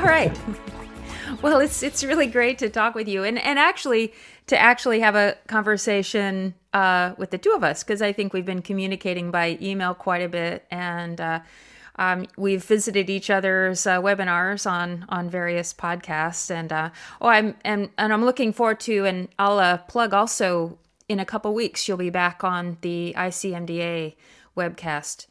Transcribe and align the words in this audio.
All 0.00 0.06
right. 0.06 0.34
Well, 1.42 1.60
it's 1.60 1.82
it's 1.82 2.02
really 2.02 2.26
great 2.26 2.56
to 2.60 2.70
talk 2.70 2.94
with 2.94 3.06
you, 3.06 3.22
and 3.22 3.38
and 3.38 3.58
actually 3.58 4.14
to 4.46 4.58
actually 4.58 5.00
have 5.00 5.14
a 5.14 5.36
conversation 5.46 6.54
uh, 6.72 7.12
with 7.18 7.32
the 7.32 7.36
two 7.36 7.52
of 7.52 7.62
us 7.62 7.84
because 7.84 8.00
I 8.00 8.10
think 8.10 8.32
we've 8.32 8.46
been 8.46 8.62
communicating 8.62 9.30
by 9.30 9.58
email 9.60 9.92
quite 9.92 10.22
a 10.22 10.28
bit, 10.28 10.64
and 10.70 11.20
uh, 11.20 11.40
um, 11.96 12.26
we've 12.38 12.64
visited 12.64 13.10
each 13.10 13.28
other's 13.28 13.86
uh, 13.86 14.00
webinars 14.00 14.68
on 14.68 15.04
on 15.10 15.28
various 15.28 15.74
podcasts, 15.74 16.50
and 16.50 16.72
uh, 16.72 16.88
oh, 17.20 17.28
I'm 17.28 17.56
and 17.62 17.90
and 17.98 18.10
I'm 18.10 18.24
looking 18.24 18.54
forward 18.54 18.80
to, 18.80 19.04
and 19.04 19.28
I'll 19.38 19.58
uh, 19.58 19.76
plug 19.76 20.14
also 20.14 20.78
in 21.10 21.20
a 21.20 21.26
couple 21.26 21.52
weeks 21.52 21.86
you'll 21.86 21.98
be 21.98 22.08
back 22.08 22.42
on 22.42 22.78
the 22.80 23.12
ICMDA 23.18 24.14
webcast. 24.56 25.26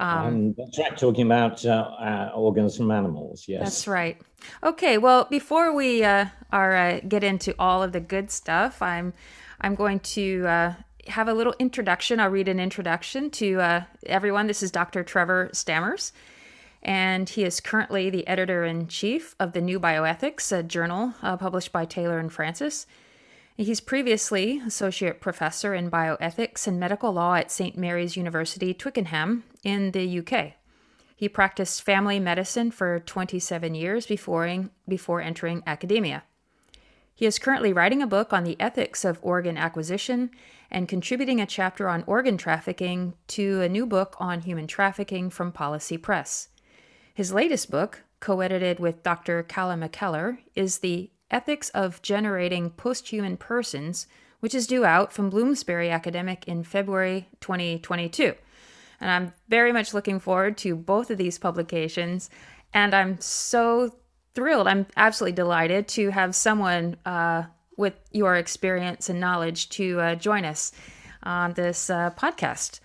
Um, 0.00 0.26
um, 0.26 0.54
that's 0.56 0.78
right, 0.78 0.96
talking 0.96 1.26
about 1.26 1.64
uh, 1.64 1.70
uh, 1.70 2.32
organs 2.34 2.76
from 2.76 2.90
animals. 2.90 3.46
Yes, 3.48 3.62
that's 3.62 3.88
right. 3.88 4.20
Okay, 4.62 4.96
well, 4.96 5.24
before 5.24 5.74
we 5.74 6.04
uh, 6.04 6.26
are 6.52 6.76
uh, 6.76 7.00
get 7.00 7.24
into 7.24 7.54
all 7.58 7.82
of 7.82 7.92
the 7.92 8.00
good 8.00 8.30
stuff, 8.30 8.80
I'm 8.80 9.12
I'm 9.60 9.74
going 9.74 9.98
to 10.00 10.46
uh, 10.46 10.74
have 11.08 11.26
a 11.26 11.34
little 11.34 11.54
introduction. 11.58 12.20
I'll 12.20 12.30
read 12.30 12.46
an 12.46 12.60
introduction 12.60 13.30
to 13.30 13.60
uh, 13.60 13.82
everyone. 14.06 14.46
This 14.46 14.62
is 14.62 14.70
Dr. 14.70 15.02
Trevor 15.02 15.50
Stammers, 15.52 16.12
and 16.80 17.28
he 17.28 17.42
is 17.42 17.58
currently 17.58 18.08
the 18.08 18.26
editor 18.28 18.64
in 18.64 18.86
chief 18.86 19.34
of 19.40 19.52
the 19.52 19.60
New 19.60 19.80
Bioethics, 19.80 20.56
a 20.56 20.62
journal 20.62 21.14
published 21.20 21.72
by 21.72 21.84
Taylor 21.84 22.18
and 22.20 22.32
Francis. 22.32 22.86
He's 23.60 23.80
previously 23.80 24.62
associate 24.64 25.20
professor 25.20 25.74
in 25.74 25.90
bioethics 25.90 26.68
and 26.68 26.78
medical 26.78 27.12
law 27.12 27.34
at 27.34 27.50
St. 27.50 27.76
Mary's 27.76 28.16
University, 28.16 28.72
Twickenham, 28.72 29.42
in 29.64 29.90
the 29.90 30.20
UK. 30.20 30.52
He 31.16 31.28
practiced 31.28 31.82
family 31.82 32.20
medicine 32.20 32.70
for 32.70 33.00
27 33.00 33.74
years 33.74 34.06
before, 34.06 34.70
before 34.86 35.20
entering 35.20 35.64
academia. 35.66 36.22
He 37.12 37.26
is 37.26 37.40
currently 37.40 37.72
writing 37.72 38.00
a 38.00 38.06
book 38.06 38.32
on 38.32 38.44
the 38.44 38.58
ethics 38.60 39.04
of 39.04 39.18
organ 39.22 39.56
acquisition 39.56 40.30
and 40.70 40.88
contributing 40.88 41.40
a 41.40 41.46
chapter 41.46 41.88
on 41.88 42.04
organ 42.06 42.36
trafficking 42.36 43.14
to 43.26 43.60
a 43.60 43.68
new 43.68 43.86
book 43.86 44.14
on 44.20 44.42
human 44.42 44.68
trafficking 44.68 45.30
from 45.30 45.50
Policy 45.50 45.98
Press. 45.98 46.50
His 47.12 47.32
latest 47.32 47.72
book, 47.72 48.04
co 48.20 48.38
edited 48.38 48.78
with 48.78 49.02
Dr. 49.02 49.42
Calum 49.42 49.80
MacKellar, 49.80 50.38
is 50.54 50.78
The 50.78 51.10
Ethics 51.30 51.68
of 51.70 52.02
Generating 52.02 52.70
Posthuman 52.70 53.38
Persons, 53.38 54.06
which 54.40 54.54
is 54.54 54.66
due 54.66 54.84
out 54.84 55.12
from 55.12 55.30
Bloomsbury 55.30 55.90
Academic 55.90 56.46
in 56.46 56.62
February 56.64 57.28
2022. 57.40 58.34
And 59.00 59.10
I'm 59.10 59.32
very 59.48 59.72
much 59.72 59.94
looking 59.94 60.20
forward 60.20 60.56
to 60.58 60.74
both 60.74 61.10
of 61.10 61.18
these 61.18 61.38
publications. 61.38 62.30
And 62.74 62.94
I'm 62.94 63.20
so 63.20 63.94
thrilled. 64.34 64.66
I'm 64.66 64.86
absolutely 64.96 65.34
delighted 65.34 65.88
to 65.88 66.10
have 66.10 66.34
someone 66.34 66.96
uh, 67.04 67.44
with 67.76 67.94
your 68.12 68.36
experience 68.36 69.08
and 69.08 69.20
knowledge 69.20 69.68
to 69.70 70.00
uh, 70.00 70.14
join 70.16 70.44
us 70.44 70.72
on 71.22 71.52
this 71.54 71.90
uh, 71.90 72.10
podcast. 72.10 72.80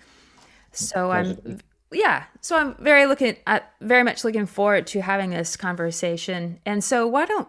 So 0.71 1.11
I'm, 1.11 1.59
yeah. 1.91 2.23
So 2.41 2.57
I'm 2.57 2.75
very 2.75 3.05
looking 3.05 3.37
at, 3.45 3.71
very 3.81 4.03
much 4.03 4.23
looking 4.23 4.45
forward 4.45 4.87
to 4.87 5.01
having 5.01 5.29
this 5.29 5.55
conversation. 5.55 6.59
And 6.65 6.83
so 6.83 7.07
why 7.07 7.25
don't 7.25 7.47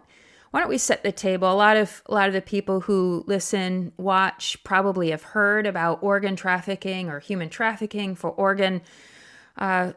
why 0.54 0.60
don't 0.60 0.68
we 0.68 0.78
set 0.78 1.02
the 1.02 1.10
table? 1.10 1.50
A 1.50 1.52
lot 1.52 1.76
of 1.76 2.00
a 2.06 2.14
lot 2.14 2.28
of 2.28 2.32
the 2.32 2.40
people 2.40 2.82
who 2.82 3.24
listen, 3.26 3.90
watch, 3.96 4.56
probably 4.62 5.10
have 5.10 5.24
heard 5.24 5.66
about 5.66 6.00
organ 6.00 6.36
trafficking 6.36 7.10
or 7.10 7.18
human 7.18 7.48
trafficking 7.48 8.14
for 8.14 8.30
organ 8.30 8.80
uh, 9.58 9.94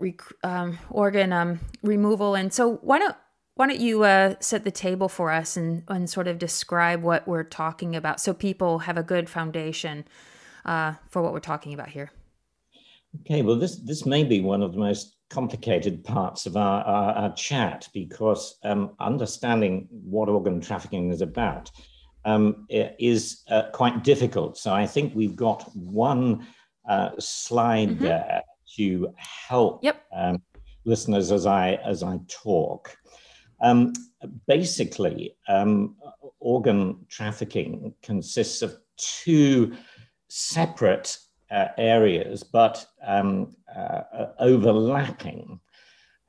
re, 0.00 0.16
um, 0.42 0.80
organ 0.90 1.32
um, 1.32 1.60
removal. 1.84 2.34
And 2.34 2.52
so, 2.52 2.78
why 2.82 2.98
don't 2.98 3.14
why 3.54 3.68
don't 3.68 3.78
you 3.78 4.02
uh, 4.02 4.34
set 4.40 4.64
the 4.64 4.72
table 4.72 5.08
for 5.08 5.30
us 5.30 5.56
and, 5.56 5.84
and 5.86 6.10
sort 6.10 6.26
of 6.26 6.40
describe 6.40 7.04
what 7.04 7.28
we're 7.28 7.44
talking 7.44 7.94
about 7.94 8.20
so 8.20 8.34
people 8.34 8.80
have 8.80 8.96
a 8.96 9.04
good 9.04 9.30
foundation 9.30 10.04
uh, 10.64 10.94
for 11.08 11.22
what 11.22 11.32
we're 11.32 11.38
talking 11.38 11.72
about 11.72 11.90
here? 11.90 12.10
Okay, 13.20 13.42
well, 13.42 13.54
this 13.54 13.76
this 13.76 14.04
may 14.04 14.24
be 14.24 14.40
one 14.40 14.64
of 14.64 14.72
the 14.72 14.80
most 14.80 15.14
complicated 15.30 16.04
parts 16.04 16.44
of 16.44 16.56
our, 16.56 16.82
our, 16.82 17.12
our 17.12 17.34
chat 17.34 17.88
because 17.94 18.58
um, 18.64 18.90
understanding 18.98 19.88
what 19.90 20.28
organ 20.28 20.60
trafficking 20.60 21.10
is 21.10 21.22
about 21.22 21.70
um, 22.24 22.66
is 22.68 23.42
uh, 23.50 23.70
quite 23.72 24.04
difficult. 24.04 24.58
So 24.58 24.74
I 24.74 24.86
think 24.86 25.14
we've 25.14 25.36
got 25.36 25.74
one 25.74 26.46
uh, 26.88 27.10
slide 27.18 27.90
mm-hmm. 27.90 28.04
there 28.04 28.42
to 28.76 29.14
help 29.48 29.82
yep. 29.82 30.02
um, 30.14 30.42
listeners 30.84 31.32
as 31.32 31.46
I 31.46 31.74
as 31.84 32.02
I 32.02 32.18
talk. 32.28 32.96
Um, 33.62 33.92
basically, 34.46 35.36
um, 35.48 35.96
organ 36.40 37.06
trafficking 37.08 37.94
consists 38.02 38.62
of 38.62 38.76
two 38.96 39.74
separate 40.28 41.16
uh, 41.50 41.68
areas, 41.76 42.42
but 42.42 42.86
um, 43.04 43.54
uh, 43.74 44.02
uh, 44.12 44.32
overlapping. 44.38 45.60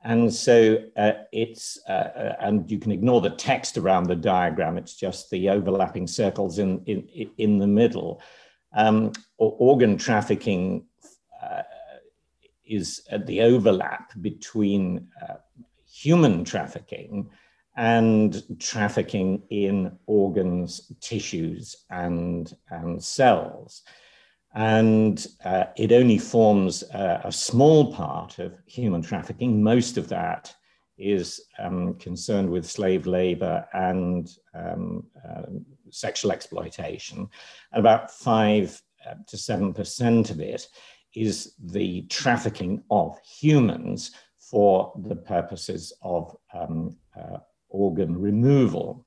And 0.04 0.32
so 0.34 0.78
uh, 0.96 1.12
it's, 1.30 1.78
uh, 1.88 1.92
uh, 1.92 2.36
and 2.40 2.68
you 2.68 2.78
can 2.78 2.90
ignore 2.90 3.20
the 3.20 3.30
text 3.30 3.78
around 3.78 4.04
the 4.04 4.16
diagram, 4.16 4.76
it's 4.76 4.94
just 4.96 5.30
the 5.30 5.48
overlapping 5.50 6.08
circles 6.08 6.58
in, 6.58 6.82
in, 6.86 7.30
in 7.38 7.58
the 7.58 7.68
middle. 7.68 8.20
Um, 8.74 9.12
organ 9.38 9.96
trafficking 9.98 10.86
is 12.64 13.06
the 13.26 13.42
overlap 13.42 14.12
between 14.22 15.08
human 15.86 16.42
trafficking 16.42 17.28
and 17.76 18.42
trafficking 18.58 19.42
in 19.50 19.98
organs, 20.06 20.90
tissues, 21.00 21.76
and, 21.90 22.56
and 22.70 23.02
cells 23.02 23.82
and 24.54 25.26
uh, 25.44 25.64
it 25.76 25.92
only 25.92 26.18
forms 26.18 26.82
a, 26.94 27.22
a, 27.24 27.32
small 27.32 27.92
part 27.92 28.38
of 28.38 28.54
human 28.66 29.00
trafficking. 29.00 29.62
Most 29.62 29.96
of 29.96 30.08
that 30.08 30.54
is 30.98 31.40
um, 31.58 31.94
concerned 31.94 32.50
with 32.50 32.68
slave 32.68 33.06
labor 33.06 33.66
and 33.72 34.30
um, 34.54 35.06
uh, 35.26 35.42
sexual 35.90 36.32
exploitation. 36.32 37.28
About 37.72 38.10
five 38.10 38.80
uh, 39.08 39.14
to 39.26 39.38
seven 39.38 39.72
percent 39.72 40.30
of 40.30 40.40
it 40.40 40.68
is 41.14 41.54
the 41.58 42.02
trafficking 42.02 42.82
of 42.90 43.18
humans 43.20 44.12
for 44.38 44.92
the 45.06 45.16
purposes 45.16 45.92
of 46.02 46.36
um, 46.52 46.96
uh, 47.18 47.38
organ 47.70 48.18
removal. 48.18 49.06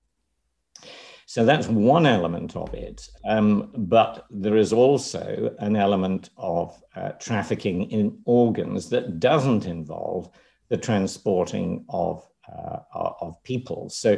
So 1.36 1.44
that's 1.44 1.68
one 1.68 2.06
element 2.06 2.56
of 2.56 2.74
it. 2.74 3.10
Um, 3.26 3.70
but 3.76 4.26
there 4.30 4.56
is 4.56 4.72
also 4.72 5.54
an 5.60 5.76
element 5.76 6.30
of 6.38 6.82
uh, 6.96 7.10
trafficking 7.20 7.92
in 7.92 8.20
organs 8.24 8.90
that 8.92 9.20
doesn't 9.20 9.66
involve 9.66 10.30
the 10.70 10.78
transporting 10.78 11.84
of, 11.90 12.26
uh, 12.50 12.80
of 12.94 13.44
people. 13.44 13.90
So 13.90 14.18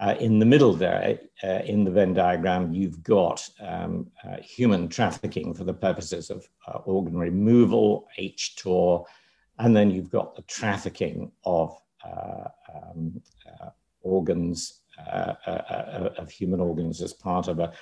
uh, 0.00 0.14
in 0.18 0.38
the 0.38 0.46
middle 0.46 0.72
there, 0.72 1.18
uh, 1.44 1.60
in 1.66 1.84
the 1.84 1.90
Venn 1.90 2.14
diagram, 2.14 2.72
you've 2.72 3.02
got 3.02 3.46
um, 3.60 4.10
uh, 4.24 4.38
human 4.40 4.88
trafficking 4.88 5.52
for 5.52 5.64
the 5.64 5.74
purposes 5.74 6.30
of 6.30 6.48
uh, 6.66 6.78
organ 6.86 7.18
removal, 7.18 8.08
HTOR, 8.18 9.04
and 9.58 9.76
then 9.76 9.90
you've 9.90 10.10
got 10.10 10.34
the 10.34 10.42
trafficking 10.44 11.30
of 11.44 11.78
um, 12.02 13.20
organs 14.00 14.84
of 14.98 16.30
human 16.30 16.60
organs 16.60 17.02
as 17.02 17.12
part 17.12 17.48
of 17.48 17.58
a 17.58 17.72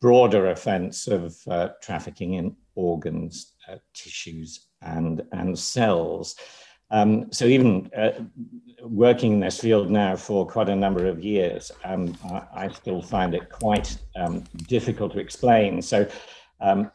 broader 0.00 0.50
offense 0.50 1.06
of 1.06 1.36
uh, 1.48 1.68
trafficking 1.80 2.34
in 2.34 2.54
organs, 2.74 3.54
uh, 3.68 3.76
tissues, 3.94 4.66
and, 4.82 5.22
and 5.32 5.58
cells. 5.58 6.36
Um, 6.90 7.32
so 7.32 7.46
even 7.46 7.90
uh, 7.96 8.10
working 8.82 9.32
in 9.32 9.40
this 9.40 9.60
field 9.60 9.90
now 9.90 10.14
for 10.14 10.46
quite 10.46 10.68
a 10.68 10.76
number 10.76 11.06
of 11.06 11.24
years, 11.24 11.72
um, 11.84 12.16
I, 12.24 12.42
I, 12.54 12.68
still 12.68 13.00
find 13.00 13.34
it 13.34 13.48
quite 13.50 13.96
um, 14.16 14.44
difficult 14.68 15.12
to 15.12 15.20
explain. 15.20 15.80
So 15.80 16.06
um, 16.60 16.90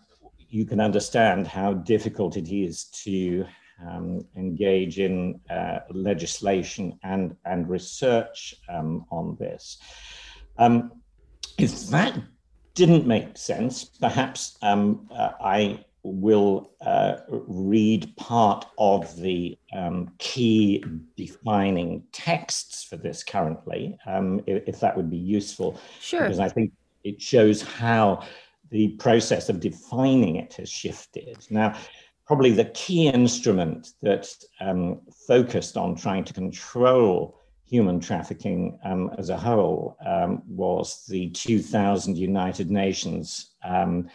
you 0.48 0.66
can 0.66 0.80
understand 0.80 1.48
how 1.48 1.74
difficult 1.74 2.38
it 2.38 2.50
is 2.50 2.86
to 3.04 3.46
um, 3.88 4.26
engage 4.36 5.00
in 5.00 5.40
uh, 5.50 5.80
legislation 5.92 7.00
and, 7.04 7.36
and 7.46 7.70
research 7.70 8.56
um, 8.70 9.06
on 9.12 9.38
this. 9.40 9.78
Um, 10.58 10.92
if 11.58 11.88
that 11.88 12.18
didn't 12.74 13.06
make 13.06 13.38
sense, 13.38 13.84
perhaps 13.84 14.58
um, 14.62 15.08
uh, 15.12 15.32
I 15.42 15.86
will 16.04 16.72
uh, 16.82 17.18
read 17.28 18.16
part 18.16 18.66
of 18.78 19.16
the 19.18 19.58
um, 19.74 20.12
key 20.18 20.84
defining 21.18 22.04
texts 22.12 22.84
for 22.84 22.96
this 22.96 23.24
currently, 23.24 23.98
um, 24.06 24.42
if, 24.48 24.64
if, 24.68 24.80
that 24.80 24.96
would 24.96 25.10
be 25.10 25.18
useful. 25.18 25.80
Sure. 26.00 26.22
Because 26.22 26.40
I 26.40 26.48
think 26.48 26.72
it 27.04 27.22
shows 27.22 27.62
how 27.62 28.24
the 28.70 28.90
process 28.90 29.50
of 29.50 29.60
defining 29.60 30.38
it 30.38 30.54
has 30.54 30.70
shifted. 30.70 31.38
Now, 31.50 31.76
probably 32.30 32.52
the 32.52 32.66
key 32.66 33.08
instrument 33.08 33.94
that 34.04 34.32
um, 34.62 35.02
focused 35.28 35.76
on 35.76 35.96
trying 35.96 36.24
to 36.24 36.32
control 36.32 37.42
human 37.66 38.00
trafficking 38.00 38.78
um, 38.86 39.10
as 39.18 39.32
a 39.32 39.38
whole 39.38 39.98
um, 40.06 40.44
was 40.48 41.08
the 41.08 41.32
2000 41.32 42.16
United 42.16 42.70
Nations 42.70 43.56
um, 43.64 44.08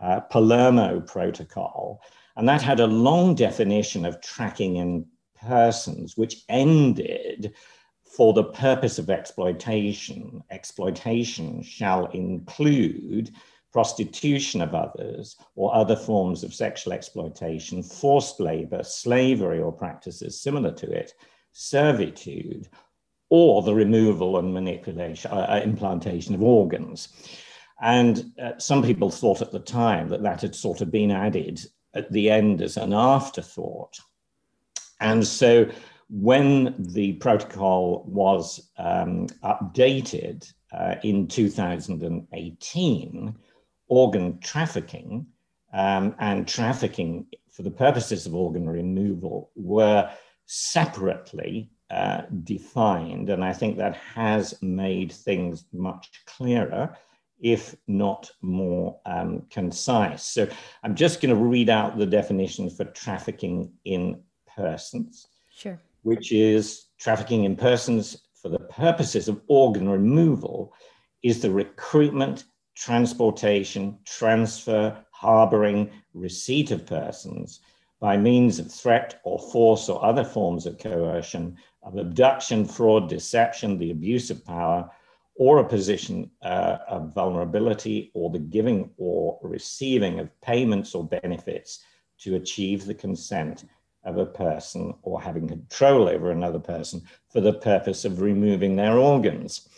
uh, 0.00 0.20
Palermo 0.20 1.00
Protocol. 1.00 2.00
And 2.36 2.48
that 2.48 2.62
had 2.62 2.80
a 2.80 2.86
long 2.86 3.34
definition 3.34 4.06
of 4.06 4.22
tracking 4.22 4.76
in 4.76 5.04
persons, 5.38 6.16
which 6.16 6.44
ended 6.48 7.52
for 8.04 8.32
the 8.32 8.44
purpose 8.44 8.98
of 8.98 9.10
exploitation. 9.10 10.42
Exploitation 10.50 11.62
shall 11.62 12.06
include 12.06 13.32
prostitution 13.72 14.60
of 14.60 14.74
others, 14.74 15.36
or 15.54 15.74
other 15.74 15.96
forms 15.96 16.42
of 16.42 16.54
sexual 16.54 16.92
exploitation, 16.92 17.82
forced 17.82 18.40
labor, 18.40 18.82
slavery, 18.82 19.60
or 19.60 19.72
practices 19.72 20.40
similar 20.40 20.72
to 20.72 20.90
it, 20.90 21.12
servitude, 21.52 22.68
or 23.28 23.62
the 23.62 23.74
removal 23.74 24.38
and 24.38 24.52
manipulation, 24.52 25.30
uh, 25.30 25.46
uh, 25.48 25.60
implantation 25.62 26.34
of 26.34 26.42
organs. 26.42 27.08
And 27.80 28.32
uh, 28.42 28.58
some 28.58 28.82
people 28.82 29.10
thought 29.10 29.40
at 29.40 29.52
the 29.52 29.60
time 29.60 30.08
that 30.08 30.22
that 30.22 30.42
had 30.42 30.54
sort 30.54 30.80
of 30.80 30.90
been 30.90 31.10
added 31.10 31.60
at 31.94 32.10
the 32.12 32.30
end 32.30 32.60
as 32.60 32.76
an 32.76 32.92
afterthought. 32.92 33.98
And 35.00 35.26
so 35.26 35.70
when 36.10 36.74
the 36.78 37.14
protocol 37.14 38.04
was 38.06 38.70
um, 38.76 39.28
updated 39.44 40.52
uh, 40.72 40.96
in 41.02 41.26
2018, 41.26 43.36
organ 43.90 44.38
trafficking 44.38 45.26
um, 45.74 46.14
and 46.18 46.48
trafficking 46.48 47.26
for 47.50 47.62
the 47.62 47.70
purposes 47.70 48.24
of 48.24 48.34
organ 48.34 48.66
removal 48.68 49.50
were 49.54 50.10
separately 50.46 51.70
uh, 51.90 52.22
defined. 52.44 53.28
And 53.30 53.44
I 53.44 53.52
think 53.52 53.76
that 53.76 53.96
has 53.96 54.54
made 54.62 55.12
things 55.12 55.64
much 55.72 56.22
clearer, 56.24 56.96
if 57.40 57.74
not 57.88 58.30
more 58.40 58.98
um, 59.06 59.42
concise. 59.50 60.22
So 60.22 60.48
I'm 60.82 60.94
just 60.94 61.20
going 61.20 61.34
to 61.34 61.42
read 61.42 61.68
out 61.68 61.98
the 61.98 62.06
definition 62.06 62.70
for 62.70 62.84
trafficking 62.84 63.72
in 63.84 64.22
persons. 64.56 65.26
Sure. 65.52 65.80
Which 66.02 66.32
is 66.32 66.86
trafficking 66.98 67.44
in 67.44 67.56
persons 67.56 68.22
for 68.40 68.48
the 68.50 68.60
purposes 68.60 69.28
of 69.28 69.40
organ 69.48 69.88
removal 69.88 70.72
is 71.22 71.42
the 71.42 71.50
recruitment, 71.50 72.44
transportation, 72.80 73.98
transfer, 74.06 74.96
harboring, 75.10 75.90
receipt 76.14 76.70
of 76.70 76.86
persons 76.86 77.60
by 78.00 78.16
means 78.16 78.58
of 78.58 78.72
threat 78.72 79.20
or 79.22 79.38
force 79.38 79.90
or 79.90 80.02
other 80.02 80.24
forms 80.24 80.64
of 80.64 80.78
coercion, 80.78 81.58
of 81.82 81.98
abduction, 81.98 82.64
fraud, 82.64 83.06
deception, 83.06 83.76
the 83.76 83.90
abuse 83.90 84.30
of 84.30 84.42
power, 84.46 84.90
or 85.34 85.58
a 85.58 85.68
position 85.68 86.30
uh, 86.42 86.78
of 86.88 87.14
vulnerability, 87.14 88.10
or 88.14 88.30
the 88.30 88.38
giving 88.38 88.88
or 88.96 89.38
receiving 89.42 90.18
of 90.18 90.40
payments 90.40 90.94
or 90.94 91.04
benefits 91.04 91.84
to 92.18 92.36
achieve 92.36 92.86
the 92.86 92.94
consent 92.94 93.64
of 94.04 94.16
a 94.16 94.24
person 94.24 94.94
or 95.02 95.20
having 95.20 95.46
control 95.46 96.08
over 96.08 96.30
another 96.30 96.58
person 96.58 97.02
for 97.28 97.42
the 97.42 97.52
purpose 97.52 98.06
of 98.06 98.22
removing 98.22 98.74
their 98.74 98.96
organs. 98.96 99.68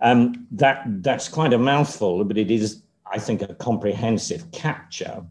Um, 0.00 0.46
that, 0.52 0.84
that's 1.02 1.28
quite 1.28 1.52
a 1.52 1.58
mouthful, 1.58 2.24
but 2.24 2.36
it 2.36 2.50
is, 2.50 2.82
I 3.10 3.18
think, 3.18 3.42
a 3.42 3.54
comprehensive 3.54 4.50
capture 4.52 5.24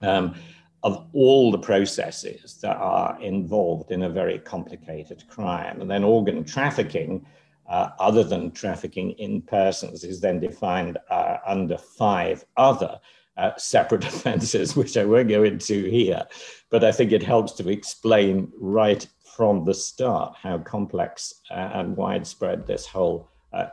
um, 0.00 0.34
of 0.82 1.06
all 1.12 1.50
the 1.50 1.58
processes 1.58 2.58
that 2.62 2.76
are 2.76 3.20
involved 3.20 3.90
in 3.90 4.02
a 4.04 4.08
very 4.08 4.38
complicated 4.38 5.24
crime. 5.28 5.80
And 5.80 5.90
then 5.90 6.04
organ 6.04 6.44
trafficking, 6.44 7.26
uh, 7.68 7.90
other 7.98 8.24
than 8.24 8.50
trafficking 8.52 9.12
in 9.12 9.42
persons, 9.42 10.04
is 10.04 10.20
then 10.20 10.40
defined 10.40 10.96
uh, 11.10 11.36
under 11.46 11.76
five 11.76 12.44
other 12.56 12.98
uh, 13.36 13.52
separate 13.56 14.04
offenses, 14.12 14.74
which 14.74 14.96
I 14.96 15.04
won't 15.04 15.28
go 15.28 15.42
into 15.42 15.84
here. 15.84 16.24
But 16.70 16.84
I 16.84 16.92
think 16.92 17.12
it 17.12 17.22
helps 17.22 17.52
to 17.52 17.68
explain 17.68 18.50
right 18.58 19.06
from 19.36 19.64
the 19.64 19.74
start 19.74 20.34
how 20.36 20.58
complex 20.58 21.34
uh, 21.50 21.70
and 21.74 21.96
widespread 21.96 22.66
this 22.66 22.86
whole 22.86 23.29
uh, 23.52 23.68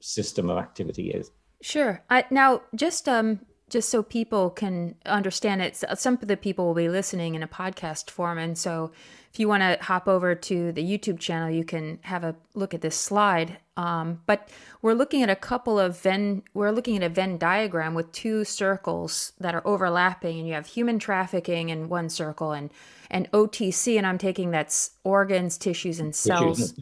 system 0.00 0.50
of 0.50 0.58
activity 0.58 1.10
is. 1.10 1.30
Sure. 1.60 2.02
I, 2.10 2.24
now, 2.30 2.62
just 2.74 3.08
um, 3.08 3.40
just 3.70 3.88
so 3.88 4.02
people 4.02 4.50
can 4.50 4.94
understand 5.06 5.62
it, 5.62 5.82
some 5.96 6.14
of 6.20 6.28
the 6.28 6.36
people 6.36 6.66
will 6.66 6.74
be 6.74 6.88
listening 6.88 7.34
in 7.34 7.42
a 7.42 7.48
podcast 7.48 8.10
form, 8.10 8.38
and 8.38 8.56
so 8.56 8.92
if 9.32 9.40
you 9.40 9.48
want 9.48 9.62
to 9.62 9.78
hop 9.82 10.06
over 10.06 10.36
to 10.36 10.70
the 10.70 10.84
YouTube 10.84 11.18
channel, 11.18 11.50
you 11.50 11.64
can 11.64 11.98
have 12.02 12.22
a 12.22 12.36
look 12.54 12.72
at 12.72 12.82
this 12.82 12.94
slide. 12.94 13.58
Um, 13.76 14.20
but 14.26 14.48
we're 14.80 14.94
looking 14.94 15.24
at 15.24 15.28
a 15.28 15.34
couple 15.34 15.80
of 15.80 16.00
Venn, 16.00 16.44
we're 16.54 16.70
looking 16.70 16.96
at 16.96 17.02
a 17.02 17.08
Venn 17.08 17.38
diagram 17.38 17.94
with 17.94 18.12
two 18.12 18.44
circles 18.44 19.32
that 19.40 19.54
are 19.54 19.66
overlapping, 19.66 20.38
and 20.38 20.46
you 20.46 20.54
have 20.54 20.66
human 20.66 21.00
trafficking 21.00 21.70
in 21.70 21.88
one 21.88 22.08
circle 22.08 22.52
and 22.52 22.70
and 23.10 23.30
OTC, 23.32 23.96
and 23.96 24.06
I'm 24.06 24.18
taking 24.18 24.50
that's 24.50 24.90
organs, 25.02 25.58
tissues, 25.58 25.98
and 25.98 26.14
cells. 26.14 26.74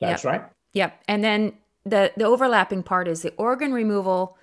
That's 0.00 0.24
yep. 0.24 0.32
right. 0.32 0.42
Yep. 0.72 1.02
And 1.08 1.24
then 1.24 1.54
the 1.84 2.12
the 2.16 2.24
overlapping 2.24 2.82
part 2.82 3.08
is 3.08 3.22
the 3.22 3.34
organ 3.36 3.72
removal, 3.72 4.36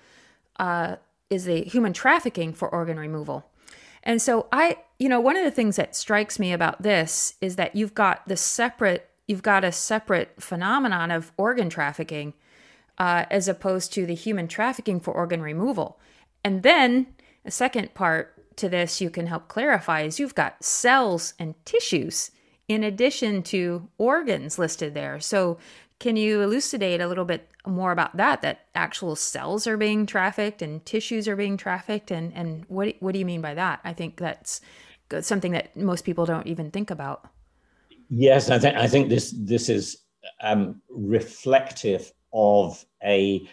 uh, 0.58 0.96
is 1.30 1.44
the 1.44 1.62
human 1.62 1.92
trafficking 1.92 2.52
for 2.52 2.68
organ 2.68 2.98
removal. 2.98 3.46
And 4.02 4.22
so 4.22 4.46
I, 4.52 4.78
you 4.98 5.08
know, 5.08 5.20
one 5.20 5.36
of 5.36 5.44
the 5.44 5.50
things 5.50 5.76
that 5.76 5.96
strikes 5.96 6.38
me 6.38 6.52
about 6.52 6.82
this 6.82 7.34
is 7.40 7.56
that 7.56 7.74
you've 7.74 7.94
got 7.94 8.26
the 8.28 8.36
separate, 8.36 9.10
you've 9.26 9.42
got 9.42 9.64
a 9.64 9.72
separate 9.72 10.40
phenomenon 10.40 11.10
of 11.10 11.32
organ 11.36 11.68
trafficking 11.68 12.32
uh, 12.98 13.24
as 13.30 13.48
opposed 13.48 13.92
to 13.94 14.06
the 14.06 14.14
human 14.14 14.46
trafficking 14.46 15.00
for 15.00 15.12
organ 15.12 15.42
removal. 15.42 15.98
And 16.44 16.62
then 16.62 17.08
a 17.44 17.50
second 17.50 17.94
part 17.94 18.32
to 18.56 18.68
this 18.68 19.00
you 19.00 19.10
can 19.10 19.26
help 19.26 19.48
clarify 19.48 20.02
is 20.02 20.20
you've 20.20 20.34
got 20.36 20.62
cells 20.64 21.34
and 21.38 21.54
tissues 21.64 22.30
in 22.68 22.82
addition 22.82 23.42
to 23.42 23.88
organs 23.98 24.58
listed 24.58 24.94
there. 24.94 25.20
So 25.20 25.58
can 25.98 26.16
you 26.16 26.42
elucidate 26.42 27.00
a 27.00 27.08
little 27.08 27.24
bit 27.24 27.48
more 27.66 27.92
about 27.92 28.16
that? 28.16 28.42
That 28.42 28.66
actual 28.74 29.16
cells 29.16 29.66
are 29.66 29.76
being 29.76 30.06
trafficked 30.06 30.62
and 30.62 30.84
tissues 30.84 31.26
are 31.26 31.36
being 31.36 31.56
trafficked, 31.56 32.10
and 32.10 32.32
and 32.34 32.64
what 32.68 32.94
what 33.00 33.12
do 33.12 33.18
you 33.18 33.24
mean 33.24 33.40
by 33.40 33.54
that? 33.54 33.80
I 33.84 33.92
think 33.92 34.18
that's 34.18 34.60
something 35.20 35.52
that 35.52 35.76
most 35.76 36.04
people 36.04 36.26
don't 36.26 36.46
even 36.46 36.70
think 36.70 36.90
about. 36.90 37.28
Yes, 38.08 38.50
I 38.50 38.58
think 38.58 38.76
I 38.76 38.86
think 38.86 39.08
this 39.08 39.34
this 39.36 39.68
is 39.68 39.98
um, 40.42 40.82
reflective 40.90 42.12
of 42.32 42.84
a 43.02 43.48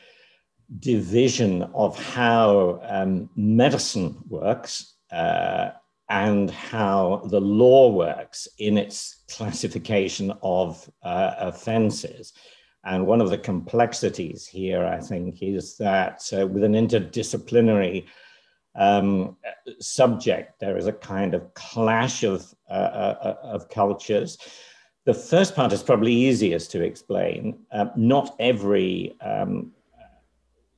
division 0.80 1.64
of 1.74 1.98
how 1.98 2.82
um, 2.84 3.30
medicine 3.36 4.18
works 4.28 4.96
uh, 5.12 5.72
and 6.10 6.52
how 6.52 7.22
the 7.26 7.40
law 7.40 7.90
works 7.90 8.48
in 8.60 8.78
its 8.78 9.24
classification 9.30 10.34
of 10.42 10.90
uh, 11.04 11.34
offenses. 11.38 12.34
And 12.84 13.08
one 13.08 13.22
of 13.22 13.30
the 13.30 13.38
complexities 13.38 14.46
here, 14.46 14.86
I 14.86 15.00
think, 15.00 15.42
is 15.42 15.78
that 15.78 16.30
uh, 16.38 16.46
with 16.48 16.64
an 16.64 16.74
interdisciplinary 16.74 18.06
um, 18.76 19.38
subject, 19.80 20.60
there 20.60 20.78
is 20.78 20.88
a 20.88 20.94
kind 20.94 21.34
of 21.34 21.54
clash 21.54 22.24
of, 22.24 22.54
uh, 22.70 22.74
uh 22.74 23.36
of 23.44 23.70
cultures. 23.70 24.38
The 25.06 25.14
first 25.14 25.56
part 25.56 25.72
is 25.72 25.84
probably 25.84 26.14
easiest 26.14 26.72
to 26.72 26.82
explain. 26.82 27.60
Uh, 27.72 27.86
not 27.96 28.36
every 28.40 29.16
um, 29.22 29.72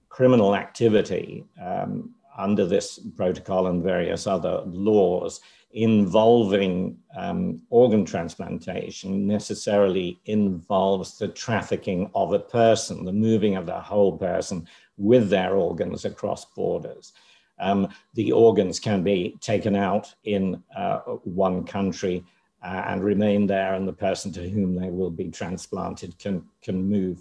criminal 0.10 0.56
activity 0.56 1.46
um, 1.62 2.16
under 2.38 2.66
this 2.66 3.00
protocol 3.16 3.68
and 3.68 3.84
various 3.84 4.28
other 4.28 4.62
laws 4.66 5.42
involving 5.76 6.98
um, 7.18 7.62
organ 7.70 8.06
transplantation 8.06 9.28
necessarily 9.28 10.18
involves 10.26 11.18
the 11.18 11.28
trafficking 11.28 12.10
of 12.16 12.32
a 12.32 12.40
person, 12.40 13.04
the 13.04 13.12
moving 13.12 13.58
of 13.58 13.66
the 13.66 13.80
whole 13.80 14.18
person 14.18 14.66
with 14.98 15.30
their 15.30 15.56
organs 15.56 16.06
across 16.06 16.46
borders. 16.46 17.12
Um, 17.60 17.90
the 18.14 18.32
organs 18.32 18.80
can 18.80 19.04
be 19.04 19.36
taken 19.42 19.76
out 19.76 20.14
in 20.24 20.64
uh, 20.76 21.00
one 21.24 21.66
country 21.66 22.24
uh, 22.64 22.84
and 22.88 23.04
remain 23.04 23.46
there, 23.46 23.74
and 23.76 23.88
the 23.88 23.94
person 23.94 24.32
to 24.34 24.50
whom 24.50 24.76
they 24.76 24.90
will 24.90 25.12
be 25.12 25.30
transplanted 25.30 26.18
can 26.18 26.44
can 26.62 26.84
move 26.84 27.20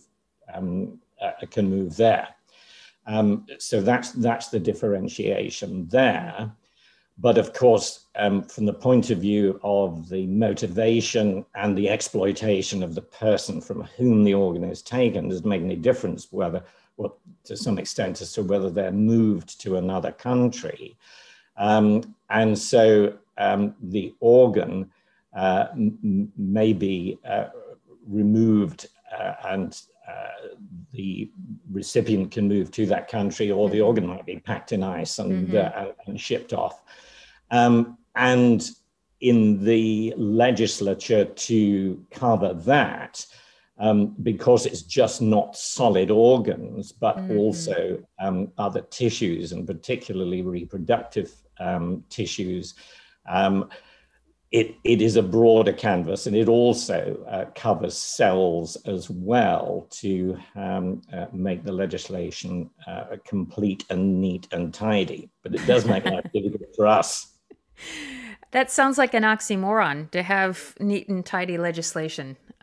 um, 0.53 1.01
uh, 1.21 1.33
can 1.51 1.69
move 1.69 1.97
there. 1.97 2.29
Um, 3.07 3.47
so 3.59 3.81
that's 3.81 4.13
that's 4.13 4.49
the 4.49 4.61
differentiation 4.61 5.87
there. 5.89 6.53
But 7.19 7.39
of 7.39 7.53
course, 7.53 8.07
um, 8.17 8.43
from 8.43 8.67
the 8.67 8.73
point 8.73 9.11
of 9.11 9.19
view 9.19 9.61
of 9.63 10.09
the 10.09 10.27
motivation 10.27 11.45
and 11.55 11.77
the 11.77 11.89
exploitation 11.89 12.83
of 12.83 12.95
the 12.95 13.03
person 13.03 13.61
from 13.61 13.83
whom 13.97 14.25
the 14.25 14.35
organ 14.35 14.65
is 14.65 14.83
taken, 14.83 15.29
doesn't 15.29 15.47
make 15.47 15.63
any 15.63 15.77
difference 15.77 16.33
whether, 16.33 16.65
well, 16.97 17.19
to 17.45 17.57
some 17.57 17.79
extent, 17.79 18.21
as 18.21 18.33
to 18.33 18.43
whether 18.43 18.69
they're 18.69 18.91
moved 18.91 19.61
to 19.61 19.77
another 19.77 20.11
country. 20.11 20.97
Um, 21.57 22.17
and 22.31 22.59
so 22.59 23.17
um, 23.39 23.77
the 23.81 24.13
organ 24.19 24.91
uh, 25.37 25.67
may 26.37 26.73
be 26.73 27.19
uh, 27.25 27.47
removed 28.09 28.89
uh, 29.17 29.35
and 29.45 29.81
the 30.93 31.31
recipient 31.71 32.31
can 32.31 32.49
move 32.49 32.71
to 32.71 32.87
that 32.87 33.09
country, 33.09 33.51
or 33.51 33.69
the 33.69 33.79
mm-hmm. 33.79 33.87
organ 33.87 34.07
might 34.07 34.27
be 34.27 34.39
packed 34.39 34.73
in 34.73 34.83
ice 34.83 35.19
and, 35.19 35.49
mm-hmm. 35.49 35.89
Uh, 35.89 35.93
and 36.07 36.21
shipped 36.21 36.53
off. 36.53 36.83
Um, 37.51 37.99
and 38.15 38.69
in 39.21 39.65
the 39.65 40.15
legislature 40.17 41.25
to 41.25 42.05
cover 42.11 42.55
that, 42.55 43.27
um, 43.79 44.15
because 44.23 44.67
it's 44.67 44.83
just 44.83 45.21
not 45.21 45.57
solid 45.57 46.11
organs, 46.11 46.93
but 46.93 47.17
mm-hmm. 47.17 47.37
also 47.39 48.03
um, 48.21 48.53
other 48.57 48.83
tissues, 48.83 49.53
and 49.53 49.67
particularly 49.67 50.43
reproductive 50.43 51.33
um, 51.59 52.05
tissues. 52.09 52.75
It, 54.55 54.77
it 54.85 55.03
is 55.03 55.17
a 55.17 55.23
broader 55.23 55.73
canvas 55.73 56.29
and 56.29 56.37
it 56.37 56.49
also 56.49 57.25
uh, 57.29 57.47
covers 57.57 57.99
cells 57.99 58.77
as 58.87 59.11
well 59.11 59.89
to 60.03 60.39
um, 60.55 61.03
uh, 61.13 61.27
make 61.33 61.65
the 61.65 61.73
legislation 61.73 62.71
uh, 62.87 63.17
complete 63.27 63.85
and 63.91 64.21
neat 64.21 64.47
and 64.53 64.73
tidy. 64.73 65.29
But 65.43 65.57
it 65.57 65.67
does 65.67 65.87
make 65.87 66.05
life 66.05 66.25
difficult 66.33 66.71
for 66.77 66.87
us. 66.87 67.33
That 68.53 68.71
sounds 68.71 68.97
like 68.97 69.13
an 69.13 69.25
oxymoron 69.25 70.13
to 70.13 70.23
have 70.23 70.77
neat 70.79 71.09
and 71.09 71.27
tidy 71.27 71.59
legislation. 71.59 72.37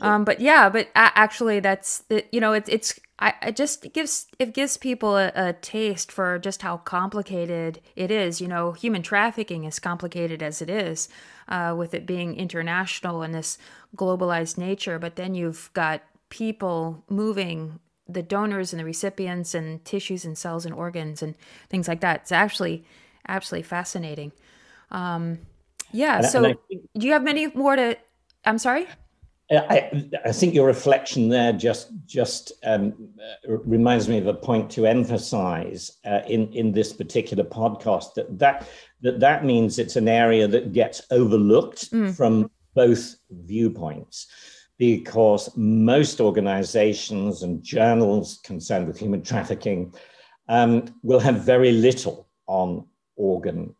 Um, 0.00 0.24
but 0.24 0.40
yeah, 0.40 0.68
but 0.68 0.88
actually, 0.94 1.60
that's 1.60 2.04
you 2.32 2.40
know, 2.40 2.52
it's 2.52 2.68
it's 2.68 3.00
I 3.18 3.34
it 3.42 3.56
just 3.56 3.92
gives 3.92 4.26
it 4.38 4.54
gives 4.54 4.76
people 4.76 5.16
a, 5.16 5.32
a, 5.34 5.52
taste 5.54 6.12
for 6.12 6.38
just 6.38 6.62
how 6.62 6.78
complicated 6.78 7.80
it 7.96 8.10
is. 8.10 8.40
You 8.40 8.48
know, 8.48 8.72
human 8.72 9.02
trafficking 9.02 9.64
is 9.64 9.78
complicated 9.78 10.42
as 10.42 10.62
it 10.62 10.70
is, 10.70 11.08
uh, 11.48 11.74
with 11.76 11.94
it 11.94 12.06
being 12.06 12.36
international 12.36 13.22
and 13.22 13.34
this 13.34 13.58
globalized 13.96 14.56
nature. 14.56 14.98
But 14.98 15.16
then 15.16 15.34
you've 15.34 15.70
got 15.74 16.02
people 16.28 17.02
moving 17.08 17.80
the 18.08 18.22
donors 18.22 18.72
and 18.72 18.80
the 18.80 18.84
recipients 18.84 19.54
and 19.54 19.84
tissues 19.84 20.24
and 20.24 20.38
cells 20.38 20.64
and 20.64 20.74
organs 20.74 21.22
and 21.22 21.34
things 21.68 21.88
like 21.88 22.00
that. 22.00 22.22
It's 22.22 22.32
actually 22.32 22.84
absolutely 23.26 23.64
fascinating. 23.64 24.32
Um, 24.90 25.40
yeah. 25.92 26.22
so, 26.22 26.42
think, 26.42 26.82
do 26.96 27.06
you 27.06 27.12
have 27.12 27.22
many 27.22 27.48
more 27.48 27.76
to? 27.76 27.96
I'm 28.44 28.58
sorry. 28.58 28.86
I, 29.50 30.10
I, 30.26 30.32
think 30.32 30.54
your 30.54 30.66
reflection 30.66 31.30
there 31.30 31.54
just 31.54 31.90
just 32.04 32.52
um, 32.64 32.92
uh, 33.48 33.56
reminds 33.58 34.06
me 34.06 34.18
of 34.18 34.26
a 34.26 34.34
point 34.34 34.70
to 34.72 34.84
emphasize 34.86 35.92
uh, 36.04 36.20
in 36.28 36.52
in 36.52 36.72
this 36.72 36.92
particular 36.92 37.44
podcast 37.44 38.12
that 38.14 38.38
that 38.38 38.68
that 39.00 39.20
that 39.20 39.44
means 39.46 39.78
it's 39.78 39.96
an 39.96 40.08
area 40.08 40.46
that 40.48 40.72
gets 40.72 41.00
overlooked 41.10 41.90
mm. 41.90 42.14
from 42.14 42.50
both 42.74 43.16
viewpoints 43.30 44.26
because 44.76 45.50
most 45.56 46.20
organizations 46.20 47.42
and 47.42 47.62
journals 47.62 48.40
concerned 48.44 48.86
with 48.86 48.98
human 48.98 49.22
trafficking 49.22 49.92
um, 50.48 50.84
will 51.02 51.20
have 51.20 51.42
very 51.42 51.72
little 51.72 52.28
on 52.46 52.86
organ 53.16 53.74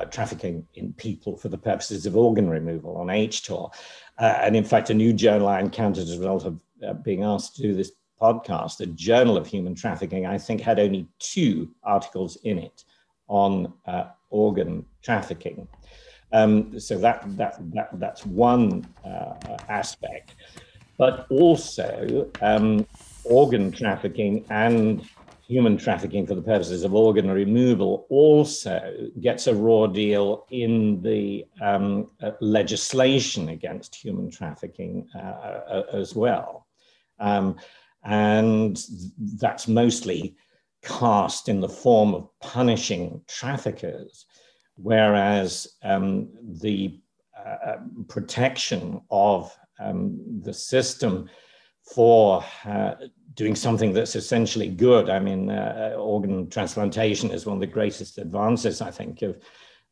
uh, 0.00 0.04
trafficking 0.06 0.66
in 0.74 0.92
people 0.94 1.36
for 1.36 1.48
the 1.48 1.58
purposes 1.58 2.06
of 2.06 2.16
organ 2.16 2.48
removal 2.48 2.96
on 2.96 3.08
HTOR. 3.08 3.72
Uh, 4.18 4.38
and 4.40 4.56
in 4.56 4.64
fact, 4.64 4.90
a 4.90 4.94
new 4.94 5.12
journal 5.12 5.48
I 5.48 5.60
encountered 5.60 6.04
as 6.04 6.14
a 6.14 6.18
result 6.18 6.44
of 6.44 6.58
uh, 6.86 6.94
being 6.94 7.22
asked 7.22 7.56
to 7.56 7.62
do 7.62 7.74
this 7.74 7.92
podcast, 8.20 8.78
the 8.78 8.86
Journal 8.86 9.36
of 9.36 9.46
Human 9.46 9.74
Trafficking, 9.74 10.26
I 10.26 10.38
think 10.38 10.60
had 10.60 10.78
only 10.78 11.06
two 11.18 11.70
articles 11.82 12.36
in 12.44 12.58
it 12.58 12.84
on 13.28 13.72
uh, 13.86 14.04
organ 14.30 14.84
trafficking. 15.02 15.66
Um, 16.32 16.78
so 16.78 16.98
that, 16.98 17.24
that, 17.36 17.58
that, 17.72 17.88
that's 17.94 18.26
one 18.26 18.86
uh, 19.04 19.34
aspect. 19.68 20.34
But 20.98 21.26
also, 21.30 22.30
um, 22.42 22.86
organ 23.24 23.70
trafficking 23.70 24.44
and 24.50 25.02
human 25.50 25.76
trafficking 25.76 26.24
for 26.24 26.36
the 26.36 26.42
purposes 26.42 26.84
of 26.84 26.94
organ 26.94 27.28
removal 27.28 28.06
also 28.08 29.10
gets 29.20 29.48
a 29.48 29.54
raw 29.54 29.84
deal 29.84 30.46
in 30.50 31.02
the 31.02 31.44
um, 31.60 32.08
uh, 32.22 32.30
legislation 32.40 33.48
against 33.48 33.96
human 33.96 34.30
trafficking 34.30 35.08
uh, 35.16 35.18
uh, 35.18 35.82
as 35.92 36.14
well. 36.14 36.68
Um, 37.18 37.56
and 38.04 38.80
that's 39.40 39.66
mostly 39.66 40.36
cast 40.82 41.48
in 41.48 41.60
the 41.60 41.68
form 41.68 42.14
of 42.14 42.28
punishing 42.40 43.20
traffickers, 43.26 44.26
whereas 44.76 45.66
um, 45.82 46.28
the 46.62 47.00
uh, 47.36 47.78
protection 48.06 49.00
of 49.10 49.52
um, 49.80 50.16
the 50.42 50.54
system 50.54 51.28
for 51.92 52.44
uh, 52.64 52.94
doing 53.34 53.54
something 53.54 53.92
that's 53.92 54.16
essentially 54.16 54.68
good. 54.68 55.08
I 55.08 55.20
mean, 55.20 55.50
uh, 55.50 55.94
organ 55.96 56.48
transplantation 56.48 57.30
is 57.30 57.46
one 57.46 57.56
of 57.56 57.60
the 57.60 57.66
greatest 57.66 58.18
advances, 58.18 58.80
I 58.80 58.90
think, 58.90 59.22
of, 59.22 59.38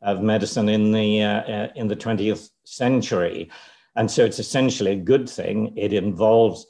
of 0.02 0.22
medicine 0.22 0.68
in 0.68 0.92
the, 0.92 1.22
uh, 1.22 1.40
uh 1.40 1.68
in 1.76 1.88
the 1.88 1.96
20th 1.96 2.50
century. 2.64 3.50
And 3.96 4.10
so 4.10 4.24
it's 4.24 4.38
essentially 4.38 4.92
a 4.92 4.96
good 4.96 5.28
thing. 5.28 5.72
It 5.76 5.92
involves 5.92 6.66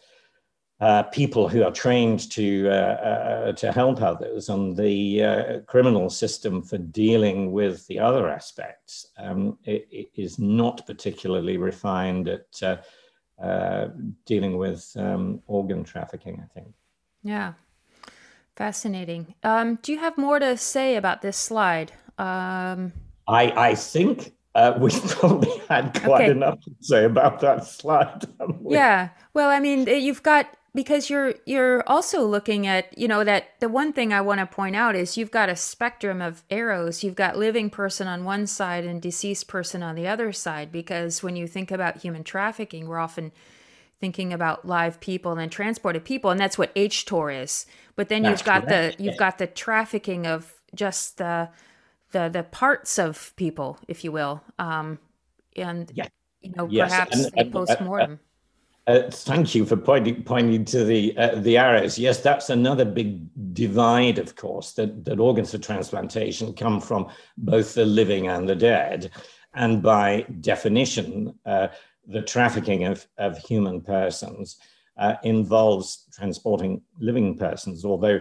uh, 0.80 1.02
people 1.04 1.48
who 1.48 1.64
are 1.64 1.72
trained 1.72 2.30
to, 2.30 2.68
uh, 2.68 2.72
uh, 2.72 3.52
to 3.52 3.72
help 3.72 4.00
others, 4.00 4.48
and 4.48 4.76
the 4.76 5.62
criminal 5.66 6.08
system 6.08 6.62
for 6.62 6.78
dealing 6.78 7.50
with 7.50 7.84
the 7.88 7.98
other 7.98 8.28
aspects 8.28 9.08
um, 9.18 9.58
it, 9.64 9.88
it 9.90 10.10
is 10.14 10.38
not 10.38 10.87
particularly 10.87 11.56
refined 11.56 12.28
at 12.28 12.78
uh, 13.42 13.88
dealing 14.26 14.59
with 14.59 14.90
um, 14.97 15.42
organ 15.47 15.85
trafficking, 15.85 16.42
I 16.42 16.52
think. 16.54 16.75
Yeah, 17.23 17.54
fascinating. 18.57 19.35
Um, 19.42 19.78
do 19.83 19.92
you 19.92 19.99
have 19.99 20.18
more 20.18 20.38
to 20.38 20.57
say 20.57 20.97
about 20.97 21.23
this 21.23 21.37
slide? 21.37 21.92
Um, 22.18 22.92
I, 23.28 23.52
I 23.57 23.75
think 23.75 24.35
uh, 24.54 24.76
we've 24.78 25.02
probably 25.09 25.57
had 25.68 25.99
quite 26.02 26.23
okay. 26.23 26.30
enough 26.30 26.61
to 26.62 26.71
say 26.80 27.04
about 27.04 27.40
that 27.40 27.64
slide. 27.64 28.25
Yeah. 28.66 29.11
Well, 29.35 29.50
I 29.50 29.61
mean, 29.61 29.87
you've 29.87 30.23
got 30.23 30.47
because 30.78 31.11
you're 31.11 31.35
you're 31.44 31.82
also 31.88 32.25
looking 32.25 32.64
at 32.64 32.97
you 32.97 33.08
know 33.08 33.25
that 33.25 33.49
the 33.58 33.68
one 33.68 33.92
thing 33.92 34.12
i 34.12 34.20
want 34.20 34.38
to 34.38 34.47
point 34.47 34.76
out 34.76 34.94
is 34.94 35.16
you've 35.16 35.32
got 35.32 35.49
a 35.49 35.56
spectrum 35.56 36.23
of 36.23 36.44
arrows 36.50 37.02
you've 37.02 37.16
got 37.16 37.37
living 37.37 37.68
person 37.68 38.06
on 38.06 38.23
one 38.23 38.47
side 38.47 38.85
and 38.85 39.02
deceased 39.02 39.49
person 39.49 39.82
on 39.82 39.97
the 39.97 40.06
other 40.06 40.32
side 40.32 40.70
because 40.70 41.20
when 41.20 41.35
you 41.35 41.49
think 41.49 41.73
about 41.73 41.97
human 41.97 42.23
trafficking 42.23 42.87
we're 42.87 43.00
often 43.00 43.32
thinking 43.99 44.32
about 44.32 44.68
live 44.68 45.00
people 45.00 45.32
and 45.32 45.40
then 45.40 45.50
transported 45.50 46.04
people 46.04 46.30
and 46.30 46.38
that's 46.38 46.56
what 46.56 46.73
htor 46.76 47.42
is 47.42 47.66
but 47.97 48.08
then 48.08 48.23
that's 48.23 48.40
you've 48.40 48.47
got 48.47 48.64
correct. 48.64 48.99
the 48.99 49.02
you've 49.02 49.16
got 49.16 49.38
the 49.38 49.49
trafficking 49.49 50.28
of 50.28 50.54
just 50.76 51.18
the 51.18 51.49
the 52.12 52.28
the 52.28 52.44
parts 52.44 53.00
of 53.00 53.35
people 53.35 53.80
if 53.88 54.04
you 54.04 54.12
will 54.12 54.44
um 54.61 55.00
and 55.56 55.90
yeah. 55.92 56.06
you 56.40 56.52
know 56.54 56.68
yes. 56.70 56.88
perhaps 56.88 57.25
and, 57.25 57.32
and, 57.37 57.52
post-mortem 57.52 58.20
uh, 58.88 59.11
thank 59.11 59.54
you 59.54 59.66
for 59.66 59.76
pointing 59.76 60.23
pointing 60.25 60.64
to 60.64 60.83
the 60.83 61.16
uh, 61.16 61.35
the 61.37 61.59
arrows. 61.59 61.99
Yes, 61.99 62.21
that's 62.21 62.49
another 62.49 62.85
big 62.85 63.28
divide, 63.52 64.18
of 64.18 64.35
course, 64.35 64.73
that, 64.73 65.04
that 65.04 65.21
organs 65.21 65.50
for 65.50 65.59
transplantation 65.59 66.54
come 66.54 66.80
from 66.80 67.09
both 67.37 67.75
the 67.75 67.85
living 67.85 68.28
and 68.28 68.49
the 68.49 68.57
dead, 68.57 69.11
and 69.54 69.83
by 69.83 70.25
definition, 70.40 71.35
uh, 71.45 71.68
the 72.07 72.23
trafficking 72.23 72.85
of, 72.85 73.07
of 73.18 73.37
human 73.38 73.83
persons 73.83 74.57
uh, 74.97 75.16
involves 75.23 76.07
transporting 76.16 76.80
living 76.99 77.37
persons. 77.37 77.85
Although, 77.85 78.21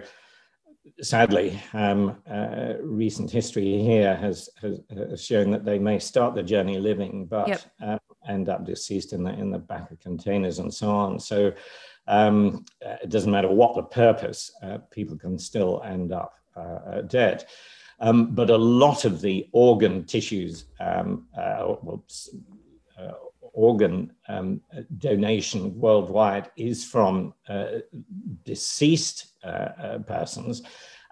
sadly, 1.02 1.60
um, 1.74 2.18
uh, 2.30 2.74
recent 2.82 3.32
history 3.32 3.82
here 3.82 4.16
has, 4.16 4.50
has, 4.62 4.82
has 4.90 5.24
shown 5.24 5.52
that 5.52 5.64
they 5.64 5.80
may 5.80 6.00
start 6.00 6.36
the 6.36 6.44
journey 6.44 6.78
living, 6.78 7.26
but 7.26 7.48
yep. 7.48 7.97
End 8.28 8.50
up 8.50 8.66
deceased 8.66 9.14
in 9.14 9.24
the 9.24 9.32
in 9.32 9.52
the 9.52 9.60
back 9.60 9.92
of 9.92 10.00
containers 10.00 10.60
and 10.60 10.74
so 10.74 10.92
on. 10.92 11.20
So 11.20 11.54
um, 12.08 12.66
uh, 12.86 12.96
it 13.04 13.10
doesn't 13.10 13.32
matter 13.32 13.50
what 13.50 13.76
the 13.76 13.84
purpose, 13.84 14.52
uh, 14.64 14.80
people 14.92 15.18
can 15.18 15.38
still 15.38 15.82
end 15.86 16.12
up 16.12 16.34
uh, 16.56 16.60
uh 16.60 17.02
dead. 17.02 17.46
Um, 18.00 18.34
but 18.34 18.50
a 18.50 18.58
lot 18.58 19.06
of 19.06 19.22
the 19.22 19.48
organ 19.52 20.06
tissues, 20.06 20.66
um, 20.80 21.26
uh, 21.38 21.76
uh, 23.00 23.12
organ 23.54 24.14
um, 24.28 24.62
donation 25.00 25.78
worldwide 25.80 26.52
is 26.58 26.86
from 26.86 27.34
deceased 28.44 29.34
persons. 30.06 30.62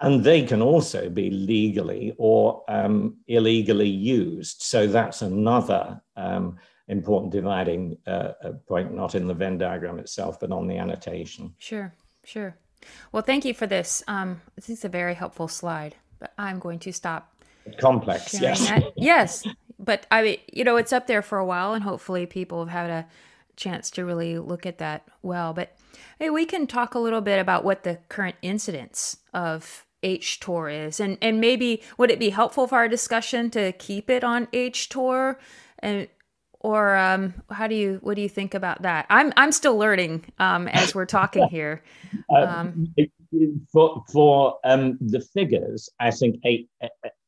And 0.01 0.23
they 0.23 0.43
can 0.43 0.61
also 0.61 1.09
be 1.09 1.31
legally 1.31 2.13
or 2.17 2.63
um, 2.67 3.15
illegally 3.27 3.89
used. 3.89 4.61
So 4.61 4.85
that's 4.85 5.21
another 5.21 6.01
um, 6.15 6.57
important 6.87 7.31
dividing 7.31 7.97
uh, 8.07 8.33
point, 8.67 8.93
not 8.93 9.15
in 9.15 9.27
the 9.27 9.33
Venn 9.33 9.57
diagram 9.57 9.99
itself, 9.99 10.39
but 10.39 10.51
on 10.51 10.67
the 10.67 10.77
annotation. 10.77 11.53
Sure, 11.57 11.93
sure. 12.23 12.55
Well, 13.11 13.23
thank 13.23 13.45
you 13.45 13.53
for 13.53 13.67
this. 13.67 14.03
Um, 14.07 14.41
this 14.55 14.69
is 14.69 14.85
a 14.85 14.89
very 14.89 15.15
helpful 15.15 15.47
slide, 15.47 15.95
but 16.19 16.33
I'm 16.37 16.59
going 16.59 16.79
to 16.79 16.93
stop 16.93 17.33
complex. 17.79 18.39
Yes. 18.39 18.67
That. 18.67 18.83
Yes, 18.95 19.43
but 19.79 20.05
I 20.11 20.21
mean, 20.21 20.37
you 20.51 20.63
know, 20.63 20.77
it's 20.77 20.93
up 20.93 21.07
there 21.07 21.21
for 21.21 21.37
a 21.37 21.45
while, 21.45 21.73
and 21.73 21.83
hopefully, 21.83 22.25
people 22.25 22.65
have 22.65 22.69
had 22.69 22.89
a 22.89 23.07
chance 23.55 23.89
to 23.91 24.05
really 24.05 24.37
look 24.37 24.65
at 24.65 24.77
that 24.79 25.07
well. 25.21 25.53
But 25.53 25.75
hey, 26.19 26.29
we 26.29 26.45
can 26.45 26.67
talk 26.67 26.93
a 26.93 26.99
little 26.99 27.21
bit 27.21 27.39
about 27.39 27.63
what 27.63 27.83
the 27.83 27.99
current 28.09 28.35
incidence 28.41 29.17
of 29.33 29.85
HTOR 30.03 30.87
is, 30.87 30.99
and 30.99 31.17
and 31.21 31.41
maybe 31.41 31.81
would 31.97 32.11
it 32.11 32.19
be 32.19 32.29
helpful 32.29 32.67
for 32.67 32.75
our 32.75 32.87
discussion 32.87 33.49
to 33.51 33.71
keep 33.73 34.09
it 34.09 34.23
on 34.23 34.47
HTOR, 34.47 35.37
and 35.79 36.07
or 36.65 36.95
um, 36.95 37.31
how 37.51 37.67
do 37.67 37.75
you 37.75 37.99
what 38.01 38.15
do 38.15 38.23
you 38.23 38.29
think 38.29 38.55
about 38.55 38.81
that? 38.81 39.05
I'm 39.11 39.31
I'm 39.37 39.51
still 39.51 39.77
learning 39.77 40.25
um, 40.39 40.67
as 40.69 40.95
we're 40.95 41.05
talking 41.05 41.47
here. 41.47 41.83
Um, 42.33 42.95
for 43.73 44.01
for 44.11 44.57
um, 44.63 44.97
the 45.01 45.19
figures, 45.19 45.89
I 45.99 46.11
think 46.11 46.41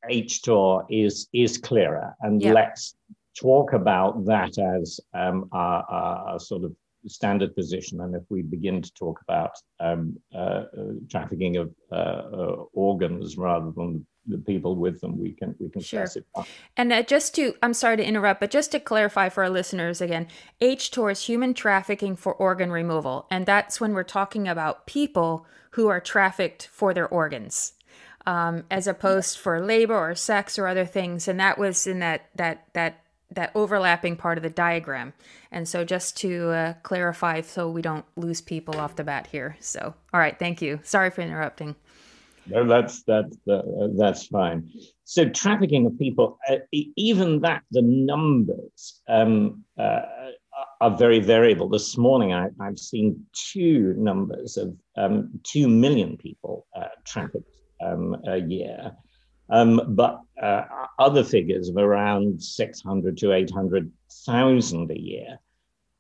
HTOR 0.10 0.86
is 0.90 1.28
is 1.34 1.58
clearer, 1.58 2.16
and 2.22 2.42
yep. 2.42 2.56
let's 2.56 2.96
talk 3.38 3.74
about 3.74 4.26
that 4.26 4.58
as 4.58 5.00
um, 5.14 5.50
our, 5.52 5.84
our, 5.90 6.40
sort 6.40 6.64
of 6.64 6.74
standard 7.10 7.56
position. 7.56 8.02
And 8.02 8.16
if 8.16 8.24
we 8.30 8.42
begin 8.42 8.82
to 8.82 8.94
talk 8.94 9.20
about 9.28 9.52
um, 9.80 10.18
uh, 10.36 10.64
trafficking 11.10 11.58
of 11.58 11.74
uh, 11.92 11.96
uh, 11.96 12.66
organs 12.74 13.38
rather 13.38 13.72
than 13.72 14.06
the 14.26 14.38
people 14.38 14.76
with 14.76 15.00
them, 15.02 15.18
we 15.18 15.32
can 15.32 15.56
we 15.60 15.70
can 15.70 15.82
sure. 15.82 16.06
specify. 16.06 16.44
And 16.76 16.92
uh, 16.92 17.04
just 17.04 17.36
to, 17.36 17.56
I'm 17.64 17.74
sorry 17.74 17.98
to 17.98 18.06
interrupt, 18.06 18.40
but 18.40 18.52
just 18.52 18.72
to 18.74 18.80
clarify 18.80 19.30
for 19.30 19.44
our 19.44 19.50
listeners 19.50 20.02
again, 20.02 20.28
HTOR 20.62 21.12
is 21.12 21.26
human 21.26 21.54
trafficking 21.54 22.16
for 22.16 22.34
organ 22.34 22.72
removal, 22.72 23.28
and 23.32 23.46
that's 23.46 23.80
when 23.80 23.94
we're 23.94 24.04
talking 24.04 24.48
about 24.48 24.86
people 24.86 25.46
who 25.72 25.88
are 25.88 26.02
trafficked 26.02 26.68
for 26.72 26.94
their 26.94 27.08
organs. 27.08 27.74
Um, 28.26 28.66
as 28.70 28.88
opposed 28.88 29.38
for 29.38 29.62
labor 29.62 29.96
or 29.96 30.14
sex 30.14 30.60
or 30.60 30.68
other 30.68 30.84
things, 30.84 31.30
and 31.30 31.40
that 31.40 31.58
was 31.58 31.88
in 31.88 32.00
that 32.00 32.28
that 32.36 32.66
that 32.74 33.00
that 33.32 33.52
overlapping 33.56 34.16
part 34.16 34.38
of 34.38 34.44
the 34.44 34.50
diagram. 34.50 35.14
And 35.52 35.68
so 35.68 35.84
just 35.84 36.18
to 36.18 36.50
uh, 36.50 36.74
clarify 36.84 37.42
so 37.42 37.70
we 37.70 37.82
don't 37.82 38.06
lose 38.16 38.42
people 38.42 38.80
off 38.80 38.96
the 38.96 39.04
bat 39.04 39.28
here. 39.28 39.58
So, 39.60 39.94
all 40.14 40.20
right, 40.20 40.38
thank 40.38 40.62
you. 40.62 40.80
Sorry 40.84 41.10
for 41.10 41.22
interrupting. 41.22 41.76
No, 42.50 42.66
that's 42.66 43.04
that's 43.04 43.36
uh, 43.50 43.62
that's 43.98 44.28
fine. 44.28 44.70
So 45.04 45.28
trafficking 45.28 45.86
of 45.86 45.98
people, 46.00 46.38
uh, 46.50 46.58
even 46.72 47.42
that 47.42 47.64
the 47.72 47.82
numbers 47.82 49.02
um, 49.10 49.64
uh, 49.78 50.02
are 50.80 50.96
very 50.96 51.20
variable. 51.20 51.68
This 51.70 51.98
morning, 51.98 52.34
I, 52.34 52.48
have 52.62 52.80
seen 52.80 53.26
two 53.34 53.94
numbers 53.98 54.58
of 54.58 54.76
um, 54.96 55.40
two 55.44 55.68
million 55.68 56.18
people 56.18 56.68
uh, 56.76 56.88
trafficked 57.06 57.52
um, 57.82 58.16
a 58.28 58.38
year, 58.38 58.92
um, 59.50 59.82
but 59.90 60.22
uh, 60.42 60.64
other 61.00 61.24
figures 61.24 61.70
of 61.70 61.78
around 61.78 62.42
600 62.42 63.18
to 63.18 63.34
800,000 63.34 64.92
a 64.92 65.00
year. 65.00 65.40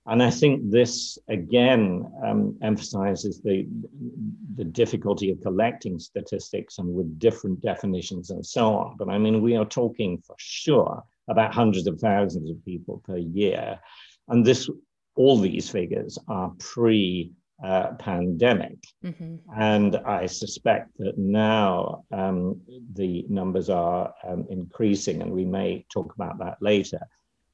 And 0.06 0.24
I 0.24 0.30
think 0.30 0.72
this 0.72 1.18
again 1.27 2.10
um, 2.24 2.58
emphasizes 2.62 3.42
the, 3.42 3.68
the 4.56 4.63
difficulty 4.63 5.32
of 5.32 5.42
collecting 5.42 6.00
statistics 6.00 6.77
and 6.77 6.94
with 6.94 7.20
different 7.20 7.62
definitions 7.62 8.30
and 8.30 8.46
so 8.46 8.74
on. 8.74 8.96
But 8.98 9.10
I 9.10 9.18
mean, 9.18 9.42
we 9.42 9.58
are 9.58 9.66
talking 9.66 10.24
for 10.25 10.36
sure 10.39 11.04
about 11.27 11.54
hundreds 11.54 11.88
of 11.88 12.00
thousands 12.00 12.50
of 12.50 12.63
people 12.63 13.01
per 13.06 13.18
year. 13.18 13.80
And 14.30 14.46
this, 14.46 14.70
all 15.16 15.38
these 15.39 15.70
figures 15.70 16.18
are 16.30 16.54
pre 16.58 17.34
uh, 17.63 17.93
pandemic. 18.00 18.78
Mm-hmm. 19.04 19.36
And 19.60 19.96
I 19.98 20.26
suspect 20.26 20.91
that 21.00 21.17
now 21.17 22.04
um, 22.12 22.62
the 22.93 23.26
numbers 23.30 23.70
are 23.70 24.13
um, 24.28 24.46
increasing, 24.50 25.22
and 25.22 25.32
we 25.32 25.46
may 25.46 25.86
talk 25.91 26.13
about 26.15 26.38
that 26.39 26.58
later. 26.62 27.00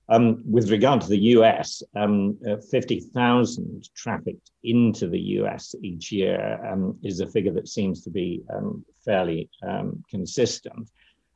Um, 0.10 0.44
with 0.46 0.70
regard 0.70 1.00
to 1.02 1.08
the 1.08 1.18
US, 1.38 1.82
um, 1.96 2.38
uh, 2.48 2.58
50,000 2.70 3.90
trafficked 3.96 4.52
into 4.64 5.08
the 5.08 5.20
US 5.40 5.74
each 5.82 6.12
year 6.12 6.60
um, 6.70 7.00
is 7.04 7.22
a 7.22 7.28
figure 7.28 7.54
that 7.54 7.70
seems 7.70 8.04
to 8.04 8.10
be 8.10 8.44
um, 8.54 8.84
fairly 9.06 9.50
consistent. 10.10 10.90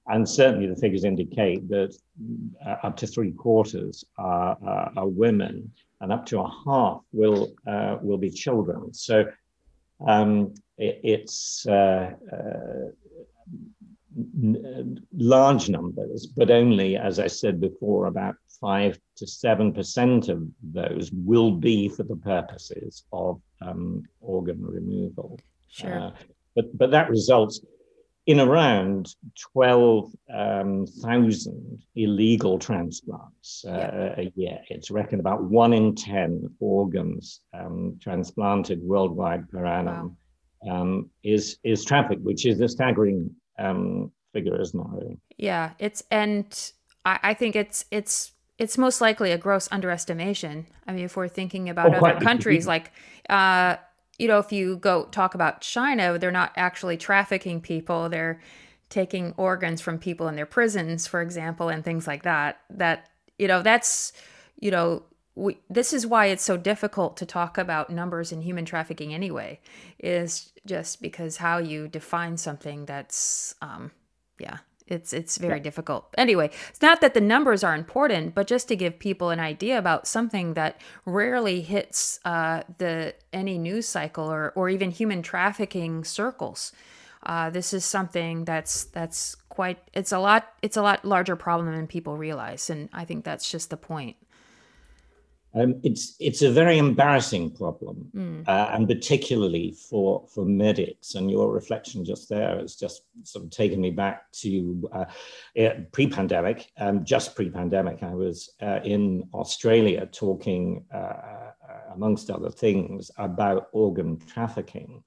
And 0.08 0.27
certainly 0.27 0.67
the 0.67 0.75
figures 0.75 1.03
indicate 1.03 1.67
that 1.69 1.95
uh, 2.65 2.75
up 2.84 2.95
to 2.97 3.08
three 3.08 3.32
quarters 3.32 4.06
are, 4.17 4.58
are, 4.65 4.91
are 4.95 5.08
women 5.08 5.71
and 6.01 6.12
up 6.12 6.25
to 6.27 6.39
a 6.39 6.51
half 6.65 7.01
will 7.12 7.53
uh, 7.67 7.97
will 8.01 8.17
be 8.17 8.29
children. 8.29 8.93
So 8.93 9.25
um, 10.05 10.53
it, 10.77 10.99
it's 11.03 11.65
uh, 11.67 12.12
uh, 12.31 12.91
n- 14.17 14.99
large 15.13 15.69
numbers, 15.69 16.27
but 16.27 16.51
only, 16.51 16.97
as 16.97 17.19
I 17.19 17.27
said 17.27 17.60
before, 17.60 18.05
about 18.05 18.36
five 18.62 18.99
to 19.17 19.27
seven 19.27 19.73
percent 19.73 20.29
of 20.29 20.43
those 20.63 21.12
will 21.12 21.51
be 21.51 21.89
for 21.89 22.03
the 22.03 22.15
purposes 22.15 23.03
of 23.12 23.41
um, 23.62 24.03
organ 24.19 24.63
removal. 24.63 25.39
Sure. 25.69 25.99
Uh, 25.99 26.12
but 26.55 26.77
but 26.77 26.91
that 26.91 27.10
results 27.10 27.62
in 28.27 28.41
around 28.41 29.15
12,000 29.53 31.47
um, 31.47 31.79
illegal 31.95 32.59
transplants 32.59 33.63
uh, 33.65 33.71
yeah. 33.71 34.15
a 34.17 34.31
year. 34.35 34.59
It's 34.69 34.91
reckoned 34.91 35.21
about 35.21 35.45
one 35.45 35.71
in 35.73 35.95
10 35.95 36.53
organs 36.59 37.39
um, 37.53 37.97
transplanted 38.01 38.83
worldwide 38.83 39.49
per 39.49 39.65
annum 39.65 40.17
wow. 40.61 40.81
um, 40.81 41.09
is, 41.23 41.57
is 41.63 41.85
trafficked, 41.85 42.21
which 42.21 42.45
is 42.45 42.59
a 42.59 42.67
staggering 42.67 43.33
um, 43.59 44.11
figure, 44.33 44.59
isn't 44.59 45.01
it? 45.01 45.17
Yeah, 45.37 45.71
it's, 45.79 46.03
and 46.11 46.71
I, 47.05 47.19
I 47.23 47.33
think 47.33 47.55
it's, 47.55 47.85
it's, 47.91 48.33
it's 48.57 48.77
most 48.77 48.99
likely 48.99 49.31
a 49.31 49.37
gross 49.37 49.69
underestimation. 49.71 50.67
I 50.85 50.91
mean, 50.91 51.05
if 51.05 51.15
we're 51.15 51.29
thinking 51.29 51.69
about 51.69 51.95
oh, 51.95 52.05
other 52.05 52.19
countries, 52.19 52.67
like 52.67 52.91
uh, 53.29 53.77
you 54.17 54.27
know, 54.27 54.39
if 54.39 54.51
you 54.51 54.77
go 54.77 55.06
talk 55.06 55.36
about 55.36 55.62
China, 55.62 56.17
they're 56.17 56.32
not 56.32 56.51
actually 56.56 56.97
trafficking 56.97 57.62
people. 57.62 58.10
They're 58.10 58.41
taking 58.89 59.34
organs 59.38 59.82
from 59.82 59.99
people 59.99 60.27
in 60.27 60.36
their 60.36 60.45
prisons, 60.45 61.08
for 61.08 61.21
example, 61.21 61.69
and 61.69 61.84
things 61.84 62.08
like 62.08 62.23
that. 62.23 62.62
That, 62.69 63.10
you 63.38 63.47
know, 63.47 63.62
that's, 63.62 64.13
you 64.60 64.71
know, 64.71 65.03
we, 65.36 65.60
this 65.69 65.93
is 65.93 66.08
why 66.08 66.27
it's 66.27 66.43
so 66.43 66.58
difficult 66.58 67.17
to 67.17 67.25
talk 67.25 67.58
about 67.60 67.91
numbers 67.91 68.32
in 68.32 68.41
human 68.41 68.65
trafficking 68.65 69.13
anyway, 69.13 69.60
is 69.99 70.51
just 70.65 71.01
because 71.01 71.38
how 71.38 71.60
you 71.60 71.88
define 71.88 72.38
something 72.38 72.86
that's, 72.86 73.53
um, 73.62 73.91
yeah, 74.39 74.58
it's 74.88 75.13
it's 75.13 75.38
very 75.38 75.58
yeah. 75.58 75.63
difficult. 75.63 76.13
Anyway, 76.17 76.50
it's 76.69 76.82
not 76.82 77.02
that 77.02 77.13
the 77.13 77.21
numbers 77.21 77.63
are 77.63 77.76
important, 77.76 78.36
but 78.36 78.47
just 78.47 78.67
to 78.69 78.76
give 78.76 79.00
people 79.00 79.30
an 79.30 79.39
idea 79.39 79.78
about 79.78 80.08
something 80.08 80.54
that 80.54 80.80
rarely 81.06 81.62
hits 81.62 82.19
uh, 82.26 82.63
the 82.78 83.13
any 83.34 83.58
news 83.58 83.88
cycle 83.88 84.32
or 84.32 84.52
or 84.56 84.69
even 84.69 84.91
human 84.91 85.21
trafficking 85.21 86.04
circles. 86.04 86.71
Uh, 87.23 87.50
this 87.50 87.73
is 87.73 87.84
something 87.84 88.45
that's 88.45 88.86
that's 88.86 89.36
quite 89.50 89.80
it's 89.93 90.12
a 90.12 90.19
lot 90.19 90.54
it's 90.62 90.78
a 90.78 90.82
lot 90.82 91.04
larger 91.04 91.36
problem 91.36 91.76
than 91.76 91.88
people 91.88 92.17
realize, 92.17 92.69
and 92.69 92.89
I 92.93 93.06
think 93.06 93.26
that's 93.26 93.50
just 93.50 93.69
the 93.69 93.78
point. 93.78 94.15
Um, 95.58 95.80
it's 95.84 96.15
it's 96.20 96.43
a 96.43 96.52
very 96.52 96.78
embarrassing 96.78 97.52
problem, 97.52 98.12
mm. 98.13 98.48
uh, 98.48 98.70
and 98.74 98.88
particularly 98.88 99.72
for 99.89 100.28
for 100.34 100.46
medics. 100.46 101.15
And 101.15 101.32
your 101.32 101.52
reflection 101.52 102.06
just 102.06 102.30
there 102.30 102.60
has 102.60 102.76
just 102.76 103.04
sort 103.24 103.46
of 103.46 103.52
taken 103.52 103.82
me 103.82 103.91
back 103.91 104.32
to 104.43 104.89
uh, 104.93 105.06
pre-pandemic. 105.91 106.72
Um, 106.78 107.04
just 107.04 107.36
pre-pandemic, 107.36 108.04
I 108.04 108.13
was 108.13 108.52
uh, 108.62 108.80
in 108.84 109.28
Australia 109.34 110.08
talking, 110.12 110.86
uh, 110.93 110.98
uh, 110.98 111.52
amongst 111.93 112.30
other 112.30 112.52
things, 112.52 113.10
about 113.17 113.70
organ 113.72 114.20
trafficking, 114.20 115.04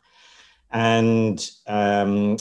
and 0.73 1.49
um, 1.69 2.37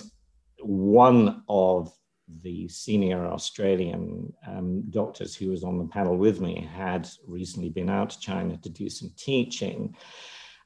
one 0.61 1.43
of 1.47 1.93
the 2.41 2.67
senior 2.67 3.25
Australian 3.27 4.31
um, 4.47 4.83
doctors 4.89 5.35
who 5.35 5.49
was 5.49 5.63
on 5.63 5.77
the 5.77 5.85
panel 5.85 6.17
with 6.17 6.39
me 6.39 6.67
had 6.73 7.09
recently 7.27 7.69
been 7.69 7.89
out 7.89 8.11
to 8.11 8.19
China 8.19 8.57
to 8.57 8.69
do 8.69 8.89
some 8.89 9.11
teaching. 9.17 9.95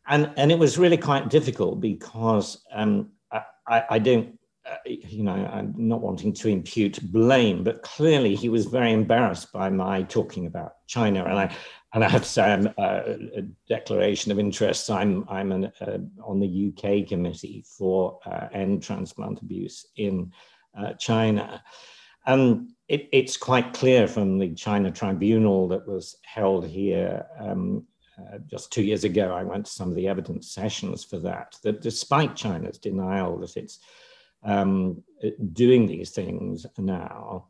And, 0.08 0.32
and 0.36 0.52
it 0.52 0.60
was 0.60 0.78
really 0.78 0.98
quite 0.98 1.30
difficult 1.30 1.80
because 1.80 2.64
um, 2.74 3.12
I, 3.68 3.84
I, 3.90 4.00
don't, 4.00 4.38
uh, 4.70 4.76
you 4.86 5.24
know, 5.24 5.32
I'm 5.32 5.74
not 5.78 6.02
wanting 6.02 6.34
to 6.34 6.50
impute 6.50 7.00
blame, 7.12 7.64
but 7.64 7.84
clearly 7.84 8.36
he 8.36 8.50
was 8.50 8.66
very 8.66 8.92
embarrassed 8.92 9.54
by 9.54 9.70
my 9.70 10.04
talking 10.04 10.46
about 10.46 10.74
China. 10.88 11.24
And 11.24 11.40
I, 11.40 11.56
and 11.94 12.04
I 12.04 12.10
have 12.10 12.24
to 12.24 12.28
say, 12.28 12.52
I'm 12.52 12.68
uh, 12.78 13.02
a 13.38 13.42
declaration 13.70 14.32
of 14.32 14.40
interest. 14.40 14.90
I'm, 14.92 15.26
I'm 15.30 15.52
an, 15.54 15.72
uh, 15.80 16.00
on 16.24 16.40
the 16.40 16.74
UK 16.74 17.08
committee 17.08 17.64
for 17.78 18.20
uh, 18.26 18.48
end 18.52 18.84
transplant 18.84 19.42
abuse 19.42 19.88
in 19.96 20.34
uh, 20.78 20.94
China. 20.94 21.64
And 22.26 22.70
it, 22.88 23.10
it's 23.12 23.38
quite 23.38 23.74
clear 23.74 24.08
from 24.08 24.38
the 24.38 24.54
China 24.54 24.92
tribunal 24.92 25.68
that 25.70 25.88
was 25.88 26.18
held 26.24 26.66
here 26.68 27.26
um, 27.40 27.86
uh, 28.18 28.38
just 28.50 28.72
two 28.72 28.84
years 28.84 29.04
ago. 29.04 29.34
I 29.34 29.44
went 29.44 29.66
to 29.66 29.72
some 29.72 29.90
of 29.90 29.96
the 29.96 30.08
evidence 30.08 30.52
sessions 30.52 31.04
for 31.04 31.18
that, 31.20 31.56
that 31.64 31.82
despite 31.82 32.36
China's 32.36 32.78
denial 32.78 33.38
that 33.40 33.58
it's 33.58 33.80
um, 34.44 35.04
doing 35.54 35.88
these 35.88 36.12
things 36.12 36.66
now. 36.78 37.48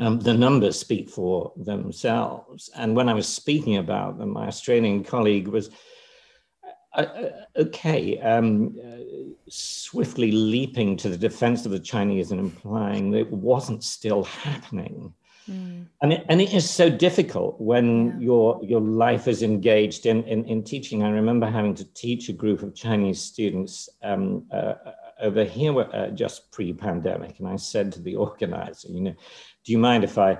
Um, 0.00 0.20
the 0.20 0.32
numbers 0.32 0.78
speak 0.78 1.10
for 1.10 1.52
themselves. 1.56 2.70
And 2.74 2.96
when 2.96 3.10
I 3.10 3.14
was 3.14 3.28
speaking 3.28 3.76
about 3.76 4.18
them, 4.18 4.32
my 4.32 4.46
Australian 4.46 5.04
colleague 5.04 5.48
was 5.48 5.68
uh, 6.94 7.00
uh 7.00 7.30
okay, 7.56 8.18
um, 8.20 8.76
uh, 8.84 9.32
swiftly 9.48 10.32
leaping 10.32 10.96
to 10.96 11.08
the 11.08 11.16
defense 11.16 11.64
of 11.66 11.72
the 11.72 11.80
Chinese 11.80 12.30
and 12.30 12.40
implying 12.40 13.10
that 13.10 13.20
it 13.20 13.32
wasn't 13.32 13.84
still 13.84 14.24
happening. 14.24 15.12
Mm. 15.50 15.86
And, 16.00 16.12
it, 16.12 16.24
and 16.28 16.40
it 16.40 16.54
is 16.54 16.68
so 16.68 16.88
difficult 16.88 17.60
when 17.60 18.06
yeah. 18.06 18.26
your, 18.26 18.60
your 18.62 18.80
life 18.80 19.26
is 19.26 19.42
engaged 19.42 20.06
in, 20.06 20.22
in, 20.24 20.44
in, 20.44 20.62
teaching. 20.62 21.02
I 21.02 21.10
remember 21.10 21.46
having 21.46 21.74
to 21.76 21.84
teach 21.94 22.28
a 22.28 22.32
group 22.32 22.62
of 22.62 22.74
Chinese 22.74 23.20
students 23.20 23.88
um, 24.02 24.44
uh, 24.52 24.74
over 25.20 25.44
here 25.44 25.80
uh, 25.80 26.08
just 26.08 26.50
pre-pandemic, 26.52 27.38
and 27.38 27.48
I 27.48 27.56
said 27.56 27.92
to 27.92 28.00
the 28.00 28.16
organizer, 28.16 28.88
you 28.88 29.00
know, 29.00 29.14
do 29.64 29.72
you 29.72 29.78
mind 29.78 30.04
if 30.04 30.18
I 30.18 30.38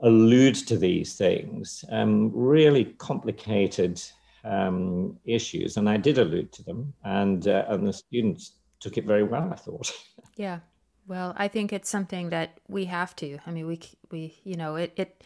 allude 0.00 0.54
to 0.54 0.76
these 0.76 1.14
things? 1.14 1.84
Um, 1.90 2.30
really 2.34 2.84
complicated 2.84 4.00
um, 4.44 5.18
issues, 5.24 5.76
and 5.76 5.88
I 5.88 5.96
did 5.96 6.18
allude 6.18 6.52
to 6.52 6.64
them, 6.64 6.92
and 7.04 7.46
uh, 7.46 7.64
and 7.68 7.86
the 7.86 7.92
students 7.92 8.52
took 8.80 8.96
it 8.96 9.04
very 9.04 9.24
well. 9.24 9.50
I 9.52 9.56
thought. 9.56 9.92
Yeah, 10.36 10.60
well, 11.08 11.34
I 11.36 11.48
think 11.48 11.72
it's 11.72 11.90
something 11.90 12.30
that 12.30 12.60
we 12.68 12.84
have 12.84 13.16
to. 13.16 13.38
I 13.44 13.50
mean, 13.50 13.66
we 13.66 13.80
we 14.12 14.38
you 14.44 14.56
know 14.56 14.76
it 14.76 14.92
it 14.96 15.24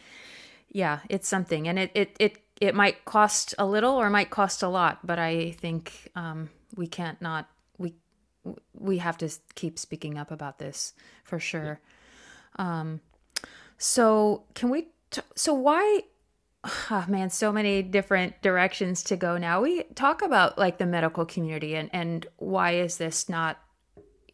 yeah, 0.69 0.99
it's 1.07 1.27
something, 1.27 1.67
and 1.67 1.77
it 1.77 1.91
it 1.93 2.15
it 2.19 2.37
it 2.59 2.73
might 2.73 3.05
cost 3.05 3.53
a 3.59 3.65
little 3.65 3.93
or 3.93 4.09
might 4.09 4.29
cost 4.29 4.63
a 4.63 4.67
lot, 4.67 5.05
but 5.05 5.19
I 5.19 5.51
think 5.51 6.09
um, 6.15 6.49
we 6.75 6.87
can't 6.87 7.21
not 7.21 7.49
we 7.77 7.93
we 8.73 8.97
have 8.97 9.17
to 9.19 9.29
keep 9.55 9.77
speaking 9.77 10.17
up 10.17 10.31
about 10.31 10.57
this 10.57 10.93
for 11.23 11.39
sure. 11.39 11.79
Um, 12.57 13.01
so 13.77 14.43
can 14.55 14.69
we? 14.69 14.87
T- 15.11 15.21
so 15.35 15.53
why? 15.53 16.01
Oh 16.63 17.05
man, 17.09 17.29
so 17.29 17.51
many 17.51 17.81
different 17.81 18.41
directions 18.41 19.03
to 19.03 19.17
go 19.17 19.37
now. 19.37 19.61
We 19.61 19.83
talk 19.95 20.21
about 20.21 20.57
like 20.57 20.77
the 20.77 20.85
medical 20.85 21.25
community 21.25 21.75
and 21.75 21.89
and 21.91 22.25
why 22.37 22.75
is 22.75 22.97
this 22.97 23.27
not, 23.27 23.59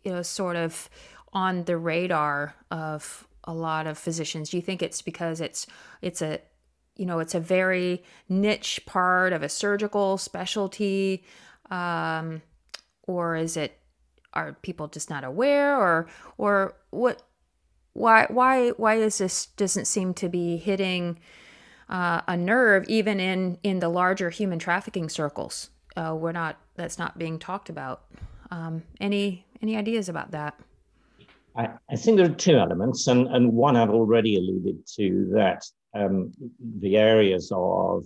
you 0.03 0.11
know, 0.11 0.21
sort 0.21 0.55
of 0.55 0.89
on 1.33 1.63
the 1.63 1.77
radar 1.77 2.55
of 2.69 3.27
a 3.45 3.53
lot 3.53 3.87
of 3.87 3.97
physicians? 3.97 4.51
Do 4.51 4.57
you 4.57 4.61
think 4.61 4.83
it's 4.83 5.01
because 5.01 5.41
it's 5.41 5.65
it's 6.01 6.21
a 6.21 6.39
you 6.95 7.05
know 7.05 7.19
it's 7.19 7.33
a 7.33 7.39
very 7.39 8.03
niche 8.27 8.81
part 8.85 9.33
of 9.33 9.41
a 9.41 9.49
surgical 9.49 10.17
specialty 10.17 11.23
um, 11.71 12.41
or 13.03 13.37
is 13.37 13.57
it 13.57 13.79
are 14.33 14.53
people 14.61 14.87
just 14.87 15.09
not 15.09 15.23
aware 15.23 15.75
or 15.75 16.07
or 16.37 16.75
what 16.91 17.23
why 17.93 18.27
why 18.29 18.69
why 18.71 18.95
is 18.95 19.17
this 19.17 19.47
doesn't 19.47 19.85
seem 19.85 20.13
to 20.13 20.29
be 20.29 20.57
hitting 20.57 21.17
uh, 21.89 22.21
a 22.27 22.37
nerve 22.37 22.85
even 22.87 23.19
in 23.19 23.57
in 23.63 23.79
the 23.79 23.89
larger 23.89 24.29
human 24.29 24.59
trafficking 24.59 25.09
circles. 25.09 25.69
Uh, 25.95 26.15
we're 26.17 26.31
not 26.31 26.57
that's 26.75 26.99
not 26.99 27.17
being 27.17 27.39
talked 27.39 27.69
about. 27.69 28.03
Um, 28.51 28.83
any 28.99 29.45
any 29.61 29.75
ideas 29.75 30.09
about 30.09 30.31
that? 30.31 30.59
I, 31.55 31.69
I, 31.89 31.95
think 31.95 32.17
there 32.17 32.27
are 32.27 32.35
two 32.35 32.57
elements 32.57 33.07
and 33.07 33.27
and 33.27 33.53
one 33.53 33.75
I've 33.75 33.89
already 33.89 34.37
alluded 34.37 34.85
to 34.95 35.29
that 35.33 35.63
um, 35.95 36.31
the 36.79 36.97
areas 36.97 37.51
of 37.53 38.05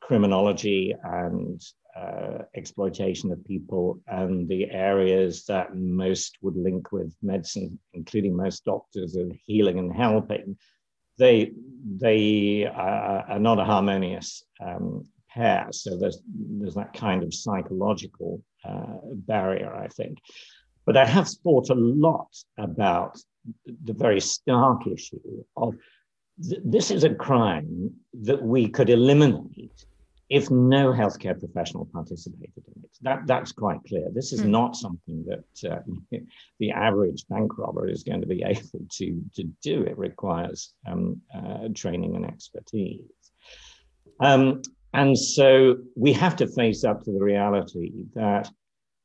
criminology 0.00 0.94
and 1.02 1.60
uh, 1.96 2.38
exploitation 2.56 3.30
of 3.30 3.44
people 3.44 4.00
and 4.08 4.48
the 4.48 4.70
areas 4.70 5.44
that 5.44 5.76
most 5.76 6.36
would 6.42 6.56
link 6.56 6.92
with 6.92 7.14
medicine, 7.22 7.78
including 7.92 8.36
most 8.36 8.64
doctors 8.64 9.14
of 9.16 9.32
healing 9.46 9.78
and 9.78 9.94
helping, 9.94 10.56
they 11.18 11.52
they 11.98 12.66
are, 12.66 13.24
are 13.28 13.38
not 13.38 13.60
a 13.60 13.64
harmonious 13.64 14.44
um, 14.64 15.04
pair. 15.30 15.68
So 15.70 15.96
there's 15.96 16.22
there's 16.26 16.74
that 16.74 16.92
kind 16.92 17.22
of 17.22 17.34
psychological 17.34 18.42
uh, 18.64 18.98
barrier, 19.02 19.74
I 19.74 19.88
think. 19.88 20.18
But 20.86 20.96
I 20.96 21.06
have 21.06 21.28
thought 21.28 21.70
a 21.70 21.74
lot 21.74 22.28
about 22.58 23.18
the 23.84 23.92
very 23.92 24.20
stark 24.20 24.86
issue 24.86 25.44
of 25.56 25.74
th- 26.42 26.60
this 26.64 26.90
is 26.90 27.04
a 27.04 27.14
crime 27.14 27.92
that 28.22 28.42
we 28.42 28.68
could 28.68 28.90
eliminate 28.90 29.86
if 30.30 30.50
no 30.50 30.92
healthcare 30.92 31.38
professional 31.38 31.86
participated 31.92 32.62
in 32.74 32.82
it. 32.82 32.90
That, 33.02 33.26
that's 33.26 33.52
quite 33.52 33.78
clear. 33.86 34.08
This 34.12 34.32
is 34.32 34.40
mm. 34.40 34.48
not 34.48 34.76
something 34.76 35.24
that 35.26 35.70
uh, 35.70 35.80
the 36.58 36.70
average 36.70 37.26
bank 37.28 37.58
robber 37.58 37.88
is 37.88 38.02
going 38.02 38.20
to 38.20 38.26
be 38.26 38.42
able 38.46 38.86
to, 38.90 39.22
to 39.36 39.44
do. 39.62 39.82
It 39.82 39.98
requires 39.98 40.74
um, 40.86 41.20
uh, 41.34 41.68
training 41.74 42.16
and 42.16 42.24
expertise. 42.24 43.02
Um, 44.20 44.62
and 44.94 45.18
so 45.18 45.76
we 45.96 46.12
have 46.12 46.36
to 46.36 46.46
face 46.46 46.84
up 46.84 47.02
to 47.02 47.12
the 47.12 47.22
reality 47.22 47.92
that 48.14 48.48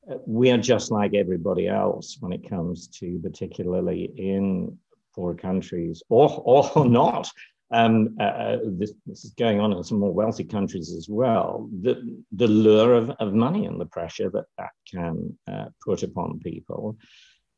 uh, 0.10 0.16
we 0.26 0.52
are 0.52 0.58
just 0.58 0.92
like 0.92 1.16
everybody 1.16 1.68
else 1.68 2.18
when 2.20 2.32
it 2.32 2.48
comes 2.48 2.88
to, 3.00 3.20
particularly 3.24 4.12
in 4.16 4.78
poor 5.16 5.34
countries 5.34 6.04
or, 6.10 6.42
or 6.46 6.86
not, 6.90 7.30
um, 7.72 8.16
uh, 8.20 8.24
uh, 8.24 8.58
this, 8.64 8.94
this, 9.06 9.26
is 9.26 9.32
going 9.32 9.60
on 9.60 9.72
in 9.72 9.84
some 9.84 10.00
more 10.00 10.14
wealthy 10.14 10.44
countries 10.44 10.94
as 10.94 11.08
well, 11.08 11.70
the, 11.82 12.22
the 12.32 12.48
lure 12.48 12.96
of, 12.96 13.12
of 13.12 13.34
money 13.34 13.66
and 13.66 13.80
the 13.80 13.86
pressure 13.86 14.30
that 14.32 14.46
that 14.58 14.72
can 14.92 15.38
uh, 15.48 15.66
put 15.86 16.02
upon 16.04 16.40
people. 16.40 16.98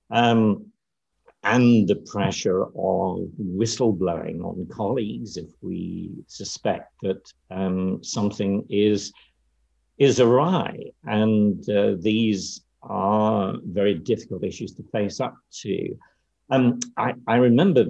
Um, 0.10 0.72
and 1.44 1.88
the 1.88 1.96
pressure 1.96 2.64
of 2.64 3.28
whistleblowing 3.40 4.44
on 4.44 4.68
colleagues 4.72 5.38
if 5.38 5.50
we 5.62 6.12
suspect 6.28 6.94
that 7.02 7.22
um, 7.50 8.04
something 8.04 8.66
is 8.70 9.12
is 9.98 10.20
awry. 10.20 10.78
And 11.04 11.68
uh, 11.70 11.94
these 12.00 12.62
are 12.82 13.56
very 13.64 13.96
difficult 13.96 14.44
issues 14.44 14.74
to 14.74 14.84
face 14.92 15.20
up 15.20 15.36
to. 15.62 15.98
Um, 16.50 16.80
I, 16.98 17.14
I, 17.28 17.36
remember 17.36 17.86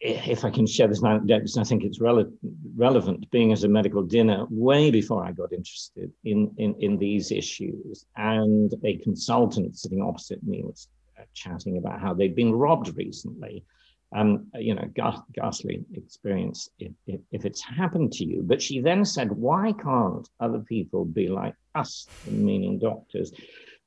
if 0.00 0.44
I 0.44 0.50
can 0.50 0.66
share 0.66 0.88
this 0.88 1.04
anecdote, 1.04 1.40
because 1.40 1.58
I 1.58 1.64
think 1.64 1.84
it's 1.84 1.98
rele- 1.98 2.32
relevant, 2.74 3.30
being 3.30 3.52
at 3.52 3.64
a 3.64 3.68
medical 3.68 4.02
dinner 4.02 4.46
way 4.48 4.90
before 4.90 5.24
I 5.24 5.32
got 5.32 5.52
interested 5.52 6.10
in, 6.24 6.50
in, 6.56 6.74
in 6.78 6.96
these 6.96 7.30
issues, 7.30 8.06
and 8.16 8.72
a 8.82 8.96
consultant 8.98 9.76
sitting 9.76 10.02
opposite 10.02 10.42
me 10.42 10.62
was 10.64 10.88
uh, 11.18 11.24
chatting 11.34 11.76
about 11.76 12.00
how 12.00 12.14
they'd 12.14 12.34
been 12.34 12.54
robbed 12.54 12.96
recently. 12.96 13.64
Um, 14.12 14.48
you 14.58 14.74
know, 14.74 14.90
ghastly 15.32 15.84
experience 15.94 16.68
if, 16.80 16.90
if, 17.06 17.20
if, 17.30 17.44
it's 17.44 17.62
happened 17.62 18.10
to 18.14 18.24
you. 18.24 18.42
But 18.42 18.60
she 18.60 18.80
then 18.80 19.04
said, 19.04 19.30
why 19.30 19.72
can't 19.72 20.28
other 20.40 20.58
people 20.58 21.04
be 21.04 21.28
like 21.28 21.54
us, 21.76 22.08
meaning 22.26 22.80
doctors? 22.80 23.32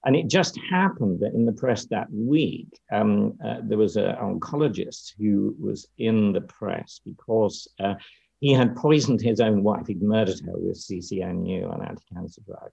And 0.06 0.16
it 0.16 0.28
just 0.28 0.60
happened 0.70 1.22
that 1.22 1.34
in 1.34 1.46
the 1.46 1.54
press 1.54 1.86
that 1.86 2.08
week, 2.12 2.68
um, 2.92 3.38
uh, 3.44 3.58
there 3.64 3.78
was 3.78 3.96
an 3.96 4.16
oncologist 4.16 5.14
who 5.18 5.56
was 5.60 5.88
in 5.98 6.34
the 6.34 6.42
press 6.42 7.00
because 7.06 7.68
uh, 7.80 7.94
he 8.40 8.52
had 8.52 8.76
poisoned 8.76 9.22
his 9.22 9.40
own 9.40 9.64
wife. 9.64 9.88
He'd 9.88 10.02
murdered 10.02 10.42
her 10.46 10.58
with 10.58 10.78
CCNU, 10.78 11.74
an 11.74 11.88
anti-cancer 11.88 12.42
drug. 12.46 12.70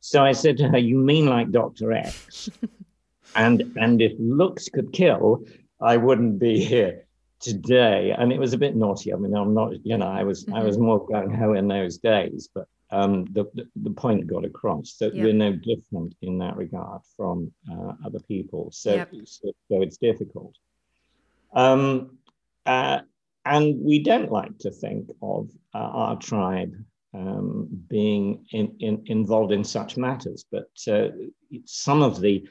So 0.00 0.24
I 0.24 0.32
said 0.32 0.56
to 0.58 0.68
her, 0.68 0.78
"You 0.78 0.96
mean 0.96 1.26
like 1.26 1.50
Doctor 1.50 1.92
X?" 1.92 2.48
and 3.34 3.76
and 3.76 4.00
if 4.00 4.12
looks 4.18 4.68
could 4.68 4.92
kill, 4.92 5.44
I 5.80 5.96
wouldn't 5.96 6.38
be 6.38 6.64
here 6.64 7.06
today. 7.40 8.14
And 8.16 8.32
it 8.32 8.38
was 8.38 8.52
a 8.52 8.58
bit 8.58 8.76
naughty. 8.76 9.12
I 9.12 9.16
mean, 9.16 9.34
I'm 9.34 9.54
not, 9.54 9.84
you 9.84 9.98
know, 9.98 10.06
I 10.06 10.22
was 10.22 10.44
mm-hmm. 10.44 10.54
I 10.54 10.62
was 10.62 10.78
more 10.78 11.06
gung 11.06 11.36
ho 11.36 11.54
in 11.54 11.68
those 11.68 11.98
days, 11.98 12.48
but 12.54 12.66
um, 12.92 13.24
the, 13.32 13.44
the, 13.76 13.90
point 13.90 14.26
got 14.26 14.44
across 14.44 14.96
that 15.00 15.14
yep. 15.14 15.24
we're 15.24 15.32
no 15.32 15.52
different 15.52 16.14
in 16.22 16.38
that 16.38 16.56
regard 16.56 17.02
from 17.16 17.52
uh, 17.70 17.92
other 18.04 18.20
people. 18.20 18.70
So, 18.72 18.94
yep. 18.94 19.10
so, 19.24 19.52
so, 19.68 19.82
it's 19.82 19.96
difficult. 19.96 20.56
Um, 21.54 22.18
uh, 22.66 23.00
and 23.44 23.80
we 23.80 24.02
don't 24.02 24.32
like 24.32 24.58
to 24.58 24.70
think 24.70 25.08
of 25.22 25.50
uh, 25.74 25.78
our 25.78 26.16
tribe 26.16 26.74
um, 27.14 27.68
being 27.88 28.44
in, 28.52 28.76
in, 28.80 29.02
involved 29.06 29.52
in 29.52 29.64
such 29.64 29.96
matters, 29.96 30.44
but 30.50 30.70
uh, 30.88 31.08
some 31.64 32.02
of 32.02 32.20
the 32.20 32.46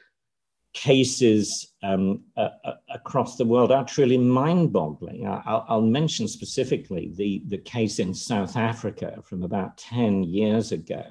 cases 0.72 1.74
um, 1.82 2.22
uh, 2.36 2.48
across 2.92 3.36
the 3.36 3.44
world 3.44 3.72
are 3.72 3.84
truly 3.84 4.16
mind-boggling. 4.16 5.26
I'll, 5.26 5.64
I'll, 5.68 5.80
mention 5.82 6.28
specifically 6.28 7.12
the, 7.16 7.42
the 7.48 7.58
case 7.58 7.98
in 7.98 8.14
South 8.14 8.56
Africa 8.56 9.20
from 9.24 9.42
about 9.42 9.78
10 9.78 10.22
years 10.24 10.70
ago, 10.72 11.04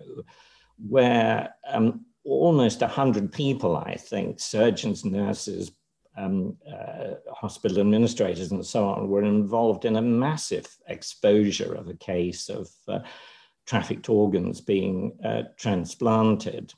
where 0.87 1.53
um, 1.67 2.05
almost 2.23 2.81
100 2.81 3.31
people, 3.31 3.75
I 3.75 3.95
think, 3.95 4.39
surgeons, 4.39 5.03
nurses, 5.03 5.71
um, 6.17 6.57
uh, 6.69 7.15
hospital 7.33 7.79
administrators, 7.79 8.51
and 8.51 8.65
so 8.65 8.87
on, 8.87 9.09
were 9.09 9.23
involved 9.23 9.85
in 9.85 9.97
a 9.97 10.01
massive 10.01 10.67
exposure 10.87 11.73
of 11.73 11.89
a 11.89 11.95
case 11.95 12.49
of 12.49 12.69
uh, 12.87 12.99
trafficked 13.65 14.09
organs 14.09 14.61
being 14.61 15.17
uh, 15.23 15.43
transplanted. 15.57 16.73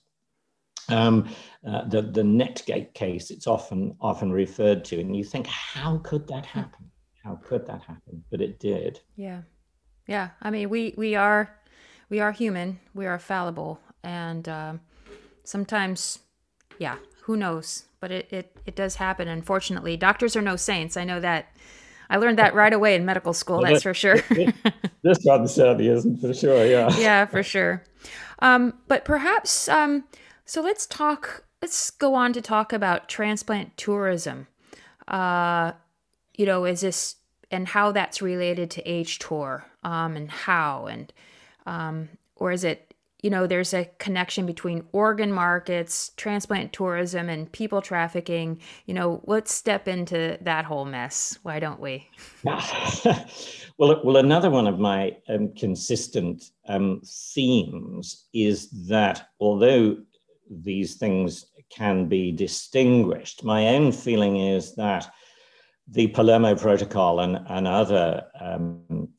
Um, 0.90 1.30
uh, 1.68 1.88
the, 1.88 2.02
the 2.02 2.22
Netcare 2.22 2.94
case, 2.94 3.32
it's 3.32 3.48
often 3.48 3.96
often 4.02 4.32
referred 4.32 4.84
to, 4.86 5.00
and 5.00 5.16
you 5.16 5.24
think, 5.24 5.48
how 5.48 5.98
could 6.00 6.28
that 6.28 6.46
hmm. 6.46 6.60
happen? 6.60 6.92
How 7.24 7.36
could 7.36 7.66
that 7.68 7.82
happen? 7.84 8.24
But 8.32 8.42
it 8.42 8.60
did. 8.60 9.00
Yeah, 9.16 9.42
yeah. 10.08 10.30
I 10.42 10.50
mean, 10.50 10.70
we 10.70 10.94
we 10.98 11.16
are 11.16 11.56
we 12.10 12.20
are 12.20 12.32
human. 12.32 12.80
We 12.96 13.06
are 13.06 13.20
fallible, 13.20 13.80
and 14.04 14.48
um, 14.50 14.82
sometimes, 15.44 16.20
yeah, 16.80 16.98
who 17.24 17.38
knows? 17.38 17.86
But 18.00 18.12
it, 18.12 18.34
it 18.34 18.58
it 18.66 18.76
does 18.76 18.96
happen. 18.96 19.28
Unfortunately, 19.28 19.98
doctors 19.98 20.36
are 20.36 20.42
no 20.42 20.56
saints. 20.56 20.98
I 20.98 21.04
know 21.04 21.20
that. 21.20 21.56
I 22.10 22.18
learned 22.18 22.40
that 22.40 22.54
right 22.54 22.74
away 22.74 22.96
in 22.96 23.06
medical 23.06 23.32
school. 23.32 23.62
Well, 23.62 23.72
that's 23.72 23.84
for 23.84 23.94
sure. 23.94 24.18
this 25.02 25.20
one 25.24 25.48
certainly 25.48 25.88
isn't 25.88 26.20
for 26.20 26.34
sure. 26.34 26.66
Yeah. 26.66 26.90
Yeah, 27.00 27.26
for 27.26 27.42
sure. 27.42 27.84
Um, 28.40 28.74
but 28.90 29.06
perhaps 29.06 29.70
um, 29.70 30.04
so. 30.46 30.62
Let's 30.62 30.86
talk. 30.86 31.44
Let's 31.62 31.92
go 31.92 32.16
on 32.16 32.34
to 32.34 32.42
talk 32.42 32.74
about 32.74 33.08
transplant 33.08 33.78
tourism. 33.78 34.48
Uh, 35.08 35.74
you 36.36 36.46
know, 36.46 36.66
is 36.66 36.82
this 36.82 37.16
and 37.52 37.68
how 37.68 37.92
that's 37.92 38.22
related 38.22 38.72
to 38.72 38.84
HTOR 38.84 39.64
um, 39.84 40.16
and 40.16 40.32
how 40.32 40.88
and 40.88 41.12
um, 41.66 42.10
or 42.36 42.52
is 42.52 42.64
it 42.64 42.92
you 43.22 43.30
know, 43.30 43.46
there's 43.46 43.74
a 43.74 43.86
connection 44.00 44.46
between 44.46 44.84
organ 44.94 45.32
markets, 45.32 46.12
transplant 46.18 46.74
tourism, 46.74 47.30
and 47.30 47.52
people 47.52 47.82
trafficking. 47.82 48.60
You 48.88 48.96
know, 48.96 49.22
let's 49.26 49.54
step 49.54 49.88
into 49.88 50.38
that 50.42 50.66
whole 50.66 50.86
mess. 50.86 51.38
Why 51.44 51.60
don't 51.60 51.80
we? 51.80 52.10
well, 52.44 54.02
well, 54.04 54.18
another 54.18 54.50
one 54.50 54.66
of 54.66 54.80
my 54.80 55.16
um, 55.30 55.54
consistent 55.54 56.46
um, 56.68 57.02
themes 57.06 58.26
is 58.34 58.70
that 58.88 59.30
although 59.40 59.98
these 60.52 60.96
things 60.96 61.46
can 61.70 62.08
be 62.08 62.32
distinguished, 62.32 63.44
my 63.44 63.70
own 63.70 63.92
feeling 63.92 64.38
is 64.38 64.76
that 64.76 65.12
the 65.88 66.08
Palermo 66.08 66.56
Protocol 66.56 67.22
and, 67.22 67.40
and 67.48 67.68
other 67.68 68.26
um, 68.40 69.10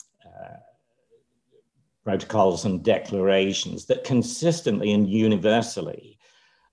protocols 2.04 2.64
and 2.64 2.82
declarations 2.82 3.86
that 3.86 4.04
consistently 4.04 4.92
and 4.92 5.08
universally 5.08 6.18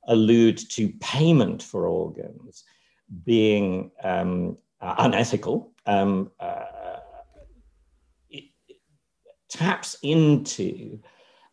allude 0.07 0.57
to 0.57 0.89
payment 0.99 1.61
for 1.61 1.87
organs 1.87 2.63
being 3.25 3.91
um, 4.03 4.57
uh, 4.81 4.95
unethical, 4.99 5.71
um, 5.85 6.31
uh, 6.39 6.65
taps 9.49 9.97
into 10.03 10.99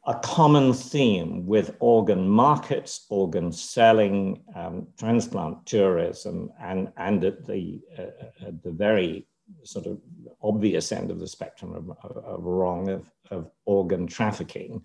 a 0.07 0.15
common 0.15 0.73
theme 0.73 1.45
with 1.47 1.75
organ 1.81 2.29
markets, 2.29 3.07
organ 3.11 3.51
selling, 3.51 4.41
um, 4.55 4.87
transplant 4.99 5.67
tourism, 5.67 6.51
and, 6.61 6.93
and 6.97 7.25
at 7.25 7.45
the, 7.45 7.81
uh, 7.99 8.47
at 8.47 8.63
the 8.63 8.71
very 8.71 9.27
sort 9.65 9.87
of 9.87 10.01
obvious 10.43 10.93
end 10.93 11.11
of 11.11 11.19
the 11.19 11.27
spectrum 11.27 11.75
of, 11.75 12.15
of 12.25 12.45
wrong 12.45 12.89
of, 12.89 13.11
of 13.31 13.51
organ 13.65 14.07
trafficking. 14.07 14.83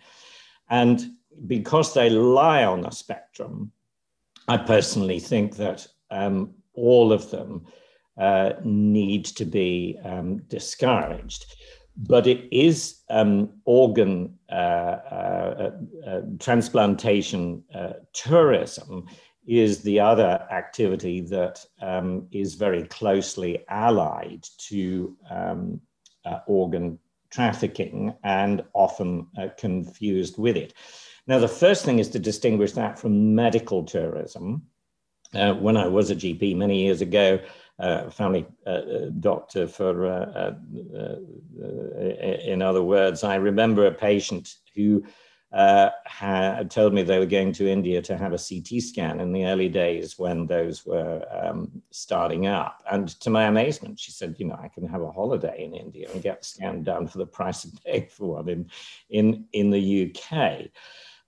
And 0.70 1.12
because 1.46 1.94
they 1.94 2.10
lie 2.10 2.64
on 2.64 2.86
a 2.86 2.92
spectrum, 2.92 3.72
I 4.48 4.58
personally 4.58 5.20
think 5.20 5.56
that 5.58 5.88
um, 6.10 6.56
all 6.74 7.14
of 7.14 7.30
them 7.30 7.66
uh, 8.18 8.54
need 8.64 9.26
to 9.26 9.46
be 9.46 10.00
um, 10.04 10.38
discouraged. 10.48 11.46
But 11.98 12.28
it 12.28 12.48
is 12.52 13.02
um, 13.10 13.50
organ 13.66 14.38
uh, 14.50 14.54
uh, 14.54 15.72
uh 16.08 16.22
transplantation 16.40 17.64
uh, 17.74 17.94
tourism 18.14 19.08
is 19.46 19.82
the 19.82 20.00
other 20.00 20.46
activity 20.52 21.22
that 21.22 21.66
um, 21.82 22.28
is 22.32 22.56
very 22.56 22.84
closely 22.84 23.64
allied 23.70 24.46
to 24.58 25.16
um, 25.30 25.82
uh, 26.26 26.40
organ 26.48 27.00
trafficking 27.32 28.14
and 28.24 28.64
often 28.74 29.28
uh, 29.38 29.48
confused 29.58 30.38
with 30.38 30.58
it. 30.58 30.74
Now, 31.28 31.40
the 31.40 31.48
first 31.48 31.86
thing 31.86 32.00
is 32.00 32.10
to 32.10 32.20
distinguish 32.20 32.74
that 32.74 33.00
from 33.00 33.36
medical 33.36 33.84
tourism. 33.84 34.64
When 35.34 35.78
I 35.78 35.88
was 35.88 36.12
a 36.12 36.16
GP 36.16 36.58
many 36.58 36.84
years 36.84 37.00
ago, 37.00 37.40
uh, 37.82 38.10
family 38.10 38.46
uh, 38.68 39.10
doctor 39.20 39.68
for, 39.68 40.06
uh, 40.06 40.54
in 42.46 42.62
other 42.62 42.84
words, 42.84 43.24
I 43.24 43.36
remember 43.36 43.88
a 43.88 43.92
patient 43.92 44.56
who 44.76 45.04
uh, 45.52 45.90
had 46.06 46.72
told 46.72 46.94
me 46.94 47.04
they 47.04 47.20
were 47.20 47.26
going 47.26 47.52
to 47.52 47.68
India 47.68 48.02
to 48.02 48.18
have 48.18 48.34
a 48.34 48.38
CT 48.38 48.82
scan 48.82 49.20
in 49.20 49.34
the 49.34 49.46
early 49.46 49.68
days 49.68 50.18
when 50.18 50.46
those 50.46 50.86
were 50.86 51.26
um, 51.30 51.82
starting 51.90 52.48
up. 52.48 52.82
And 52.90 53.10
to 53.20 53.30
my 53.30 53.46
amazement, 53.46 54.00
she 54.00 54.12
said, 54.12 54.36
"You 54.38 54.46
know, 54.46 54.60
I 54.62 54.70
can 54.70 54.88
have 54.88 55.02
a 55.02 55.12
holiday 55.12 55.66
in 55.66 55.74
India 55.74 56.08
and 56.14 56.24
get 56.24 56.40
the 56.40 56.48
scan 56.48 56.84
done 56.84 57.08
for 57.08 57.18
the 57.18 57.26
price 57.26 57.66
of 57.66 57.72
paying 57.86 58.08
for 58.08 58.36
one 58.38 58.48
in 58.48 58.70
in 59.10 59.46
in 59.52 59.72
the 59.72 60.16
UK." 60.16 60.70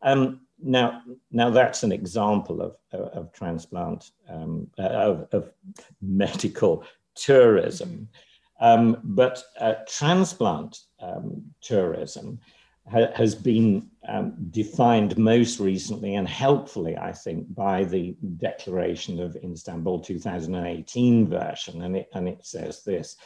Um, 0.01 0.41
now, 0.63 1.01
now 1.31 1.49
that's 1.49 1.83
an 1.83 1.91
example 1.91 2.61
of 2.61 2.75
of, 2.91 3.07
of 3.13 3.33
transplant 3.33 4.11
um, 4.29 4.67
uh, 4.79 4.83
of, 4.83 5.27
of, 5.31 5.51
medical 6.01 6.83
tourism, 7.15 8.07
um, 8.59 8.97
but 9.03 9.43
uh, 9.59 9.73
transplant 9.87 10.79
um, 10.99 11.43
tourism 11.61 12.39
ha- 12.89 13.11
has 13.15 13.35
been 13.35 13.87
um, 14.07 14.33
defined 14.51 15.17
most 15.17 15.59
recently 15.59 16.15
and 16.15 16.27
helpfully, 16.27 16.97
I 16.97 17.11
think, 17.11 17.53
by 17.53 17.83
the 17.83 18.15
Declaration 18.37 19.19
of 19.19 19.37
Istanbul 19.43 19.99
2018 19.99 21.27
version. 21.27 21.81
And 21.81 21.97
it, 21.97 22.09
and 22.13 22.27
it 22.27 22.45
says 22.45 22.83
this 22.83 23.17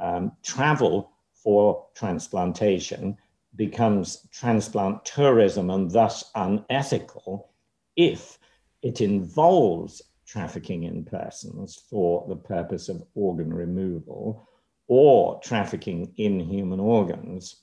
um, 0.00 0.32
travel 0.42 1.12
for 1.34 1.86
transplantation 1.94 3.16
becomes 3.60 4.26
transplant 4.32 5.04
tourism 5.04 5.68
and 5.68 5.90
thus 5.90 6.30
unethical 6.34 7.50
if 7.94 8.38
it 8.80 9.02
involves 9.02 10.00
trafficking 10.26 10.84
in 10.84 11.04
persons 11.04 11.76
for 11.90 12.24
the 12.26 12.36
purpose 12.36 12.88
of 12.88 13.04
organ 13.14 13.52
removal 13.52 14.48
or 14.86 15.38
trafficking 15.42 16.10
in 16.16 16.40
human 16.40 16.80
organs. 16.80 17.56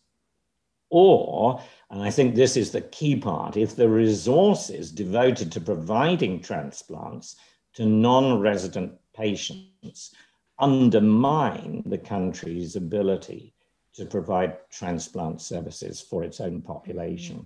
Or, 0.92 1.64
and 1.90 2.04
I 2.04 2.12
think 2.12 2.36
this 2.36 2.58
is 2.58 2.72
the 2.72 2.82
key 2.82 3.16
part, 3.16 3.58
if 3.58 3.76
the 3.76 3.90
resources 3.90 4.92
devoted 4.92 5.52
to 5.54 5.60
providing 5.60 6.42
transplants 6.42 7.38
to 7.74 7.88
non 7.88 8.40
resident 8.40 8.94
patients 9.16 10.14
undermine 10.60 11.82
the 11.88 11.98
country's 11.98 12.76
ability 12.76 13.56
to 13.98 14.06
provide 14.06 14.58
transplant 14.70 15.42
services 15.42 16.02
for 16.02 16.24
its 16.24 16.40
own 16.40 16.62
population. 16.62 17.46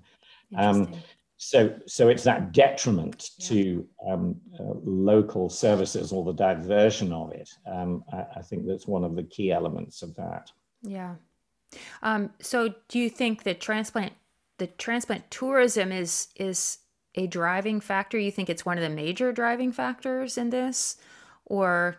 Um, 0.55 0.93
so, 1.37 1.73
so 1.87 2.09
it's 2.09 2.23
that 2.23 2.51
detriment 2.51 3.31
yeah. 3.37 3.47
to 3.49 3.87
um, 4.07 4.35
uh, 4.59 4.73
local 4.83 5.49
services 5.49 6.11
or 6.11 6.23
the 6.23 6.33
diversion 6.33 7.11
of 7.11 7.31
it. 7.31 7.49
Um, 7.65 8.03
I, 8.13 8.25
I 8.37 8.41
think 8.41 8.67
that's 8.67 8.87
one 8.87 9.03
of 9.03 9.15
the 9.15 9.23
key 9.23 9.51
elements 9.51 10.03
of 10.03 10.13
that. 10.15 10.51
Yeah, 10.83 11.15
um, 12.01 12.31
so, 12.39 12.73
do 12.87 12.99
you 12.99 13.09
think 13.09 13.43
that 13.43 13.61
transplant 13.61 14.13
the 14.57 14.67
transplant 14.67 15.29
tourism 15.31 15.91
is 15.91 16.27
is 16.35 16.79
a 17.15 17.27
driving 17.27 17.79
factor? 17.79 18.17
You 18.17 18.31
think 18.31 18.49
it's 18.49 18.65
one 18.65 18.77
of 18.77 18.83
the 18.83 18.89
major 18.89 19.31
driving 19.31 19.71
factors 19.71 20.37
in 20.37 20.49
this, 20.49 20.97
or 21.45 21.97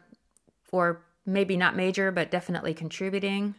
or 0.73 1.03
maybe 1.25 1.57
not 1.57 1.77
major, 1.77 2.11
but 2.11 2.31
definitely 2.31 2.75
contributing? 2.75 3.55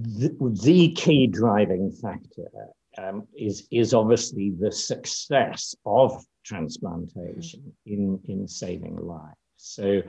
The, 0.00 0.36
the 0.62 0.92
key 0.92 1.26
driving 1.26 1.90
factor 1.90 2.48
um, 2.96 3.26
is 3.36 3.66
is 3.72 3.94
obviously 3.94 4.50
the 4.50 4.70
success 4.70 5.74
of 5.84 6.24
transplantation 6.44 7.72
in 7.84 8.20
in 8.28 8.46
saving 8.46 8.96
lives. 8.96 9.34
So, 9.56 10.02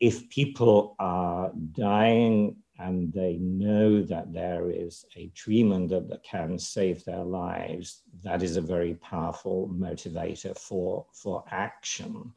if 0.00 0.28
people 0.28 0.96
are 0.98 1.52
dying 1.72 2.56
and 2.78 3.12
they 3.12 3.36
know 3.36 4.02
that 4.02 4.32
there 4.32 4.70
is 4.70 5.04
a 5.16 5.28
treatment 5.28 5.90
that, 5.90 6.08
that 6.08 6.24
can 6.24 6.58
save 6.58 7.04
their 7.04 7.22
lives, 7.24 8.02
that 8.24 8.42
is 8.42 8.56
a 8.56 8.60
very 8.60 8.94
powerful 8.94 9.70
motivator 9.72 10.58
for, 10.58 11.06
for 11.12 11.44
action. 11.50 12.32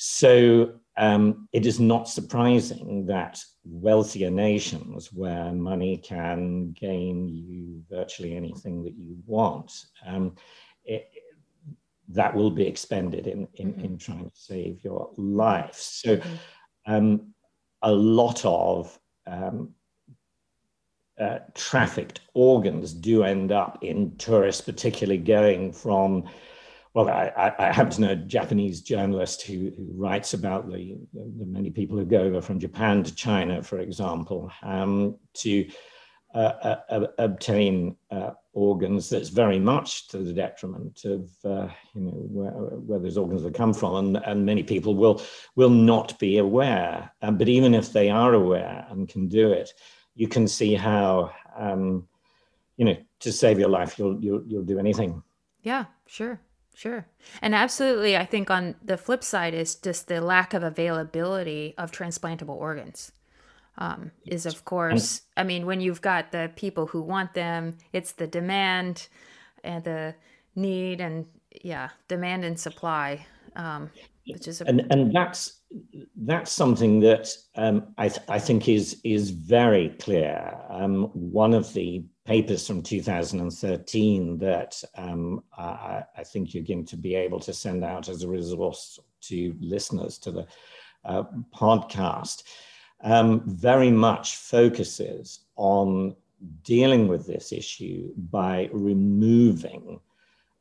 So 0.00 0.74
um, 0.96 1.48
it 1.52 1.66
is 1.66 1.80
not 1.80 2.08
surprising 2.08 3.04
that 3.06 3.42
wealthier 3.64 4.30
nations, 4.30 5.12
where 5.12 5.52
money 5.52 5.96
can 5.96 6.70
gain 6.70 7.28
you 7.28 7.82
virtually 7.90 8.36
anything 8.36 8.84
that 8.84 8.94
you 8.94 9.16
want, 9.26 9.72
um, 10.06 10.36
it, 10.84 11.10
that 12.10 12.32
will 12.32 12.52
be 12.52 12.64
expended 12.64 13.26
in, 13.26 13.48
in, 13.54 13.72
mm-hmm. 13.72 13.84
in, 13.84 13.98
trying 13.98 14.30
to 14.30 14.36
save 14.36 14.84
your 14.84 15.10
life. 15.16 15.74
So 15.74 16.16
mm-hmm. 16.16 16.34
um, 16.86 17.34
a 17.82 17.90
lot 17.92 18.44
of 18.44 18.96
um, 19.26 19.74
uh, 21.18 21.40
trafficked 21.54 22.20
organs 22.34 22.92
do 22.92 23.24
end 23.24 23.50
up 23.50 23.82
in 23.82 24.16
tourists, 24.16 24.60
particularly 24.60 25.18
going 25.18 25.72
from 25.72 26.28
well, 26.94 27.08
I, 27.08 27.52
I, 27.58 27.72
happen 27.72 27.92
to 27.92 28.00
know 28.00 28.10
a 28.10 28.16
Japanese 28.16 28.80
journalist 28.80 29.42
who, 29.42 29.70
who 29.76 29.88
writes 29.94 30.34
about 30.34 30.70
the, 30.70 30.96
the, 31.12 31.46
many 31.46 31.70
people 31.70 31.98
who 31.98 32.04
go 32.04 32.20
over 32.20 32.40
from 32.40 32.58
Japan 32.58 33.02
to 33.04 33.14
China, 33.14 33.62
for 33.62 33.78
example, 33.78 34.50
um, 34.62 35.16
to 35.34 35.68
uh, 36.34 36.76
uh, 36.90 37.06
obtain 37.18 37.96
uh, 38.10 38.30
organs 38.52 39.08
that's 39.08 39.28
very 39.28 39.58
much 39.58 40.08
to 40.08 40.18
the 40.18 40.32
detriment 40.32 41.04
of 41.04 41.30
uh, 41.44 41.68
you 41.94 42.02
know 42.02 42.10
where, 42.10 42.50
where, 42.50 42.98
those 42.98 43.16
organs 43.16 43.44
have 43.44 43.54
come 43.54 43.72
from, 43.72 43.94
and, 43.96 44.16
and 44.26 44.44
many 44.44 44.62
people 44.62 44.94
will 44.94 45.22
will 45.56 45.70
not 45.70 46.18
be 46.18 46.38
aware. 46.38 47.10
Um, 47.22 47.38
but 47.38 47.48
even 47.48 47.74
if 47.74 47.92
they 47.92 48.10
are 48.10 48.34
aware 48.34 48.86
and 48.90 49.08
can 49.08 49.28
do 49.28 49.52
it, 49.52 49.72
you 50.14 50.28
can 50.28 50.46
see 50.46 50.74
how 50.74 51.30
um, 51.56 52.06
you 52.76 52.84
know 52.84 52.96
to 53.20 53.32
save 53.32 53.58
your 53.58 53.70
life, 53.70 53.98
you'll 53.98 54.22
you'll, 54.22 54.42
you'll 54.46 54.64
do 54.64 54.78
anything. 54.78 55.22
Yeah, 55.62 55.86
sure. 56.06 56.40
Sure. 56.78 57.08
And 57.42 57.56
absolutely, 57.56 58.16
I 58.16 58.24
think 58.24 58.52
on 58.52 58.76
the 58.84 58.96
flip 58.96 59.24
side 59.24 59.52
is 59.52 59.74
just 59.74 60.06
the 60.06 60.20
lack 60.20 60.54
of 60.54 60.62
availability 60.62 61.74
of 61.76 61.90
transplantable 61.90 62.54
organs. 62.54 63.10
Um, 63.78 64.12
is 64.24 64.46
of 64.46 64.64
course, 64.64 65.22
I 65.36 65.42
mean, 65.42 65.66
when 65.66 65.80
you've 65.80 66.00
got 66.02 66.30
the 66.30 66.52
people 66.54 66.86
who 66.86 67.02
want 67.02 67.34
them, 67.34 67.78
it's 67.92 68.12
the 68.12 68.28
demand 68.28 69.08
and 69.64 69.82
the 69.82 70.14
need 70.54 71.00
and 71.00 71.26
yeah, 71.64 71.88
demand 72.06 72.44
and 72.44 72.58
supply. 72.58 73.26
Um, 73.56 73.90
which 74.28 74.46
is 74.46 74.60
a- 74.60 74.66
and 74.68 74.86
and 74.92 75.12
that's 75.12 75.62
that's 76.16 76.52
something 76.52 77.00
that 77.00 77.28
um, 77.56 77.92
I 77.98 78.08
th- 78.08 78.26
I 78.28 78.38
think 78.38 78.68
is 78.68 79.00
is 79.02 79.30
very 79.30 79.88
clear. 79.98 80.56
Um, 80.70 81.10
one 81.12 81.54
of 81.54 81.72
the 81.72 82.04
papers 82.28 82.66
from 82.66 82.82
2013 82.82 84.36
that 84.36 84.84
um, 84.96 85.42
I, 85.56 86.02
I, 86.14 86.22
think 86.24 86.52
you're 86.52 86.62
going 86.62 86.84
to 86.84 86.96
be 86.98 87.14
able 87.14 87.40
to 87.40 87.54
send 87.54 87.82
out 87.82 88.10
as 88.10 88.22
a 88.22 88.28
resource 88.28 89.00
to 89.22 89.56
listeners 89.60 90.18
to 90.18 90.32
the 90.32 90.46
uh, 91.06 91.22
podcast 91.56 92.42
um, 93.02 93.40
very 93.46 93.90
much 93.90 94.36
focuses 94.36 95.46
on 95.56 96.14
dealing 96.64 97.08
with 97.08 97.26
this 97.26 97.50
issue 97.50 98.12
by 98.30 98.68
removing 98.74 99.98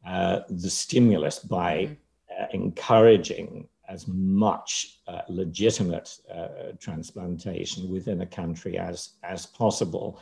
uh, 0.05 0.39
the 0.49 0.69
stimulus, 0.69 1.39
by 1.39 1.73
mm-hmm. 1.79 2.43
uh, 2.43 2.47
encouraging 2.53 3.67
as 3.89 4.07
much 4.07 4.99
uh, 5.09 5.23
legitimate 5.27 6.17
uh, 6.33 6.71
transplantation 6.79 7.89
within 7.89 8.21
a 8.21 8.25
country 8.25 8.77
as, 8.77 9.15
as 9.23 9.45
possible. 9.45 10.21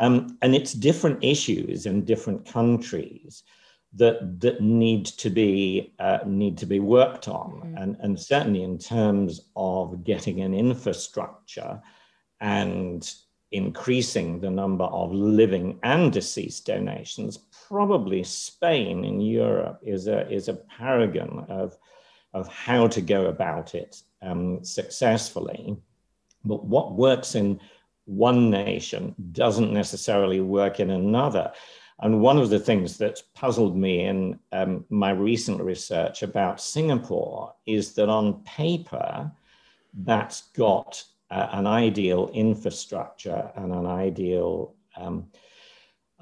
Um, 0.00 0.38
and 0.40 0.54
it's 0.54 0.72
different 0.72 1.22
issues 1.22 1.86
in 1.86 2.04
different 2.04 2.46
countries 2.46 3.44
that 3.94 4.40
that 4.40 4.60
need 4.60 5.04
to 5.04 5.30
be 5.30 5.92
uh, 5.98 6.20
need 6.24 6.56
to 6.58 6.66
be 6.66 6.80
worked 6.80 7.28
on, 7.28 7.50
mm-hmm. 7.50 7.76
and 7.76 7.96
and 8.00 8.18
certainly 8.18 8.62
in 8.62 8.78
terms 8.78 9.42
of 9.56 10.02
getting 10.04 10.40
an 10.40 10.54
infrastructure 10.54 11.80
and 12.40 13.12
increasing 13.52 14.40
the 14.40 14.50
number 14.50 14.84
of 14.84 15.12
living 15.12 15.78
and 15.82 16.12
deceased 16.12 16.66
donations. 16.66 17.38
Probably 17.68 18.22
Spain 18.22 19.04
in 19.04 19.20
Europe 19.20 19.80
is 19.82 20.06
a 20.06 20.28
is 20.30 20.48
a 20.48 20.54
paragon 20.78 21.46
of 21.48 21.76
of 22.32 22.48
how 22.48 22.86
to 22.86 23.00
go 23.00 23.26
about 23.26 23.74
it 23.74 24.00
um, 24.22 24.64
successfully. 24.64 25.76
But 26.44 26.64
what 26.64 26.94
works 26.94 27.34
in 27.34 27.60
one 28.06 28.50
nation 28.50 29.14
doesn't 29.32 29.72
necessarily 29.72 30.40
work 30.40 30.80
in 30.80 30.90
another. 30.90 31.52
And 32.00 32.22
one 32.22 32.38
of 32.38 32.48
the 32.48 32.58
things 32.58 32.96
that's 32.96 33.22
puzzled 33.34 33.76
me 33.76 34.04
in 34.04 34.38
um, 34.52 34.84
my 34.88 35.10
recent 35.10 35.60
research 35.60 36.22
about 36.22 36.60
Singapore 36.60 37.54
is 37.66 37.92
that 37.94 38.08
on 38.08 38.42
paper, 38.44 39.30
that's 39.92 40.42
got 40.56 41.04
uh, 41.30 41.48
an 41.52 41.66
ideal 41.66 42.30
infrastructure 42.32 43.50
and 43.56 43.72
an 43.72 43.86
ideal 43.86 44.74
um, 44.96 45.28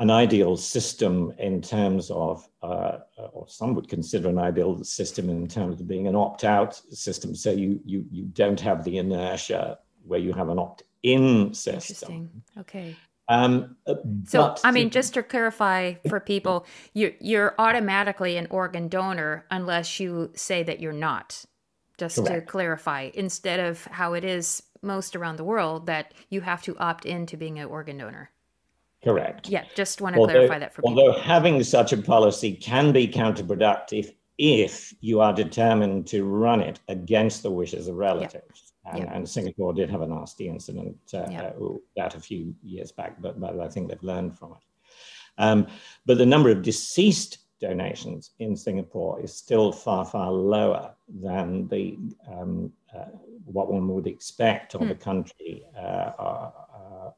an 0.00 0.10
ideal 0.10 0.56
system 0.56 1.32
in 1.38 1.60
terms 1.60 2.08
of, 2.10 2.48
uh, 2.62 2.98
or 3.32 3.48
some 3.48 3.74
would 3.74 3.88
consider 3.88 4.28
an 4.28 4.38
ideal 4.38 4.82
system 4.84 5.28
in 5.28 5.48
terms 5.48 5.80
of 5.80 5.88
being 5.88 6.06
an 6.06 6.14
opt-out 6.14 6.80
system. 6.92 7.34
So 7.34 7.50
you 7.50 7.80
you 7.84 8.04
you 8.10 8.24
don't 8.24 8.60
have 8.60 8.84
the 8.84 8.98
inertia 8.98 9.78
where 10.04 10.20
you 10.20 10.32
have 10.32 10.50
an 10.50 10.58
opt 10.58 10.84
in 11.02 11.54
system. 11.54 12.42
Okay. 12.58 12.96
Um, 13.28 13.76
uh, 13.86 13.96
so, 14.24 14.54
I 14.64 14.70
mean, 14.70 14.88
just 14.90 15.14
to 15.14 15.22
clarify 15.22 15.94
for 16.08 16.18
people, 16.18 16.66
you're, 16.94 17.12
you're 17.20 17.54
automatically 17.58 18.38
an 18.38 18.46
organ 18.50 18.88
donor 18.88 19.44
unless 19.50 20.00
you 20.00 20.30
say 20.34 20.62
that 20.62 20.80
you're 20.80 20.92
not. 20.92 21.44
Just 21.98 22.16
correct. 22.16 22.32
to 22.32 22.40
clarify, 22.42 23.10
instead 23.14 23.58
of 23.58 23.84
how 23.86 24.14
it 24.14 24.24
is 24.24 24.62
most 24.82 25.16
around 25.16 25.36
the 25.36 25.44
world, 25.44 25.86
that 25.86 26.14
you 26.30 26.40
have 26.40 26.62
to 26.62 26.78
opt 26.78 27.04
into 27.04 27.36
being 27.36 27.58
an 27.58 27.66
organ 27.66 27.98
donor. 27.98 28.30
Correct. 29.02 29.48
Yeah, 29.48 29.64
just 29.74 30.00
want 30.00 30.14
to 30.14 30.20
although, 30.20 30.32
clarify 30.32 30.60
that 30.60 30.72
for 30.72 30.82
people. 30.82 30.98
Although 30.98 31.18
having 31.18 31.62
such 31.64 31.92
a 31.92 31.96
policy 31.96 32.54
can 32.54 32.92
be 32.92 33.08
counterproductive 33.08 34.14
if 34.38 34.94
you 35.00 35.20
are 35.20 35.32
determined 35.32 36.06
to 36.06 36.24
run 36.24 36.60
it 36.60 36.78
against 36.88 37.42
the 37.42 37.50
wishes 37.50 37.88
of 37.88 37.96
relatives. 37.96 38.67
And, 38.92 39.04
yeah. 39.04 39.14
and, 39.14 39.28
Singapore 39.28 39.72
did 39.72 39.90
have 39.90 40.02
a 40.02 40.06
nasty 40.06 40.48
incident 40.48 40.96
uh, 41.14 41.26
yeah. 41.30 41.52
uh, 41.60 41.74
that 41.96 42.14
a 42.14 42.20
few 42.20 42.54
years 42.62 42.92
back, 42.92 43.20
but, 43.20 43.40
but 43.40 43.58
I 43.60 43.68
think 43.68 43.88
they've 43.88 44.02
learned 44.02 44.38
from 44.38 44.52
it. 44.52 44.58
Um, 45.38 45.66
but 46.06 46.18
the 46.18 46.26
number 46.26 46.50
of 46.50 46.62
deceased 46.62 47.38
donations 47.60 48.30
in 48.38 48.56
Singapore 48.56 49.20
is 49.20 49.34
still 49.34 49.72
far, 49.72 50.04
far 50.04 50.30
lower 50.30 50.94
than 51.08 51.68
the 51.68 51.98
um, 52.30 52.72
uh, 52.94 53.06
what 53.44 53.72
one 53.72 53.88
would 53.88 54.06
expect 54.06 54.74
of 54.74 54.82
hmm. 54.82 54.90
a 54.90 54.94
country 54.94 55.64
uh, 55.76 56.12
uh, 56.18 56.50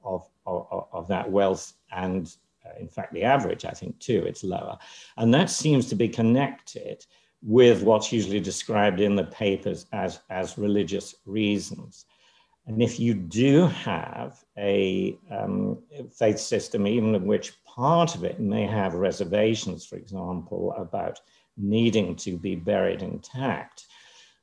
of, 0.05 0.29
of, 0.47 0.87
of, 0.93 1.09
that 1.09 1.31
wealth. 1.31 1.75
And 1.93 2.33
uh, 2.65 2.79
in 2.79 2.89
fact, 2.89 3.13
the 3.13 3.25
average, 3.25 3.65
I 3.65 3.73
think, 3.73 3.99
too, 3.99 4.25
it's 4.27 4.45
lower. 4.45 4.79
And 5.17 5.33
that 5.35 5.51
seems 5.51 5.89
to 5.89 5.95
be 5.95 6.09
connected 6.09 7.05
with 7.43 7.83
what's 7.83 8.13
usually 8.13 8.41
described 8.41 9.01
in 9.01 9.17
the 9.17 9.25
papers 9.25 9.87
as, 9.93 10.21
as 10.31 10.59
religious 10.59 11.15
reasons. 11.25 12.05
And 12.67 12.83
if 12.83 13.01
you 13.01 13.15
do 13.15 13.67
have 13.69 14.45
a 14.59 15.19
um, 15.31 15.79
faith 16.17 16.39
system, 16.39 16.87
even 16.87 17.15
in 17.15 17.25
which 17.25 17.53
part 17.65 18.15
of 18.15 18.25
it 18.25 18.39
may 18.39 18.67
have 18.67 18.95
reservations, 18.95 19.87
for 19.87 19.97
example, 19.97 20.73
about 20.77 21.21
needing 21.57 22.15
to 22.17 22.37
be 22.37 22.55
buried 22.55 23.03
intact, 23.03 23.87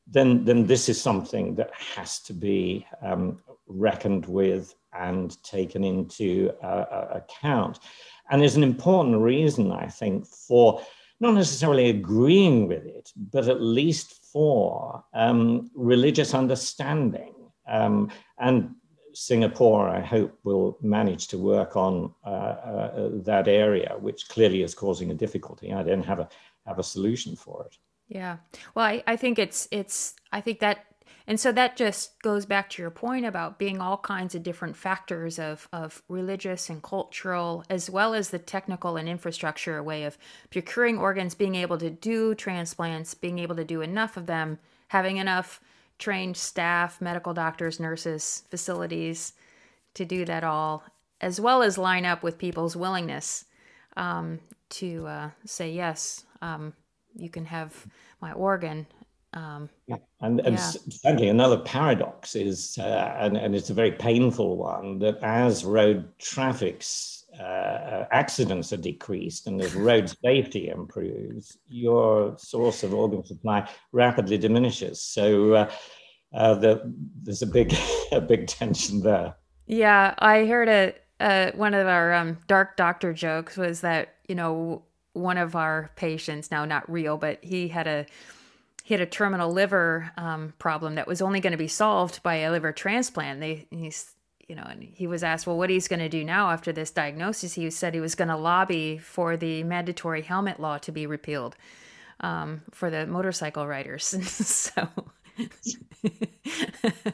then, 0.08 0.44
then 0.46 0.66
this 0.66 0.90
is 0.90 1.02
something 1.02 1.56
that 1.56 1.72
has 1.74 2.20
to 2.20 2.34
be 2.34 2.86
um, 3.02 3.40
reckoned 3.68 4.26
with 4.26 4.74
and 4.94 5.42
taken 5.44 5.84
into 5.84 6.52
uh, 6.64 7.08
account. 7.12 7.80
And 8.30 8.42
there's 8.42 8.56
an 8.56 8.64
important 8.64 9.22
reason, 9.22 9.72
I 9.72 9.88
think, 9.88 10.26
for 10.26 10.82
not 11.20 11.34
necessarily 11.34 11.90
agreeing 11.90 12.68
with 12.68 12.86
it, 12.86 13.12
but 13.16 13.48
at 13.48 13.62
least 13.62 14.26
for 14.32 15.04
um, 15.14 15.70
religious 15.74 16.34
understanding. 16.34 17.34
Um, 17.68 18.12
and 18.38 18.76
Singapore, 19.14 19.90
I 19.90 20.02
hope, 20.02 20.38
will 20.44 20.78
manage 20.82 21.28
to 21.30 21.38
work 21.38 21.76
on 21.76 22.14
uh, 22.24 22.30
uh, 22.30 23.10
that 23.24 23.48
area, 23.48 23.96
which 24.00 24.30
clearly 24.30 24.62
is 24.62 24.76
causing 24.76 25.10
a 25.10 25.16
difficulty. 25.16 25.74
I 25.74 25.84
don't 25.84 26.04
have 26.04 26.20
a 26.20 26.30
have 26.68 26.80
a 26.80 26.84
solution 26.84 27.36
for 27.36 27.66
it. 27.66 27.78
Yeah, 28.08 28.38
well, 28.76 28.86
I, 28.86 29.04
I 29.08 29.16
think 29.16 29.40
it's 29.40 29.68
it's 29.72 30.16
I 30.32 30.42
think 30.42 30.60
that 30.60 30.86
and 31.28 31.38
so 31.38 31.52
that 31.52 31.76
just 31.76 32.22
goes 32.22 32.46
back 32.46 32.70
to 32.70 32.82
your 32.82 32.90
point 32.90 33.26
about 33.26 33.60
being 33.60 33.82
all 33.82 33.98
kinds 33.98 34.34
of 34.34 34.44
different 34.44 34.78
factors 34.78 35.38
of, 35.38 35.68
of 35.74 36.02
religious 36.08 36.70
and 36.70 36.82
cultural, 36.82 37.66
as 37.70 37.90
well 37.90 38.14
as 38.14 38.30
the 38.30 38.40
technical 38.40 38.96
and 38.96 39.10
infrastructure 39.10 39.84
way 39.84 40.06
of 40.06 40.18
procuring 40.50 40.98
organs, 40.98 41.36
being 41.36 41.56
able 41.56 41.78
to 41.80 41.90
do 41.90 42.34
transplants, 42.34 43.14
being 43.14 43.40
able 43.40 43.58
to 43.58 43.66
do 43.66 43.82
enough 43.82 44.16
of 44.16 44.26
them, 44.26 44.58
having 44.88 45.18
enough 45.18 45.60
trained 46.00 46.38
staff, 46.38 47.02
medical 47.02 47.34
doctors, 47.34 47.78
nurses, 47.78 48.44
facilities 48.50 49.34
to 49.96 50.06
do 50.06 50.24
that 50.24 50.46
all, 50.46 50.84
as 51.20 51.42
well 51.42 51.62
as 51.62 51.78
line 51.78 52.06
up 52.06 52.24
with 52.24 52.38
people's 52.38 52.78
willingness 52.78 53.44
um, 53.98 54.40
to 54.70 55.06
uh, 55.08 55.30
say, 55.44 55.70
yes, 55.72 56.24
um, 56.42 56.72
you 57.18 57.30
can 57.30 57.46
have 57.46 57.86
my 58.22 58.32
organ. 58.32 58.88
Um, 59.38 59.70
yeah. 59.86 59.98
And, 60.22 60.40
and 60.40 60.56
yeah. 60.56 60.72
sadly, 60.90 61.30
another 61.30 61.60
paradox 61.60 62.36
is, 62.36 62.76
uh, 62.80 63.16
and, 63.20 63.38
and 63.38 63.56
it's 63.56 63.70
a 63.70 63.74
very 63.74 63.92
painful 63.92 64.58
one, 64.58 64.98
that 65.00 65.20
as 65.22 65.64
road 65.64 66.10
traffic 66.18 66.84
uh, 67.40 68.06
accidents 68.12 68.74
are 68.74 68.78
decreased 68.78 69.46
and 69.46 69.62
as 69.62 69.76
road 69.76 70.10
safety 70.26 70.70
improves, 70.70 71.60
your 71.70 72.36
source 72.40 72.82
of 72.82 72.96
organ 72.96 73.24
supply 73.24 73.70
rapidly 73.92 74.40
diminishes. 74.40 75.00
So 75.00 75.54
uh, 75.54 75.72
uh, 76.34 76.56
the, 76.56 76.92
there's 77.22 77.44
a 77.44 77.48
big, 77.48 77.76
a 78.12 78.20
big 78.20 78.48
tension 78.48 79.02
there. 79.02 79.36
Yeah, 79.68 80.16
I 80.18 80.46
heard 80.46 80.68
a 80.68 80.96
uh, 81.20 81.52
one 81.56 81.74
of 81.74 81.88
our 81.88 82.14
um, 82.14 82.38
dark 82.48 82.78
doctor 82.78 83.12
jokes 83.12 83.58
was 83.58 83.82
that 83.82 84.16
you 84.28 84.36
know 84.36 84.84
one 85.14 85.38
of 85.38 85.56
our 85.56 85.90
patients 85.96 86.52
now 86.52 86.64
not 86.64 86.88
real 86.88 87.18
but 87.18 87.44
he 87.44 87.68
had 87.68 87.88
a 87.88 88.06
he 88.88 88.94
had 88.94 89.02
a 89.02 89.06
terminal 89.06 89.52
liver 89.52 90.14
um, 90.16 90.54
problem 90.60 90.96
that 90.96 91.08
was 91.08 91.22
only 91.22 91.42
going 91.42 91.52
to 91.52 91.58
be 91.58 91.68
solved 91.68 92.24
by 92.24 92.36
a 92.36 92.50
liver 92.50 92.72
transplant. 92.72 93.42
They 93.42 93.68
he's 93.70 94.14
you 94.48 94.56
know 94.56 94.64
and 94.64 94.82
he 94.82 95.08
was 95.08 95.26
asked 95.26 95.46
well 95.46 95.58
what 95.58 95.70
he's 95.70 95.90
going 95.90 96.00
to 96.00 96.08
do 96.08 96.24
now 96.24 96.52
after 96.52 96.72
this 96.72 96.90
diagnosis? 96.90 97.56
He 97.56 97.70
said 97.70 97.94
he 97.94 98.00
was 98.00 98.16
going 98.16 98.30
to 98.30 98.38
lobby 98.38 98.98
for 98.98 99.36
the 99.36 99.62
mandatory 99.66 100.22
helmet 100.22 100.62
law 100.62 100.78
to 100.78 100.94
be 100.94 101.06
repealed 101.06 101.58
um, 102.22 102.62
for 102.72 102.90
the 102.90 103.06
motorcycle 103.06 103.68
riders. 103.68 104.16
So 104.24 104.88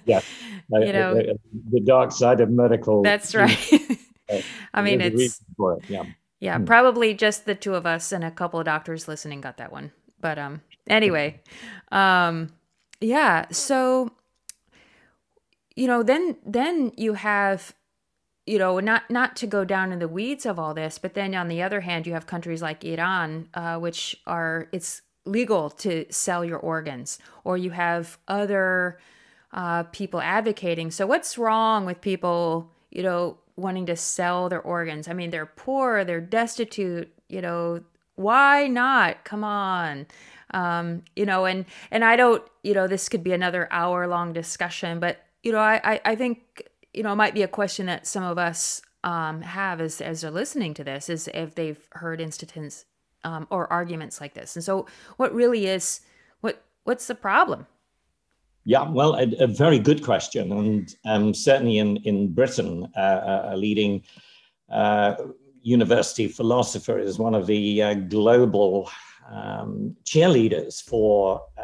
yeah. 0.06 0.22
You 0.70 0.94
know. 0.94 1.16
The, 1.16 1.40
the 1.72 1.80
dark 1.80 2.12
side 2.12 2.40
of 2.40 2.52
medical 2.52 3.02
that's 3.02 3.34
right. 3.34 3.58
I 4.76 4.84
mean, 4.84 5.02
it's 5.02 5.42
it. 5.42 5.90
yeah, 5.90 6.04
yeah, 6.40 6.60
hmm. 6.60 6.66
probably 6.66 7.16
just 7.16 7.48
the 7.48 7.56
two 7.56 7.74
of 7.74 7.88
us 7.88 8.12
and 8.12 8.24
a 8.24 8.30
couple 8.30 8.60
of 8.60 8.66
doctors 8.68 9.08
listening 9.08 9.42
got 9.42 9.58
that 9.58 9.72
one. 9.72 9.92
But 10.22 10.38
um, 10.38 10.62
anyway, 10.88 11.42
um, 11.92 12.50
yeah. 13.00 13.46
So, 13.52 14.12
you 15.76 15.88
know, 15.88 16.04
then 16.04 16.38
then 16.46 16.92
you 16.98 17.14
have, 17.14 17.74
you 18.46 18.60
know, 18.60 18.80
not 18.80 19.10
not 19.10 19.36
to 19.38 19.48
go 19.48 19.66
down 19.66 19.92
in 19.92 20.00
the 20.00 20.08
weeds 20.08 20.46
of 20.46 20.60
all 20.60 20.74
this, 20.74 20.98
but 20.98 21.14
then 21.14 21.36
on 21.36 21.48
the 21.48 21.62
other 21.62 21.82
hand, 21.82 22.08
you 22.08 22.14
have 22.14 22.26
countries 22.28 22.62
like 22.62 22.84
Iran, 22.84 23.50
uh, 23.54 23.78
which 23.78 24.16
are 24.26 24.68
it's 24.72 25.02
legal 25.26 25.70
to 25.70 26.06
sell 26.10 26.44
your 26.44 26.60
organs, 26.60 27.20
or 27.44 27.58
you 27.58 27.72
have 27.72 28.18
other 28.28 29.00
uh, 29.54 29.84
people 29.84 30.22
advocating. 30.22 30.92
So, 30.92 31.06
what's 31.06 31.38
wrong 31.38 31.86
with 31.86 32.02
people, 32.02 32.72
you 32.92 33.04
know, 33.04 33.38
wanting 33.56 33.86
to 33.86 33.96
sell 33.96 34.50
their 34.50 34.62
organs. 34.62 35.08
I 35.08 35.14
mean, 35.14 35.30
they're 35.30 35.46
poor, 35.46 36.04
they're 36.04 36.22
destitute, 36.22 37.14
you 37.30 37.42
know, 37.42 37.84
why 38.16 38.68
not? 38.68 39.24
Come 39.24 39.44
on. 39.44 40.08
Um, 40.54 41.04
you 41.16 41.26
know, 41.26 41.46
and 41.46 41.66
and 41.92 42.06
I 42.06 42.16
don't, 42.16 42.44
you 42.64 42.74
know, 42.74 42.88
this 42.88 43.10
could 43.10 43.24
be 43.24 43.34
another 43.34 43.68
hour 43.72 44.08
long 44.08 44.34
discussion, 44.34 45.00
but 45.00 45.24
you 45.42 45.52
know, 45.52 45.60
I, 45.60 45.82
I, 45.84 46.02
I 46.06 46.16
think, 46.16 46.64
you 46.94 47.04
know, 47.04 47.12
it 47.12 47.18
might 47.18 47.34
be 47.34 47.42
a 47.42 47.48
question 47.48 47.88
that 47.88 48.08
some 48.08 48.24
of 48.24 48.38
us 48.38 48.82
um, 49.04 49.42
have 49.42 49.82
as 49.82 50.00
as 50.00 50.22
they're 50.22 50.32
listening 50.32 50.74
to 50.76 50.84
this 50.84 51.10
is 51.10 51.30
if 51.34 51.56
they've 51.56 51.88
heard 51.92 52.22
instances 52.22 52.86
um, 53.24 53.48
or 53.50 53.72
arguments 53.72 54.22
like 54.22 54.34
this. 54.34 54.56
And 54.56 54.64
so 54.64 54.88
what 55.18 55.34
really 55.34 55.68
is 55.68 56.02
what 56.42 56.64
what's 56.84 57.08
the 57.08 57.16
problem? 57.16 57.68
Yeah, 58.66 58.90
well, 58.90 59.16
a, 59.16 59.30
a, 59.44 59.48
very 59.48 59.78
good 59.78 60.06
question, 60.06 60.54
and 60.54 60.96
um, 61.04 61.34
certainly 61.34 61.80
in 61.80 61.98
in 61.98 62.34
Britain, 62.34 62.88
uh, 62.96 63.50
a 63.50 63.58
leading 63.58 64.04
uh, 64.72 65.16
university 65.62 66.30
philosopher 66.30 66.98
is 66.98 67.20
one 67.20 67.36
of 67.36 67.46
the 67.46 67.84
uh, 67.84 67.94
global 67.94 68.90
um, 69.32 69.96
cheerleaders 70.04 70.82
for 70.82 71.42
uh, 71.58 71.64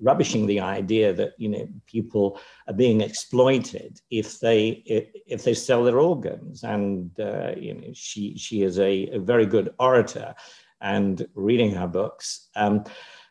rubbishing 0.00 0.46
the 0.46 0.60
idea 0.60 1.12
that 1.12 1.32
you 1.38 1.48
know 1.48 1.66
people 1.86 2.38
are 2.68 2.74
being 2.74 3.00
exploited 3.00 4.00
if 4.10 4.40
they 4.40 4.82
if, 4.86 5.08
if 5.26 5.44
they 5.44 5.54
sell 5.54 5.84
their 5.84 5.98
organs, 5.98 6.62
and 6.62 7.18
uh, 7.20 7.52
you 7.56 7.74
know 7.74 7.90
she 7.92 8.36
she 8.36 8.62
is 8.62 8.78
a, 8.78 9.08
a, 9.08 9.18
very 9.18 9.46
good 9.46 9.74
orator, 9.78 10.34
and 10.80 11.26
reading 11.34 11.72
her 11.72 11.88
books. 11.88 12.48
Um, 12.56 12.84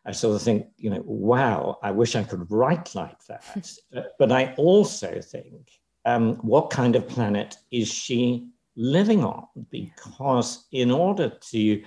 I 0.05 0.11
sort 0.11 0.35
of 0.35 0.41
think, 0.41 0.67
you 0.77 0.89
know, 0.89 1.01
wow, 1.05 1.77
I 1.81 1.91
wish 1.91 2.15
I 2.15 2.23
could 2.23 2.51
write 2.51 2.93
like 2.93 3.23
that. 3.27 3.43
uh, 3.95 4.01
but 4.19 4.33
I 4.33 4.53
also 4.57 5.21
think, 5.21 5.69
um, 6.03 6.35
what 6.37 6.69
kind 6.69 6.97
of 6.97 7.07
planet 7.07 7.55
is 7.71 7.87
she 7.87 8.49
living 8.75 9.23
on? 9.23 9.45
Because 9.69 10.67
in 10.73 10.91
order 10.91 11.29
to 11.29 11.83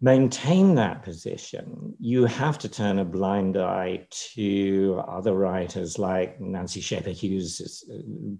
maintain 0.00 0.74
that 0.74 1.02
position, 1.02 1.94
you 1.98 2.26
have 2.26 2.58
to 2.58 2.68
turn 2.68 2.98
a 2.98 3.04
blind 3.04 3.56
eye 3.56 4.06
to 4.10 5.02
other 5.08 5.34
writers 5.34 5.98
like 5.98 6.40
Nancy 6.40 6.80
Scheper 6.80 7.12
Hughes, 7.12 7.60
is 7.60 7.90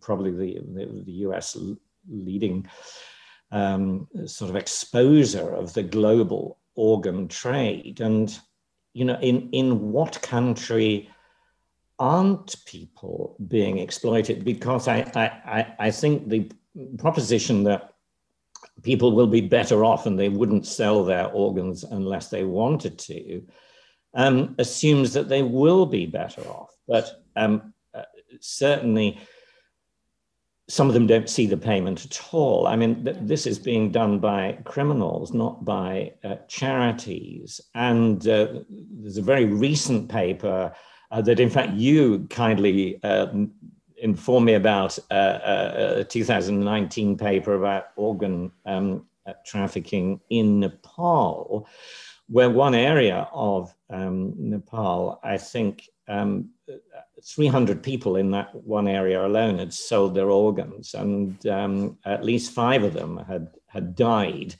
probably 0.00 0.30
the, 0.32 0.60
the, 0.74 1.02
the 1.04 1.12
US 1.12 1.56
leading 2.08 2.66
um, 3.52 4.06
sort 4.26 4.50
of 4.54 4.62
exposer 4.62 5.54
of 5.54 5.72
the 5.72 5.82
global 5.82 6.58
organ 6.74 7.26
trade. 7.28 8.00
And 8.00 8.38
you 8.92 9.04
know, 9.04 9.18
in, 9.20 9.48
in 9.50 9.92
what 9.92 10.20
country 10.22 11.08
aren't 11.98 12.54
people 12.66 13.36
being 13.48 13.78
exploited? 13.78 14.44
Because 14.44 14.88
I, 14.88 15.10
I, 15.14 15.86
I 15.86 15.90
think 15.90 16.28
the 16.28 16.50
proposition 16.98 17.64
that 17.64 17.94
people 18.82 19.12
will 19.12 19.26
be 19.26 19.40
better 19.40 19.84
off 19.84 20.06
and 20.06 20.18
they 20.18 20.28
wouldn't 20.28 20.66
sell 20.66 21.04
their 21.04 21.28
organs 21.28 21.84
unless 21.84 22.28
they 22.28 22.44
wanted 22.44 22.98
to 22.98 23.42
um, 24.14 24.54
assumes 24.58 25.12
that 25.12 25.28
they 25.28 25.42
will 25.42 25.86
be 25.86 26.06
better 26.06 26.42
off. 26.42 26.74
But 26.88 27.22
um, 27.36 27.74
uh, 27.94 28.02
certainly, 28.40 29.18
some 30.68 30.88
of 30.88 30.94
them 30.94 31.06
don't 31.06 31.28
see 31.28 31.46
the 31.46 31.56
payment 31.56 32.04
at 32.04 32.20
all. 32.32 32.66
I 32.66 32.74
mean, 32.74 33.04
th- 33.04 33.18
this 33.20 33.46
is 33.46 33.58
being 33.58 33.92
done 33.92 34.18
by 34.18 34.58
criminals, 34.64 35.32
not 35.32 35.64
by 35.64 36.14
uh, 36.24 36.36
charities. 36.48 37.60
And 37.74 38.26
uh, 38.26 38.60
there's 38.68 39.18
a 39.18 39.22
very 39.22 39.44
recent 39.44 40.08
paper 40.08 40.72
uh, 41.10 41.22
that, 41.22 41.38
in 41.38 41.50
fact, 41.50 41.74
you 41.74 42.26
kindly 42.30 42.98
uh, 43.04 43.26
informed 43.98 44.46
me 44.46 44.54
about 44.54 44.98
uh, 45.10 45.14
uh, 45.14 45.94
a 45.98 46.04
2019 46.04 47.16
paper 47.16 47.54
about 47.54 47.88
organ 47.96 48.52
um, 48.64 49.06
trafficking 49.44 50.20
in 50.30 50.60
Nepal, 50.60 51.68
where 52.28 52.50
one 52.50 52.74
area 52.74 53.28
of 53.32 53.74
um, 53.90 54.34
Nepal, 54.36 55.20
I 55.22 55.38
think, 55.38 55.88
um, 56.08 56.50
300 57.22 57.82
people 57.82 58.16
in 58.16 58.30
that 58.30 58.54
one 58.54 58.86
area 58.86 59.24
alone 59.24 59.58
had 59.58 59.72
sold 59.72 60.14
their 60.14 60.30
organs, 60.30 60.94
and 60.94 61.44
um, 61.46 61.98
at 62.04 62.24
least 62.24 62.52
five 62.52 62.84
of 62.84 62.92
them 62.92 63.18
had, 63.26 63.48
had 63.66 63.94
died 63.94 64.54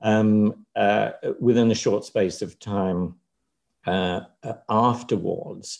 um, 0.00 0.66
uh, 0.76 1.10
within 1.40 1.70
a 1.70 1.74
short 1.74 2.04
space 2.04 2.42
of 2.42 2.58
time 2.58 3.14
uh, 3.86 4.20
uh, 4.42 4.54
afterwards. 4.68 5.78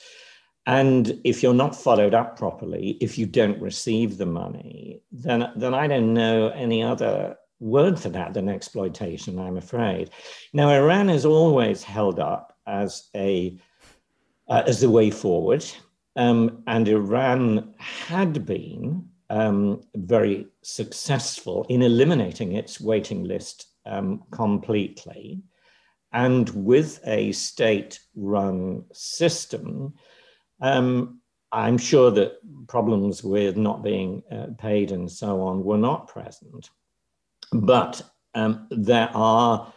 And 0.67 1.21
if 1.25 1.43
you're 1.43 1.55
not 1.55 1.77
followed 1.77 2.15
up 2.15 2.39
properly, 2.39 2.97
if 3.01 3.19
you 3.19 3.27
don't 3.27 3.61
receive 3.61 4.17
the 4.17 4.27
money, 4.27 5.03
then, 5.13 5.51
then 5.57 5.75
I 5.75 5.87
don't 5.87 6.15
know 6.15 6.49
any 6.49 6.83
other 6.83 7.37
word 7.61 7.99
for 7.99 8.09
that 8.11 8.35
than 8.35 8.49
exploitation, 8.49 9.39
I'm 9.39 9.57
afraid. 9.57 10.11
Now, 10.53 10.71
Iran 10.71 11.11
is 11.11 11.27
always 11.27 11.83
held 11.83 12.19
up 12.19 12.57
as 12.67 13.09
a 13.15 13.59
uh, 14.49 14.63
as 14.67 14.81
the 14.81 14.91
way 14.91 15.11
forward. 15.11 15.65
Um, 16.17 16.63
and 16.67 16.87
Iran 16.87 17.75
had 17.79 18.47
been 18.47 19.09
um, 19.31 19.83
very 19.95 20.47
successful 20.63 21.67
in 21.69 21.83
eliminating 21.83 22.53
its 22.53 22.81
waiting 22.81 23.25
list 23.25 23.67
um, 23.87 24.23
completely. 24.31 25.43
And 26.13 26.49
with 26.51 27.01
a 27.05 27.33
state 27.33 27.99
run 28.15 28.85
system, 28.93 29.95
um, 30.65 31.21
I'm 31.53 31.77
sure 31.77 32.11
that 32.13 32.39
problems 32.67 33.23
with 33.23 33.57
not 33.57 33.83
being 33.83 34.23
uh, 34.33 34.47
paid 34.59 34.93
and 34.93 35.11
so 35.11 35.43
on 35.43 35.63
were 35.63 35.77
not 35.77 36.09
present. 36.09 36.71
But 37.53 38.03
um, 38.35 38.67
there 38.71 39.11
are 39.15 39.73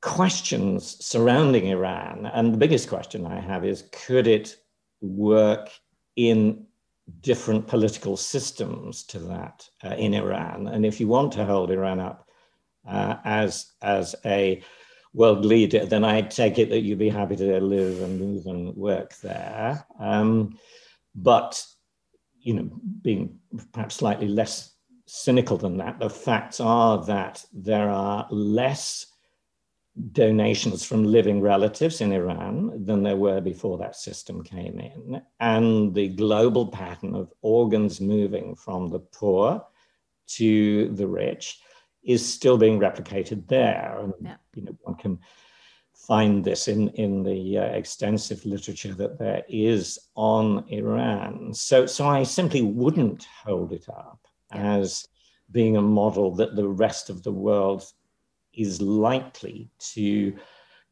questions 0.00 1.04
surrounding 1.04 1.66
Iran. 1.66 2.26
And 2.26 2.52
the 2.52 2.58
biggest 2.58 2.88
question 2.88 3.26
I 3.26 3.40
have 3.40 3.64
is 3.64 3.88
could 3.90 4.28
it 4.28 4.56
work 5.00 5.70
in 6.14 6.66
different 7.20 7.66
political 7.66 8.16
systems 8.16 9.02
to 9.04 9.18
that 9.18 9.68
uh, 9.84 9.96
in 9.96 10.14
Iran. 10.14 10.68
And 10.68 10.86
if 10.86 11.00
you 11.00 11.08
want 11.08 11.32
to 11.32 11.44
hold 11.44 11.72
Iran 11.72 11.98
up 11.98 12.28
uh, 12.88 13.16
as, 13.24 13.72
as 13.82 14.14
a 14.24 14.62
world 15.16 15.46
leader, 15.46 15.86
then 15.86 16.04
I 16.04 16.20
take 16.20 16.58
it 16.58 16.68
that 16.68 16.82
you'd 16.82 16.98
be 16.98 17.08
happy 17.08 17.36
to 17.36 17.60
live 17.60 18.02
and 18.02 18.20
move 18.20 18.46
and 18.46 18.76
work 18.76 19.16
there. 19.22 19.84
Um, 19.98 20.58
but, 21.14 21.64
you 22.38 22.52
know, 22.52 22.70
being 23.00 23.38
perhaps 23.72 23.94
slightly 23.94 24.28
less 24.28 24.74
cynical 25.06 25.56
than 25.56 25.78
that, 25.78 25.98
the 25.98 26.10
facts 26.10 26.60
are 26.60 27.02
that 27.06 27.42
there 27.54 27.88
are 27.88 28.28
less 28.30 29.06
donations 30.12 30.84
from 30.84 31.02
living 31.04 31.40
relatives 31.40 32.02
in 32.02 32.12
Iran 32.12 32.84
than 32.84 33.02
there 33.02 33.16
were 33.16 33.40
before 33.40 33.78
that 33.78 33.96
system 33.96 34.44
came 34.44 34.78
in. 34.78 35.22
And 35.40 35.94
the 35.94 36.08
global 36.08 36.66
pattern 36.66 37.14
of 37.14 37.32
organs 37.40 38.02
moving 38.02 38.54
from 38.54 38.88
the 38.88 39.00
poor 39.00 39.64
to 40.26 40.88
the 40.90 41.06
rich 41.06 41.58
is 42.06 42.24
still 42.24 42.56
being 42.56 42.78
replicated 42.78 43.46
there. 43.48 43.98
And 44.00 44.14
yeah. 44.22 44.36
you 44.54 44.62
know, 44.62 44.76
one 44.82 44.96
can 44.96 45.18
find 45.92 46.44
this 46.44 46.68
in, 46.68 46.88
in 46.90 47.22
the 47.22 47.58
uh, 47.58 47.64
extensive 47.64 48.44
literature 48.46 48.94
that 48.94 49.18
there 49.18 49.42
is 49.48 49.98
on 50.14 50.64
Iran. 50.68 51.52
So, 51.52 51.84
so 51.84 52.06
I 52.06 52.22
simply 52.22 52.62
wouldn't 52.62 53.26
hold 53.44 53.72
it 53.72 53.88
up 53.88 54.20
yeah. 54.54 54.76
as 54.76 55.06
being 55.50 55.76
a 55.76 55.82
model 55.82 56.34
that 56.36 56.54
the 56.54 56.68
rest 56.68 57.10
of 57.10 57.22
the 57.22 57.32
world 57.32 57.84
is 58.54 58.80
likely 58.80 59.68
to 59.78 60.34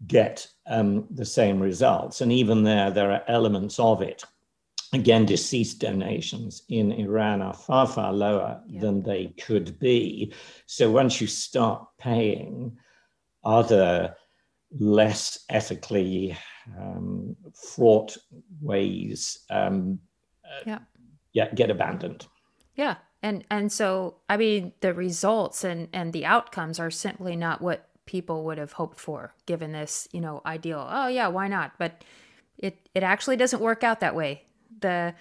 get 0.06 0.46
um, 0.66 1.06
the 1.10 1.24
same 1.24 1.60
results. 1.60 2.20
And 2.20 2.32
even 2.32 2.62
there, 2.64 2.90
there 2.90 3.12
are 3.12 3.22
elements 3.28 3.78
of 3.78 4.02
it. 4.02 4.24
Again, 4.94 5.26
deceased 5.26 5.80
donations 5.80 6.62
in 6.68 6.92
Iran 6.92 7.42
are 7.42 7.52
far, 7.52 7.86
far 7.86 8.12
lower 8.12 8.62
yeah. 8.68 8.80
than 8.80 9.02
they 9.02 9.34
could 9.44 9.78
be. 9.78 10.32
So 10.66 10.90
once 10.90 11.20
you 11.20 11.26
start 11.26 11.84
paying 11.98 12.76
other 13.44 14.14
less 14.78 15.44
ethically 15.50 16.36
um, 16.78 17.36
fraught 17.54 18.16
ways, 18.60 19.40
um, 19.50 19.98
uh, 20.44 20.62
yeah. 20.64 20.78
yeah, 21.32 21.52
get 21.54 21.70
abandoned. 21.70 22.26
Yeah, 22.76 22.96
and 23.22 23.44
and 23.50 23.72
so 23.72 24.16
I 24.28 24.36
mean 24.36 24.72
the 24.80 24.94
results 24.94 25.64
and 25.64 25.88
and 25.92 26.12
the 26.12 26.26
outcomes 26.26 26.78
are 26.78 26.90
simply 26.90 27.34
not 27.34 27.60
what 27.60 27.88
people 28.06 28.44
would 28.44 28.58
have 28.58 28.72
hoped 28.72 29.00
for 29.00 29.34
given 29.46 29.72
this 29.72 30.06
you 30.12 30.20
know 30.20 30.42
ideal 30.44 30.86
oh 30.90 31.06
yeah 31.06 31.26
why 31.26 31.48
not 31.48 31.72
but 31.78 32.04
it 32.58 32.86
it 32.94 33.02
actually 33.02 33.36
doesn't 33.36 33.62
work 33.62 33.82
out 33.82 34.00
that 34.00 34.14
way 34.14 34.42
the 34.80 35.14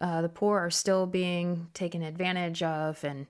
uh, 0.00 0.22
the 0.22 0.28
poor 0.28 0.58
are 0.58 0.70
still 0.70 1.06
being 1.06 1.68
taken 1.74 2.02
advantage 2.02 2.62
of 2.62 3.04
and 3.04 3.26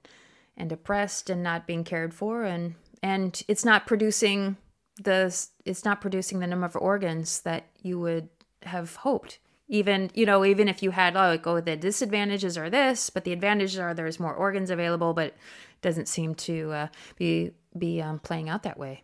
and 0.57 0.73
oppressed 0.73 1.31
and 1.31 1.43
not 1.43 1.67
being 1.67 1.85
cared 1.85 2.15
for 2.15 2.45
and 2.45 2.75
and 3.03 3.43
it's 3.49 3.65
not 3.65 3.87
producing 3.87 4.57
the 5.03 5.47
it's 5.65 5.85
not 5.85 6.01
producing 6.01 6.39
the 6.39 6.47
number 6.47 6.67
of 6.67 6.77
organs 6.77 7.41
that 7.41 7.67
you 7.83 7.99
would 7.99 8.29
have 8.63 8.97
hoped. 8.97 9.39
Even 9.69 10.11
you 10.15 10.27
know 10.27 10.45
even 10.45 10.69
if 10.69 10.83
you 10.83 10.91
had 10.91 11.17
oh 11.17 11.37
go 11.39 11.57
oh, 11.57 11.61
the 11.61 11.77
disadvantages 11.77 12.59
are 12.59 12.69
this 12.69 13.09
but 13.11 13.25
the 13.25 13.33
advantages 13.33 13.79
are 13.79 13.95
there's 13.95 14.21
more 14.21 14.35
organs 14.35 14.71
available 14.71 15.15
but 15.15 15.29
it 15.29 15.37
doesn't 15.81 16.09
seem 16.09 16.35
to 16.35 16.71
uh, 16.73 16.87
be 17.17 17.53
be 17.77 18.03
um, 18.03 18.19
playing 18.19 18.51
out 18.51 18.65
that 18.65 18.79
way 18.79 19.03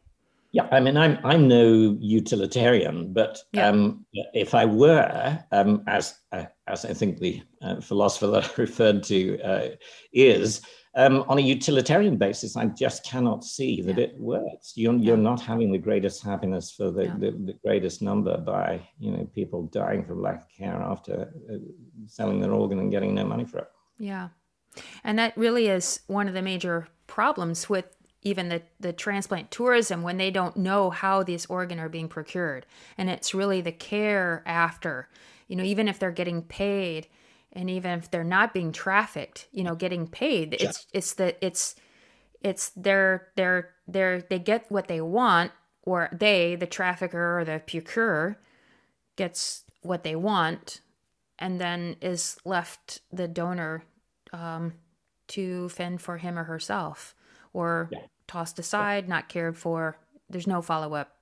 yeah, 0.59 0.69
I 0.73 0.81
mean, 0.81 0.97
I'm 0.97 1.19
I'm 1.23 1.47
no 1.47 1.97
utilitarian, 2.01 3.13
but 3.13 3.39
yeah. 3.53 3.69
um, 3.69 4.05
if 4.13 4.55
I 4.55 4.65
were, 4.65 5.39
um, 5.53 5.85
as 5.87 6.19
uh, 6.33 6.47
as 6.67 6.85
I 6.85 6.95
think 6.95 7.19
the 7.19 7.43
uh, 7.63 7.81
philosopher 7.81 8.27
that 8.33 8.45
I 8.45 8.51
referred 8.57 9.05
to 9.05 9.41
uh, 9.41 9.69
is, 10.13 10.61
um, 10.97 11.25
on 11.29 11.39
a 11.39 11.43
utilitarian 11.43 12.17
basis, 12.17 12.57
I 12.57 12.67
just 12.67 13.05
cannot 13.05 13.45
see 13.45 13.83
that 13.83 13.99
yeah. 13.99 14.07
it 14.07 14.19
works. 14.19 14.73
You're 14.75 14.97
you're 14.97 15.17
not 15.17 15.41
having 15.41 15.71
the 15.71 15.79
greatest 15.79 16.25
happiness 16.25 16.73
for 16.73 16.91
the, 16.91 17.05
yeah. 17.05 17.15
the, 17.19 17.31
the, 17.31 17.55
greatest 17.65 18.03
number 18.03 18.37
by 18.37 18.81
you 18.99 19.13
know 19.13 19.25
people 19.33 19.63
dying 19.67 20.05
from 20.05 20.23
lack 20.23 20.43
of 20.43 20.49
care 20.49 20.83
after 20.83 21.33
uh, 21.53 21.59
selling 22.07 22.41
their 22.41 22.53
organ 22.53 22.81
and 22.81 22.91
getting 22.91 23.15
no 23.15 23.25
money 23.25 23.45
for 23.45 23.59
it. 23.59 23.69
Yeah, 24.01 24.31
and 25.05 25.21
that 25.21 25.37
really 25.37 25.69
is 25.69 26.01
one 26.09 26.27
of 26.27 26.35
the 26.35 26.43
major 26.43 26.89
problems 27.07 27.69
with 27.69 27.87
even 28.23 28.49
the, 28.49 28.63
the 28.81 28.93
transplant 28.93 29.51
tourism 29.51 30.03
when 30.03 30.17
they 30.17 30.31
don't 30.31 30.57
know 30.57 30.91
how 30.91 31.23
these 31.23 31.47
organs 31.47 31.81
are 31.81 31.89
being 31.89 32.09
procured. 32.09 32.67
And 32.97 33.09
it's 33.09 33.35
really 33.35 33.61
the 33.61 33.73
care 33.73 34.43
after, 34.47 35.09
you 35.47 35.57
know, 35.57 35.63
even 35.63 35.89
if 35.89 35.99
they're 35.99 36.11
getting 36.11 36.43
paid 36.43 37.07
and 37.53 37.71
even 37.71 37.99
if 37.99 38.11
they're 38.11 38.25
not 38.25 38.53
being 38.53 38.73
trafficked, 38.73 39.47
you 39.53 39.63
know, 39.63 39.75
getting 39.75 40.07
paid, 40.07 40.57
yeah. 40.59 40.69
it's 40.69 40.87
it's 40.93 41.15
the 41.15 41.45
it's 41.45 41.77
it's 42.43 42.71
they're 42.77 43.29
they're 43.37 43.71
they're 43.87 44.21
they 44.21 44.39
get 44.39 44.71
what 44.71 44.89
they 44.89 45.01
want 45.01 45.53
or 45.83 46.11
they, 46.13 46.55
the 46.55 46.67
trafficker 46.67 47.39
or 47.39 47.45
the 47.45 47.63
procurer, 47.67 48.39
gets 49.17 49.65
what 49.83 50.03
they 50.03 50.15
want 50.15 50.81
and 51.39 51.61
then 51.61 51.97
is 52.03 52.37
left 52.45 53.01
the 53.13 53.29
donor 53.29 53.85
um, 54.33 54.75
to 55.29 55.69
fend 55.71 56.01
for 56.03 56.19
him 56.19 56.39
or 56.39 56.45
herself 56.45 57.15
or 57.53 57.89
yeah. 57.93 58.01
tossed 58.27 58.59
aside, 58.59 59.09
not 59.09 59.29
cared 59.29 59.57
for. 59.57 59.99
There's 60.31 60.47
no 60.47 60.63
follow 60.63 60.95
up. 60.95 61.15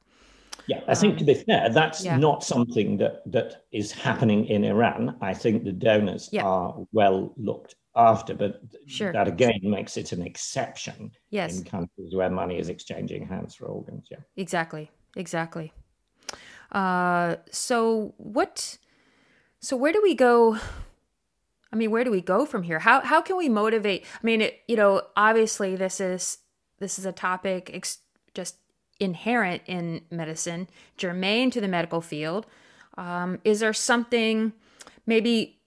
Yeah, 0.67 0.81
I 0.89 0.95
think 0.95 1.13
um, 1.13 1.19
to 1.19 1.25
be 1.25 1.35
fair, 1.35 1.69
that's 1.69 2.05
yeah. 2.05 2.17
not 2.17 2.43
something 2.43 2.97
that 2.99 3.23
that 3.31 3.65
is 3.73 3.93
happening 3.93 4.47
in 4.47 4.65
Iran. 4.65 5.17
I 5.21 5.33
think 5.35 5.65
the 5.65 5.73
donors 5.73 6.29
yeah. 6.33 6.45
are 6.45 6.75
well 6.93 7.33
looked 7.37 7.77
after, 7.95 8.35
but 8.35 8.61
sure. 8.87 9.13
that 9.13 9.29
again 9.29 9.61
makes 9.63 9.97
it 9.97 10.13
an 10.13 10.23
exception 10.23 11.13
yes. 11.31 11.59
in 11.59 11.65
countries 11.65 12.15
where 12.15 12.31
money 12.31 12.59
is 12.59 12.69
exchanging 12.69 13.27
hands 13.27 13.55
for 13.55 13.67
organs. 13.67 14.09
Yeah, 14.11 14.19
exactly, 14.37 14.91
exactly. 15.17 15.73
Uh, 16.73 17.37
so 17.51 18.15
what? 18.17 18.79
So 19.61 19.77
where 19.77 19.93
do 19.93 20.01
we 20.03 20.15
go? 20.15 20.59
I 21.77 21.79
mean, 21.79 21.91
where 21.91 22.05
do 22.05 22.11
we 22.11 22.23
go 22.23 22.47
from 22.47 22.63
here? 22.63 22.79
How 22.79 23.03
how 23.03 23.21
can 23.21 23.37
we 23.37 23.51
motivate? 23.51 24.03
I 24.15 24.25
mean, 24.25 24.41
it, 24.41 24.61
you 24.67 24.77
know, 24.77 25.03
obviously 25.15 25.77
this 25.77 26.01
is 26.01 26.39
this 26.79 26.99
is 26.99 27.05
a 27.05 27.13
topic 27.13 27.71
ex- 27.75 27.99
just 28.33 28.57
inherent 28.99 29.61
in 29.67 30.01
medicine, 30.11 30.69
germane 30.97 31.51
to 31.51 31.61
the 31.61 31.69
medical 31.69 32.01
field. 32.01 32.47
Um, 32.97 33.41
is 33.45 33.61
there 33.61 33.75
something? 33.75 34.55
Maybe 35.05 35.61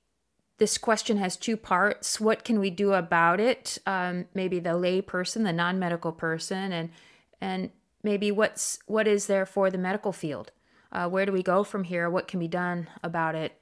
this 0.57 0.79
question 0.79 1.17
has 1.17 1.37
two 1.37 1.55
parts. 1.55 2.19
What 2.19 2.43
can 2.43 2.59
we 2.59 2.71
do 2.71 2.93
about 2.93 3.39
it? 3.39 3.77
Um, 3.85 4.25
maybe 4.33 4.59
the 4.59 4.75
lay 4.75 5.01
person, 5.01 5.43
the 5.43 5.53
non 5.53 5.77
medical 5.77 6.11
person, 6.11 6.71
and 6.71 6.89
and 7.39 7.69
maybe 8.01 8.31
what's 8.31 8.79
what 8.87 9.07
is 9.07 9.27
there 9.27 9.45
for 9.45 9.69
the 9.69 9.77
medical 9.77 10.11
field? 10.11 10.53
Uh, 10.91 11.07
where 11.07 11.27
do 11.27 11.31
we 11.31 11.43
go 11.43 11.63
from 11.63 11.83
here? 11.83 12.09
What 12.09 12.27
can 12.27 12.39
be 12.39 12.47
done 12.47 12.87
about 13.03 13.35
it? 13.35 13.58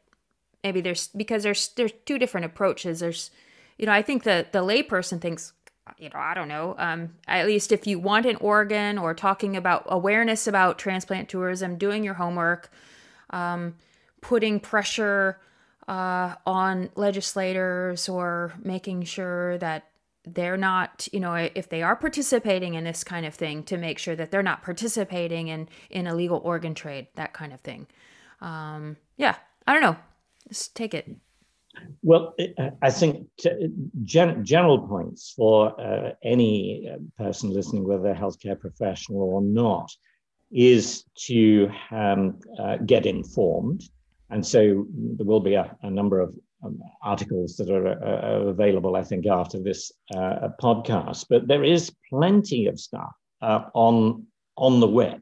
Maybe 0.64 0.82
there's 0.82 1.08
because 1.10 1.44
there's 1.44 1.70
there's 1.70 1.94
two 2.06 2.18
different 2.18 2.46
approaches. 2.46 3.00
There's 3.00 3.32
you 3.78 3.86
know 3.86 3.92
i 3.92 4.02
think 4.02 4.24
the 4.24 4.46
the 4.52 4.60
layperson 4.60 5.22
thinks 5.22 5.54
you 5.98 6.10
know 6.10 6.20
i 6.20 6.34
don't 6.34 6.48
know 6.48 6.76
um, 6.78 7.14
at 7.28 7.46
least 7.46 7.72
if 7.72 7.88
you 7.88 8.00
want 8.00 8.26
an 8.26 8.36
organ 8.38 8.98
or 8.98 9.14
talking 9.14 9.56
about 9.56 9.86
awareness 9.88 10.48
about 10.48 10.78
transplant 10.78 11.30
tourism 11.30 11.78
doing 11.78 12.04
your 12.04 12.16
homework 12.16 12.72
um, 13.30 13.76
putting 14.22 14.60
pressure 14.60 15.40
uh, 15.88 16.36
on 16.46 16.90
legislators 16.96 18.10
or 18.10 18.54
making 18.62 19.04
sure 19.04 19.58
that 19.60 19.86
they're 20.26 20.58
not 20.58 21.08
you 21.14 21.20
know 21.20 21.34
if 21.36 21.70
they 21.70 21.82
are 21.82 21.96
participating 21.96 22.74
in 22.74 22.84
this 22.84 23.04
kind 23.04 23.26
of 23.26 23.34
thing 23.34 23.64
to 23.64 23.78
make 23.78 23.98
sure 23.98 24.16
that 24.16 24.30
they're 24.30 24.44
not 24.44 24.62
participating 24.62 25.48
in 25.48 25.70
in 25.90 26.06
illegal 26.06 26.42
organ 26.44 26.74
trade 26.74 27.08
that 27.16 27.34
kind 27.34 27.54
of 27.54 27.62
thing. 27.62 27.88
Um, 28.42 28.98
yeah 29.16 29.36
i 29.66 29.74
don't 29.74 29.82
know 29.82 29.96
just 30.48 30.76
take 30.76 30.94
it. 30.94 31.08
Well, 32.02 32.36
I 32.82 32.90
think 32.90 33.28
gen- 34.04 34.44
general 34.44 34.80
points 34.88 35.34
for 35.36 35.80
uh, 35.80 36.14
any 36.24 36.90
uh, 36.92 36.98
person 37.18 37.52
listening, 37.52 37.88
whether 37.88 38.10
a 38.10 38.16
healthcare 38.16 38.60
professional 38.60 39.22
or 39.22 39.42
not, 39.42 39.92
is 40.52 41.04
to 41.28 41.70
um, 41.92 42.40
uh, 42.60 42.78
get 42.78 43.06
informed. 43.06 43.84
And 44.30 44.46
so 44.46 44.86
there 45.18 45.26
will 45.26 45.40
be 45.40 45.54
a, 45.54 45.76
a 45.84 45.90
number 45.90 46.20
of 46.20 46.34
um, 46.64 46.80
articles 47.04 47.56
that 47.58 47.70
are, 47.70 47.88
uh, 47.88 48.50
available, 48.50 48.96
I 48.96 49.04
think, 49.04 49.28
after 49.28 49.62
this 49.62 49.92
uh, 50.16 50.50
podcast. 50.62 51.28
But 51.30 51.48
there 51.48 51.64
is 51.64 51.94
plenty 52.10 52.66
of 52.66 52.80
stuff 52.80 53.14
uh, 53.42 53.66
on 53.74 54.26
on 54.56 54.80
the 54.80 54.88
web, 54.88 55.22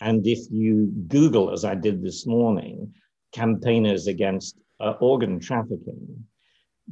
and 0.00 0.26
if 0.26 0.38
you 0.50 0.86
Google, 1.08 1.50
as 1.50 1.66
I 1.66 1.74
did 1.74 2.02
this 2.02 2.26
morning, 2.26 2.94
campaigners 3.32 4.06
against 4.06 4.56
uh, 4.80 4.94
organ 5.00 5.40
trafficking, 5.40 6.24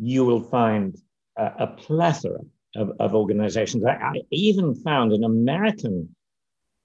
you 0.01 0.24
will 0.24 0.43
find 0.43 0.97
a 1.36 1.68
plethora 1.68 2.41
of, 2.74 2.91
of 2.99 3.14
organizations. 3.14 3.84
I, 3.84 3.93
I, 3.93 4.22
even 4.30 4.74
found 4.74 5.12
an 5.12 5.24
American 5.24 6.14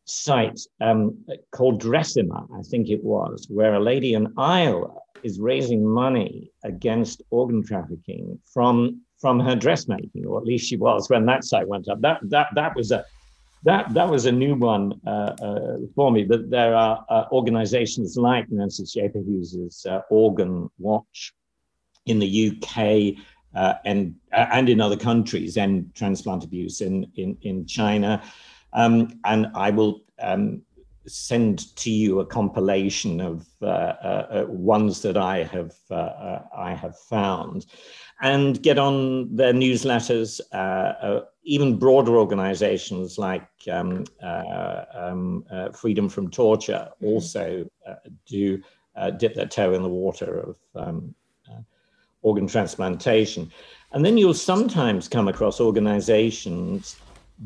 site 0.06 0.60
um, 0.82 1.26
called 1.51 1.82
Dressima, 1.82 2.47
I 2.58 2.62
think 2.64 2.89
it 2.89 3.04
was, 3.04 3.47
where 3.49 3.74
a 3.74 3.80
lady 3.80 4.14
in 4.14 4.34
Iowa 4.38 4.93
is 5.24 5.39
raising 5.39 5.88
money 5.88 6.51
against 6.64 7.22
organ 7.30 7.64
trafficking 7.64 8.39
from 8.54 9.01
from 9.20 9.39
her 9.39 9.56
dressmaking, 9.56 10.26
or 10.26 10.38
at 10.38 10.45
least 10.45 10.68
she 10.68 10.76
was 10.76 11.10
when 11.10 11.26
that 11.26 11.45
site 11.45 11.68
went 11.68 11.88
up. 11.88 12.01
That 12.01 12.20
that 12.24 12.47
that 12.56 12.76
was 12.76 12.91
a 12.91 13.06
that 13.64 13.93
that 13.93 14.09
was 14.09 14.26
a 14.26 14.32
new 14.32 14.55
one 14.55 14.99
uh, 15.07 15.36
uh, 15.41 15.78
for 15.95 16.11
me. 16.11 16.24
But 16.24 16.49
there 16.49 16.76
are 16.76 17.05
uh, 17.09 17.26
organisations 17.32 18.18
like 18.18 18.49
Nancy 18.49 18.84
Scheper-Hughes's 18.84 19.86
uh, 19.86 20.01
Organ 20.09 20.70
Watch 20.78 21.34
in 22.05 22.20
the 22.20 22.49
UK 22.49 23.24
uh, 23.55 23.76
and 23.86 24.16
uh, 24.34 24.47
and 24.51 24.70
in 24.70 24.82
other 24.82 24.97
countries, 24.97 25.57
and 25.57 25.93
transplant 25.95 26.43
abuse 26.43 26.82
in 26.82 27.07
in 27.16 27.38
in 27.41 27.66
China. 27.66 28.22
Um, 28.74 29.20
and 29.24 29.47
I 29.55 29.70
will 29.70 30.01
um, 30.20 30.64
send 31.05 31.76
to 31.78 31.91
you 31.91 32.20
a 32.20 32.26
compilation 32.26 33.22
of 33.22 33.45
ones 34.49 35.01
that 35.03 35.16
I 35.16 35.43
have 35.43 35.74
I 35.89 36.74
have 36.74 36.97
found 36.97 37.66
and 38.22 38.61
get 38.61 38.78
on 38.78 39.34
their 39.34 39.53
newsletters. 39.53 40.41
Uh, 41.43 41.49
uh, 41.49 41.53
even 41.55 41.79
broader 41.79 42.17
organizations 42.17 43.17
like 43.17 43.47
um, 43.71 44.03
uh, 44.21 44.85
um, 44.93 45.45
uh, 45.51 45.71
Freedom 45.71 46.09
from 46.09 46.29
Torture 46.29 46.89
also 47.01 47.65
uh, 47.87 47.95
do 48.25 48.61
uh, 48.95 49.11
dip 49.11 49.35
their 49.35 49.47
toe 49.47 49.73
in 49.73 49.81
the 49.81 49.89
water 49.89 50.39
of 50.39 50.57
um, 50.75 51.15
organ 52.21 52.47
transplantation. 52.47 53.51
And 53.91 54.05
then 54.05 54.17
you'll 54.17 54.33
sometimes 54.33 55.07
come 55.07 55.27
across 55.27 55.59
organizations 55.59 56.95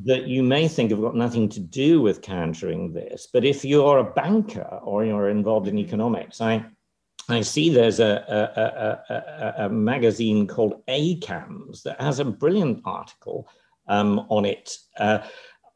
that 0.05 0.27
you 0.27 0.43
may 0.43 0.67
think 0.67 0.91
have 0.91 1.01
got 1.01 1.15
nothing 1.15 1.49
to 1.49 1.59
do 1.59 2.01
with 2.01 2.21
countering 2.21 2.93
this. 2.93 3.27
But 3.33 3.45
if 3.45 3.65
you're 3.65 3.99
a 3.99 4.03
banker 4.03 4.79
or 4.83 5.05
you're 5.05 5.29
involved 5.29 5.67
in 5.67 5.79
economics, 5.79 6.41
I, 6.41 6.65
I 7.29 7.41
see 7.41 7.69
there's 7.69 7.99
a, 7.99 8.23
a, 8.27 9.13
a, 9.13 9.65
a 9.65 9.69
magazine 9.69 10.47
called 10.47 10.85
ACAMS 10.87 11.83
that 11.83 11.99
has 12.01 12.19
a 12.19 12.25
brilliant 12.25 12.81
article 12.85 13.47
um, 13.87 14.25
on 14.29 14.45
it, 14.45 14.77
uh, 14.99 15.19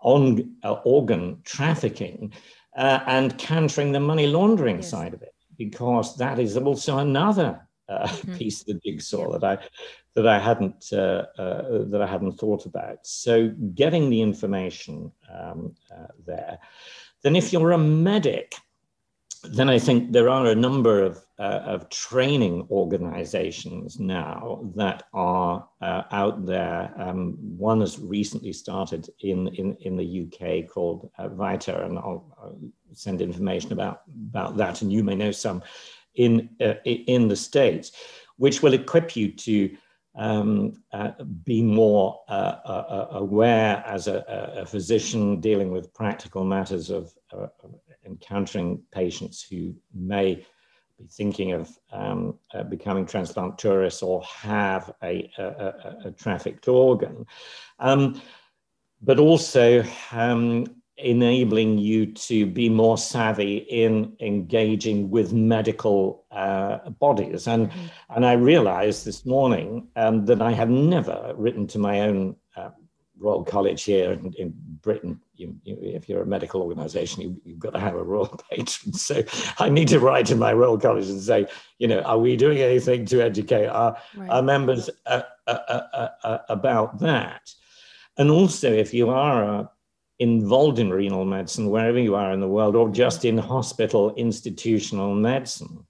on 0.01 0.55
uh, 0.63 0.73
organ 0.83 1.41
trafficking 1.43 2.33
uh, 2.75 2.99
and 3.05 3.37
countering 3.37 3.91
the 3.91 3.99
money 3.99 4.27
laundering 4.27 4.77
yes. 4.77 4.89
side 4.89 5.13
of 5.13 5.21
it, 5.21 5.35
because 5.57 6.17
that 6.17 6.39
is 6.39 6.57
also 6.57 6.97
another 6.97 7.67
uh, 7.89 8.07
mm-hmm. 8.07 8.35
piece 8.35 8.61
of 8.61 8.67
the 8.67 8.79
jigsaw 8.83 9.31
yeah. 9.31 9.37
that 9.37 9.43
I 9.43 9.65
that 10.13 10.27
I 10.27 10.39
hadn't 10.39 10.85
uh, 10.91 11.25
uh, 11.37 11.85
that 11.85 12.01
I 12.01 12.07
hadn't 12.07 12.33
thought 12.33 12.65
about. 12.65 13.05
So 13.05 13.49
getting 13.75 14.09
the 14.09 14.21
information 14.21 15.11
um, 15.33 15.75
uh, 15.91 16.07
there. 16.25 16.59
Then, 17.23 17.35
if 17.35 17.53
you're 17.53 17.71
a 17.71 17.77
medic, 17.77 18.55
then 19.43 19.69
I 19.69 19.79
think 19.79 20.11
there 20.11 20.29
are 20.29 20.47
a 20.47 20.55
number 20.55 21.03
of, 21.03 21.23
uh, 21.41 21.63
of 21.65 21.89
training 21.89 22.67
organizations 22.69 23.99
now 23.99 24.61
that 24.75 25.03
are 25.11 25.67
uh, 25.81 26.03
out 26.11 26.45
there. 26.45 26.93
Um, 26.97 27.35
one 27.57 27.79
has 27.79 27.97
recently 27.97 28.53
started 28.53 29.09
in, 29.21 29.47
in, 29.55 29.75
in 29.81 29.97
the 29.97 30.27
UK 30.27 30.69
called 30.71 31.09
uh, 31.17 31.29
VITA, 31.29 31.83
and 31.83 31.97
I'll, 31.97 32.31
I'll, 32.39 32.59
send 32.93 33.21
information 33.21 33.71
about, 33.71 34.01
about 34.29 34.57
that, 34.57 34.81
and 34.81 34.91
you 34.91 35.01
may 35.01 35.15
know 35.15 35.31
some 35.31 35.63
in, 36.15 36.49
uh, 36.59 36.73
in 36.83 37.29
the 37.29 37.35
States, 37.37 37.93
which 38.35 38.61
will 38.61 38.73
equip 38.73 39.15
you 39.15 39.31
to 39.31 39.75
um, 40.15 40.73
uh, 40.91 41.11
be 41.45 41.63
more 41.63 42.19
uh, 42.27 43.07
aware 43.11 43.81
as 43.87 44.07
a, 44.07 44.25
a, 44.57 44.65
physician 44.65 45.39
dealing 45.39 45.71
with 45.71 45.93
practical 45.93 46.43
matters 46.43 46.89
of, 46.89 47.13
encountering 48.05 48.81
patients 48.91 49.41
who 49.41 49.73
may 49.93 50.45
be 51.01 51.07
thinking 51.07 51.51
of 51.53 51.77
um, 51.91 52.37
uh, 52.53 52.63
becoming 52.63 53.05
transplant 53.05 53.57
tourists 53.57 54.03
or 54.03 54.23
have 54.23 54.93
a, 55.03 55.31
a, 55.37 56.07
a 56.07 56.11
trafficked 56.11 56.67
organ. 56.67 57.25
Um, 57.79 58.21
but 59.01 59.19
also 59.19 59.83
um, 60.11 60.65
enabling 60.97 61.77
you 61.77 62.05
to 62.05 62.45
be 62.45 62.69
more 62.69 62.97
savvy 62.97 63.57
in 63.57 64.15
engaging 64.19 65.09
with 65.09 65.33
medical 65.33 66.25
uh, 66.31 66.89
bodies. 66.89 67.47
And, 67.47 67.69
mm-hmm. 67.69 67.85
and 68.15 68.25
I 68.25 68.33
realized 68.33 69.05
this 69.05 69.25
morning 69.25 69.87
um, 69.95 70.25
that 70.25 70.41
I 70.41 70.51
had 70.51 70.69
never 70.69 71.33
written 71.35 71.67
to 71.67 71.79
my 71.79 72.01
own 72.01 72.35
Royal 73.21 73.43
College 73.43 73.83
here 73.83 74.13
in, 74.13 74.33
in 74.33 74.53
Britain. 74.81 75.19
You, 75.35 75.55
you, 75.63 75.77
if 75.79 76.09
you're 76.09 76.23
a 76.23 76.25
medical 76.25 76.61
organization, 76.61 77.21
you, 77.21 77.51
have 77.51 77.59
got 77.59 77.73
to 77.73 77.79
have 77.79 77.95
a 77.95 78.03
royal 78.03 78.27
patron. 78.51 78.93
So 78.93 79.23
I 79.59 79.69
need 79.69 79.87
to 79.89 79.99
write 79.99 80.25
to 80.27 80.35
my 80.35 80.53
Royal 80.53 80.77
College 80.77 81.07
and 81.09 81.21
say, 81.21 81.45
you 81.77 81.87
know, 81.87 82.01
are 82.01 82.17
we 82.17 82.35
doing 82.35 82.57
anything 82.57 83.05
to 83.05 83.21
educate 83.21 83.67
our, 83.67 83.97
right. 84.15 84.29
our 84.29 84.41
members 84.41 84.89
uh, 85.05 85.21
uh, 85.47 85.51
uh, 85.51 86.09
uh 86.23 86.37
about 86.49 86.99
that? 86.99 87.41
And 88.17 88.29
also, 88.29 88.71
if 88.71 88.93
you 88.93 89.09
are 89.09 89.69
involved 90.19 90.79
in 90.79 90.91
renal 90.91 91.25
medicine, 91.25 91.69
wherever 91.69 91.99
you 91.99 92.15
are 92.15 92.31
in 92.31 92.39
the 92.39 92.47
world, 92.47 92.75
or 92.75 92.89
just 92.89 93.25
in 93.25 93.37
hospital 93.37 94.13
institutional 94.15 95.15
medicine, 95.15 95.85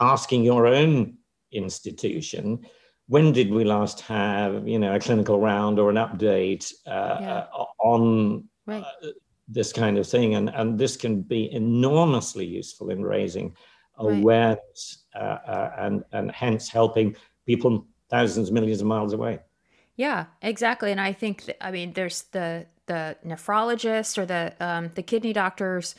asking 0.00 0.44
your 0.44 0.66
own 0.66 1.18
institution, 1.52 2.66
when 3.08 3.32
did 3.32 3.50
we 3.50 3.64
last 3.64 4.00
have, 4.02 4.68
you 4.68 4.78
know, 4.78 4.94
a 4.94 5.00
clinical 5.00 5.40
round 5.40 5.78
or 5.78 5.90
an 5.90 5.96
update 5.96 6.72
uh, 6.86 7.18
yeah. 7.20 7.46
uh, 7.52 7.64
on 7.80 8.44
right. 8.66 8.82
uh, 8.82 9.08
this 9.48 9.72
kind 9.72 9.98
of 9.98 10.06
thing? 10.06 10.34
And, 10.34 10.50
and 10.50 10.78
this 10.78 10.96
can 10.96 11.22
be 11.22 11.50
enormously 11.52 12.46
useful 12.46 12.90
in 12.90 13.02
raising 13.02 13.56
awareness 13.96 15.04
right. 15.14 15.22
Uh, 15.22 15.38
uh, 15.50 15.72
and, 15.78 16.04
and 16.12 16.30
hence 16.30 16.68
helping 16.68 17.16
people 17.46 17.86
thousands, 18.10 18.52
millions 18.52 18.80
of 18.80 18.86
miles 18.86 19.12
away. 19.12 19.40
Yeah, 19.96 20.26
exactly. 20.42 20.92
And 20.92 21.00
I 21.00 21.12
think, 21.12 21.46
that, 21.46 21.56
I 21.64 21.70
mean, 21.72 21.92
there's 21.92 22.22
the 22.30 22.66
the 22.86 23.16
nephrologists 23.24 24.18
or 24.18 24.26
the 24.26 24.52
um, 24.60 24.90
the 24.94 25.02
kidney 25.02 25.32
doctors, 25.32 25.94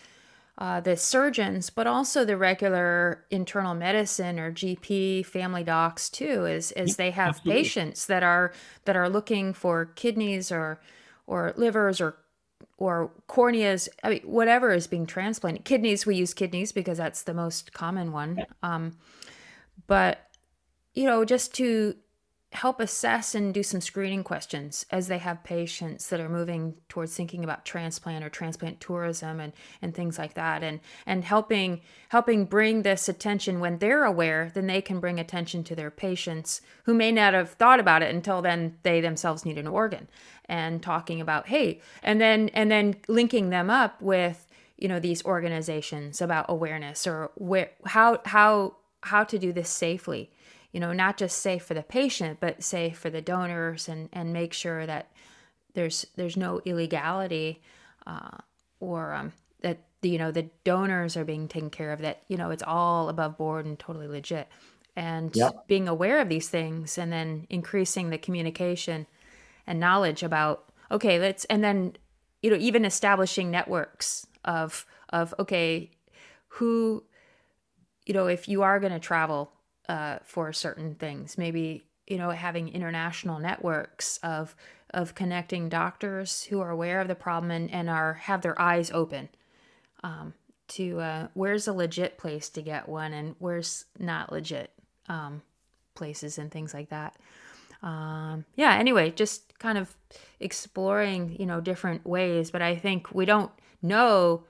uh, 0.59 0.81
the 0.81 0.97
surgeons, 0.97 1.69
but 1.69 1.87
also 1.87 2.25
the 2.25 2.35
regular 2.35 3.23
internal 3.31 3.73
medicine 3.73 4.37
or 4.37 4.51
GP 4.51 5.25
family 5.25 5.63
docs 5.63 6.09
too, 6.09 6.45
is 6.45 6.73
is 6.73 6.97
they 6.97 7.11
have 7.11 7.37
Absolutely. 7.37 7.63
patients 7.63 8.05
that 8.07 8.23
are 8.23 8.51
that 8.83 8.97
are 8.97 9.09
looking 9.09 9.53
for 9.53 9.85
kidneys 9.85 10.51
or 10.51 10.81
or 11.27 11.53
livers 11.55 12.01
or 12.01 12.17
or 12.77 13.11
corneas, 13.27 13.87
I 14.03 14.09
mean, 14.09 14.21
whatever 14.23 14.71
is 14.71 14.87
being 14.87 15.05
transplanted. 15.05 15.63
Kidneys, 15.63 16.05
we 16.05 16.15
use 16.15 16.33
kidneys 16.33 16.73
because 16.73 16.97
that's 16.97 17.23
the 17.23 17.33
most 17.33 17.71
common 17.71 18.11
one. 18.11 18.45
Um, 18.61 18.97
but 19.87 20.27
you 20.93 21.05
know, 21.05 21.23
just 21.23 21.53
to 21.55 21.95
help 22.51 22.79
assess 22.79 23.35
and 23.35 23.53
do 23.53 23.61
some 23.61 23.79
screening 23.79 24.23
questions 24.23 24.83
as 24.89 25.07
they 25.07 25.19
have 25.19 25.43
patients 25.43 26.09
that 26.09 26.19
are 26.19 26.29
moving 26.29 26.73
towards 26.87 27.15
thinking 27.15 27.43
about 27.43 27.63
transplant 27.63 28.25
or 28.25 28.29
transplant 28.29 28.81
tourism 28.81 29.39
and 29.39 29.53
and 29.81 29.93
things 29.93 30.17
like 30.17 30.33
that. 30.33 30.63
And 30.63 30.79
and 31.05 31.23
helping 31.23 31.81
helping 32.09 32.45
bring 32.45 32.81
this 32.81 33.07
attention 33.07 33.59
when 33.59 33.77
they're 33.77 34.03
aware 34.03 34.51
then 34.53 34.65
they 34.65 34.81
can 34.81 34.99
bring 34.99 35.19
attention 35.19 35.63
to 35.63 35.75
their 35.75 35.91
patients 35.91 36.61
who 36.85 36.93
may 36.93 37.11
not 37.11 37.35
have 37.35 37.51
thought 37.51 37.79
about 37.79 38.01
it 38.01 38.13
until 38.13 38.41
then 38.41 38.77
they 38.81 38.99
themselves 38.99 39.45
need 39.45 39.57
an 39.59 39.67
organ 39.67 40.07
and 40.45 40.81
talking 40.81 41.21
about 41.21 41.47
hey 41.47 41.79
and 42.01 42.19
then 42.19 42.49
and 42.49 42.71
then 42.71 42.95
linking 43.07 43.51
them 43.51 43.69
up 43.69 44.01
with 44.01 44.47
you 44.77 44.87
know 44.87 44.99
these 44.99 45.23
organizations 45.23 46.19
about 46.19 46.47
awareness 46.49 47.05
or 47.05 47.29
where 47.35 47.69
how 47.85 48.19
how 48.25 48.75
how 49.01 49.23
to 49.23 49.37
do 49.37 49.53
this 49.53 49.69
safely 49.69 50.31
you 50.71 50.79
know, 50.79 50.93
not 50.93 51.17
just 51.17 51.39
safe 51.39 51.63
for 51.63 51.73
the 51.73 51.83
patient, 51.83 52.39
but 52.39 52.63
safe 52.63 52.97
for 52.97 53.09
the 53.09 53.21
donors 53.21 53.89
and, 53.89 54.09
and 54.13 54.31
make 54.31 54.53
sure 54.53 54.85
that 54.85 55.11
there's 55.73 56.05
there's 56.15 56.37
no 56.37 56.61
illegality 56.65 57.61
uh, 58.05 58.37
or 58.79 59.13
um, 59.13 59.33
that 59.61 59.79
the, 60.01 60.09
you 60.09 60.17
know 60.17 60.31
the 60.31 60.49
donors 60.63 61.15
are 61.17 61.25
being 61.25 61.47
taken 61.47 61.69
care 61.69 61.91
of 61.91 61.99
that 61.99 62.23
you 62.27 62.37
know 62.37 62.49
it's 62.49 62.63
all 62.63 63.09
above 63.09 63.37
board 63.37 63.65
and 63.65 63.77
totally 63.79 64.07
legit 64.07 64.47
and 64.95 65.35
yep. 65.35 65.67
being 65.67 65.87
aware 65.87 66.19
of 66.19 66.29
these 66.29 66.49
things 66.49 66.97
and 66.97 67.11
then 67.11 67.45
increasing 67.49 68.09
the 68.09 68.17
communication 68.17 69.05
and 69.67 69.79
knowledge 69.79 70.23
about 70.23 70.65
okay 70.91 71.19
let's 71.19 71.45
and 71.45 71.63
then 71.63 71.93
you 72.41 72.49
know 72.49 72.57
even 72.57 72.85
establishing 72.85 73.51
networks 73.51 74.25
of 74.45 74.85
of 75.09 75.33
okay 75.39 75.89
who 76.47 77.03
you 78.05 78.13
know 78.13 78.27
if 78.27 78.47
you 78.47 78.61
are 78.61 78.79
going 78.79 78.93
to 78.93 78.99
travel 78.99 79.51
uh, 79.89 80.19
for 80.23 80.53
certain 80.53 80.95
things. 80.95 81.37
Maybe 81.37 81.83
you 82.07 82.17
know 82.17 82.29
having 82.29 82.69
international 82.69 83.39
networks 83.39 84.17
of 84.23 84.55
of 84.91 85.15
connecting 85.15 85.67
doctors 85.67 86.43
who 86.43 86.61
are 86.61 86.69
aware 86.69 87.01
of 87.01 87.07
the 87.07 87.15
problem 87.15 87.51
and, 87.51 87.69
and 87.71 87.89
are 87.89 88.13
have 88.13 88.41
their 88.41 88.59
eyes 88.61 88.91
open 88.91 89.29
um, 90.03 90.33
to 90.69 90.99
uh, 90.99 91.27
where's 91.33 91.67
a 91.67 91.73
legit 91.73 92.17
place 92.17 92.49
to 92.49 92.61
get 92.61 92.87
one 92.87 93.13
and 93.13 93.35
where's 93.39 93.85
not 93.97 94.31
legit 94.31 94.71
um, 95.09 95.41
places 95.95 96.37
and 96.37 96.51
things 96.51 96.73
like 96.73 96.89
that. 96.89 97.15
Um, 97.81 98.45
yeah. 98.55 98.75
Anyway, 98.75 99.09
just 99.11 99.57
kind 99.57 99.77
of 99.77 99.95
exploring 100.39 101.35
you 101.39 101.47
know 101.47 101.59
different 101.61 102.05
ways, 102.05 102.51
but 102.51 102.61
I 102.61 102.75
think 102.75 103.13
we 103.13 103.25
don't 103.25 103.51
know 103.81 104.43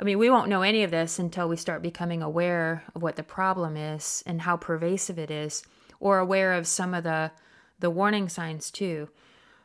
I 0.00 0.04
mean, 0.04 0.18
we 0.18 0.30
won't 0.30 0.48
know 0.48 0.62
any 0.62 0.84
of 0.84 0.90
this 0.90 1.18
until 1.18 1.48
we 1.48 1.56
start 1.56 1.82
becoming 1.82 2.22
aware 2.22 2.84
of 2.94 3.02
what 3.02 3.16
the 3.16 3.22
problem 3.22 3.76
is 3.76 4.22
and 4.26 4.40
how 4.42 4.56
pervasive 4.56 5.18
it 5.18 5.30
is, 5.30 5.64
or 5.98 6.18
aware 6.18 6.52
of 6.52 6.66
some 6.66 6.94
of 6.94 7.04
the 7.04 7.32
the 7.80 7.90
warning 7.90 8.28
signs 8.28 8.70
too. 8.70 9.08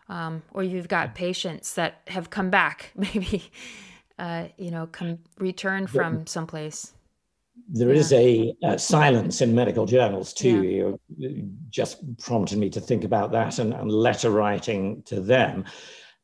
Um, 0.09 0.43
or 0.53 0.63
you've 0.63 0.87
got 0.87 1.15
patients 1.15 1.75
that 1.75 2.01
have 2.07 2.29
come 2.29 2.49
back, 2.49 2.91
maybe, 2.95 3.51
uh, 4.19 4.47
you 4.57 4.69
know, 4.69 4.87
come 4.87 5.19
return 5.39 5.87
from 5.87 6.27
someplace. 6.27 6.93
There 7.69 7.93
yeah. 7.93 7.99
is 7.99 8.13
a, 8.13 8.53
a, 8.63 8.79
silence 8.79 9.41
in 9.41 9.55
medical 9.55 9.85
journals 9.85 10.33
too. 10.33 10.63
Yeah. 10.63 11.29
You 11.29 11.49
just 11.69 12.17
prompted 12.17 12.57
me 12.57 12.69
to 12.71 12.81
think 12.81 13.03
about 13.03 13.31
that 13.31 13.59
and, 13.59 13.73
and 13.73 13.91
letter 13.91 14.31
writing 14.31 15.03
to 15.03 15.21
them. 15.21 15.65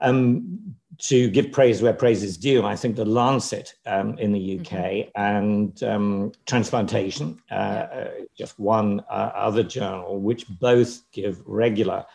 Um, 0.02 0.76
to 1.00 1.30
give 1.30 1.52
praise 1.52 1.82
where 1.82 1.94
praise 1.94 2.24
is 2.24 2.38
due, 2.38 2.66
I 2.66 2.76
think 2.76 2.96
the 2.96 3.06
Lancet 3.06 3.74
um, 3.86 4.18
in 4.18 4.34
the 4.34 4.60
UK 4.60 4.68
mm-hmm. 4.68 5.10
and 5.16 5.84
um, 5.84 6.32
Transplantation, 6.46 7.42
uh, 7.50 7.54
uh, 7.54 8.10
just 8.38 8.60
one 8.60 9.00
uh, 9.10 9.32
other 9.34 9.64
journal, 9.64 10.20
which 10.20 10.46
both 10.60 11.10
give 11.12 11.42
regular 11.46 12.06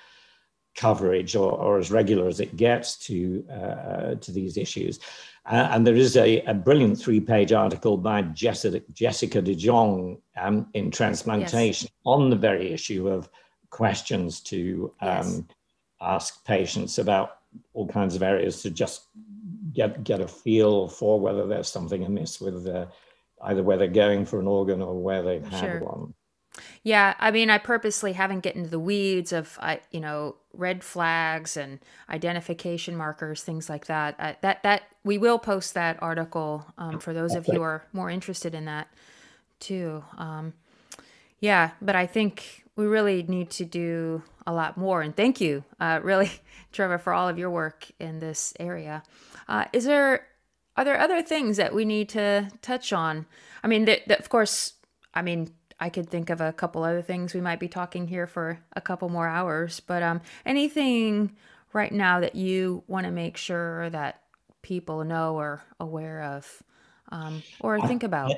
coverage 0.76 1.34
or, 1.34 1.52
or 1.52 1.78
as 1.78 1.90
regular 1.90 2.26
as 2.26 2.40
it 2.40 2.56
gets 2.56 2.96
to, 2.98 3.44
uh, 3.50 4.14
to 4.16 4.32
these 4.32 4.56
issues. 4.58 5.00
Uh, 5.46 5.68
and 5.70 5.86
there 5.86 5.94
is 5.94 6.16
a, 6.16 6.40
a 6.42 6.54
brilliant 6.54 6.98
three 6.98 7.20
page 7.20 7.52
article 7.52 7.96
by 7.96 8.22
Jessica, 8.22 8.82
Jessica 8.92 9.40
de 9.40 9.54
Jong 9.54 10.18
um, 10.36 10.66
in 10.74 10.90
Transplantation 10.90 11.86
yes. 11.86 12.00
on 12.04 12.28
the 12.28 12.36
very 12.36 12.72
issue 12.72 13.08
of 13.08 13.30
questions 13.70 14.40
to 14.40 14.92
um, 15.00 15.26
yes. 15.26 15.42
ask 16.00 16.44
patients 16.44 16.98
about 16.98 17.38
all 17.72 17.88
kinds 17.88 18.14
of 18.14 18.22
areas 18.22 18.62
to 18.62 18.70
just 18.70 19.08
get 19.72 20.04
get 20.04 20.20
a 20.20 20.28
feel 20.28 20.88
for 20.88 21.20
whether 21.20 21.46
there's 21.46 21.68
something 21.68 22.04
amiss 22.04 22.40
with 22.40 22.66
uh, 22.66 22.86
either 23.44 23.62
where 23.62 23.76
they're 23.76 23.88
going 23.88 24.24
for 24.24 24.40
an 24.40 24.46
organ 24.46 24.80
or 24.80 24.94
where 24.94 25.22
they've 25.22 25.46
had 25.46 25.60
sure. 25.60 25.80
one. 25.80 26.14
Yeah, 26.84 27.14
I 27.18 27.30
mean, 27.30 27.50
I 27.50 27.58
purposely 27.58 28.12
haven't 28.12 28.40
get 28.40 28.54
into 28.54 28.70
the 28.70 28.78
weeds 28.78 29.32
of, 29.32 29.58
I 29.60 29.80
you 29.90 30.00
know, 30.00 30.36
red 30.52 30.84
flags 30.84 31.56
and 31.56 31.80
identification 32.08 32.94
markers, 32.94 33.42
things 33.42 33.68
like 33.68 33.86
that. 33.86 34.18
That 34.42 34.62
that 34.62 34.82
we 35.02 35.18
will 35.18 35.38
post 35.38 35.74
that 35.74 36.00
article 36.00 36.66
um, 36.78 37.00
for 37.00 37.12
those 37.12 37.34
of 37.34 37.48
you 37.48 37.54
who 37.54 37.62
are 37.62 37.84
more 37.92 38.08
interested 38.08 38.54
in 38.54 38.66
that 38.66 38.88
too. 39.58 40.04
Um, 40.16 40.52
yeah, 41.44 41.72
but 41.82 41.94
I 41.94 42.06
think 42.06 42.64
we 42.74 42.86
really 42.86 43.22
need 43.22 43.50
to 43.50 43.66
do 43.66 44.22
a 44.46 44.52
lot 44.52 44.78
more. 44.78 45.02
And 45.02 45.14
thank 45.14 45.42
you, 45.42 45.62
uh, 45.78 46.00
really, 46.02 46.32
Trevor, 46.72 46.96
for 46.96 47.12
all 47.12 47.28
of 47.28 47.38
your 47.38 47.50
work 47.50 47.86
in 48.00 48.18
this 48.18 48.54
area. 48.58 49.02
Uh, 49.46 49.66
is 49.74 49.84
there 49.84 50.26
are 50.78 50.86
there 50.86 50.98
other 50.98 51.20
things 51.20 51.58
that 51.58 51.74
we 51.74 51.84
need 51.84 52.08
to 52.10 52.50
touch 52.62 52.94
on? 52.94 53.26
I 53.62 53.68
mean, 53.68 53.84
th- 53.84 54.06
th- 54.06 54.18
of 54.18 54.30
course, 54.30 54.72
I 55.12 55.20
mean 55.20 55.50
I 55.78 55.90
could 55.90 56.08
think 56.08 56.30
of 56.30 56.40
a 56.40 56.50
couple 56.50 56.82
other 56.82 57.02
things. 57.02 57.34
We 57.34 57.42
might 57.42 57.60
be 57.60 57.68
talking 57.68 58.08
here 58.08 58.26
for 58.26 58.58
a 58.74 58.80
couple 58.80 59.10
more 59.10 59.28
hours, 59.28 59.80
but 59.80 60.02
um, 60.02 60.22
anything 60.46 61.36
right 61.74 61.92
now 61.92 62.20
that 62.20 62.36
you 62.36 62.84
want 62.86 63.04
to 63.04 63.12
make 63.12 63.36
sure 63.36 63.90
that 63.90 64.22
people 64.62 65.04
know 65.04 65.36
or 65.36 65.62
aware 65.78 66.22
of 66.22 66.62
um, 67.12 67.42
or 67.60 67.86
think 67.86 68.02
about? 68.02 68.32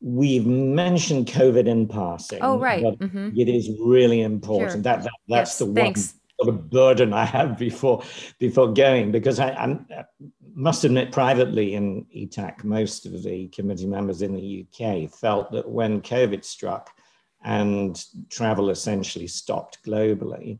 We've 0.00 0.46
mentioned 0.46 1.26
COVID 1.26 1.66
in 1.66 1.88
passing. 1.88 2.40
Oh, 2.42 2.58
right. 2.58 2.84
Mm-hmm. 2.84 3.30
It 3.38 3.48
is 3.48 3.70
really 3.80 4.22
important. 4.22 4.72
Sure. 4.72 4.82
That, 4.82 5.02
that 5.02 5.12
that's 5.28 5.50
yes, 5.50 5.58
the 5.58 5.74
thanks. 5.74 6.14
one 6.36 6.46
sort 6.46 6.54
of 6.54 6.70
burden 6.70 7.12
I 7.12 7.24
have 7.24 7.58
before 7.58 8.02
before 8.38 8.72
going 8.72 9.10
because 9.10 9.40
I, 9.40 9.50
I 9.50 10.04
must 10.56 10.84
admit 10.84 11.12
privately 11.12 11.74
in 11.74 12.06
ETAC, 12.16 12.64
most 12.64 13.04
of 13.04 13.22
the 13.22 13.48
committee 13.48 13.86
members 13.86 14.22
in 14.22 14.34
the 14.34 14.66
UK 14.66 15.10
felt 15.10 15.52
that 15.52 15.68
when 15.68 16.00
COVID 16.00 16.44
struck 16.44 16.90
and 17.44 18.02
travel 18.30 18.70
essentially 18.70 19.26
stopped 19.26 19.78
globally, 19.84 20.58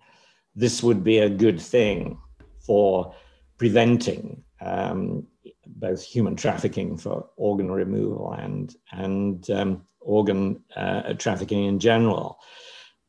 this 0.55 0.83
would 0.83 1.03
be 1.03 1.19
a 1.19 1.31
good 1.31 1.61
thing 1.61 2.19
for 2.61 3.15
preventing 3.57 4.45
um, 4.61 5.27
both 5.67 6.03
human 6.03 6.37
trafficking 6.37 6.97
for 6.97 7.29
organ 7.37 7.71
removal 7.71 8.33
and 8.33 8.77
and 8.93 9.51
um, 9.51 9.83
organ 10.01 10.63
uh, 10.77 11.13
trafficking 11.15 11.65
in 11.65 11.79
general. 11.79 12.39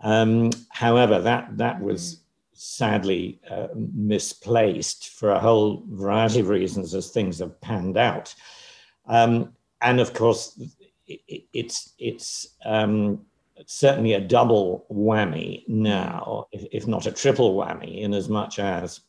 Um, 0.01 0.51
however, 0.69 1.21
that 1.21 1.57
that 1.57 1.81
was 1.81 2.21
sadly 2.53 3.39
uh, 3.49 3.67
misplaced 3.75 5.09
for 5.09 5.31
a 5.31 5.39
whole 5.39 5.83
variety 5.89 6.39
of 6.39 6.49
reasons 6.49 6.95
as 6.95 7.09
things 7.09 7.39
have 7.39 7.59
panned 7.61 7.97
out. 7.97 8.33
Um, 9.05 9.53
and 9.81 9.99
of 9.99 10.13
course, 10.13 10.59
it, 11.07 11.43
it's 11.53 11.93
it's 11.99 12.55
um, 12.65 13.21
certainly 13.65 14.13
a 14.13 14.21
double 14.21 14.85
whammy 14.91 15.67
now, 15.67 16.47
if, 16.51 16.65
if, 16.71 16.87
not 16.87 17.05
a 17.05 17.11
triple 17.11 17.55
whammy, 17.55 18.01
in 18.01 18.13
as 18.13 18.29
much 18.29 18.59
as 18.59 19.01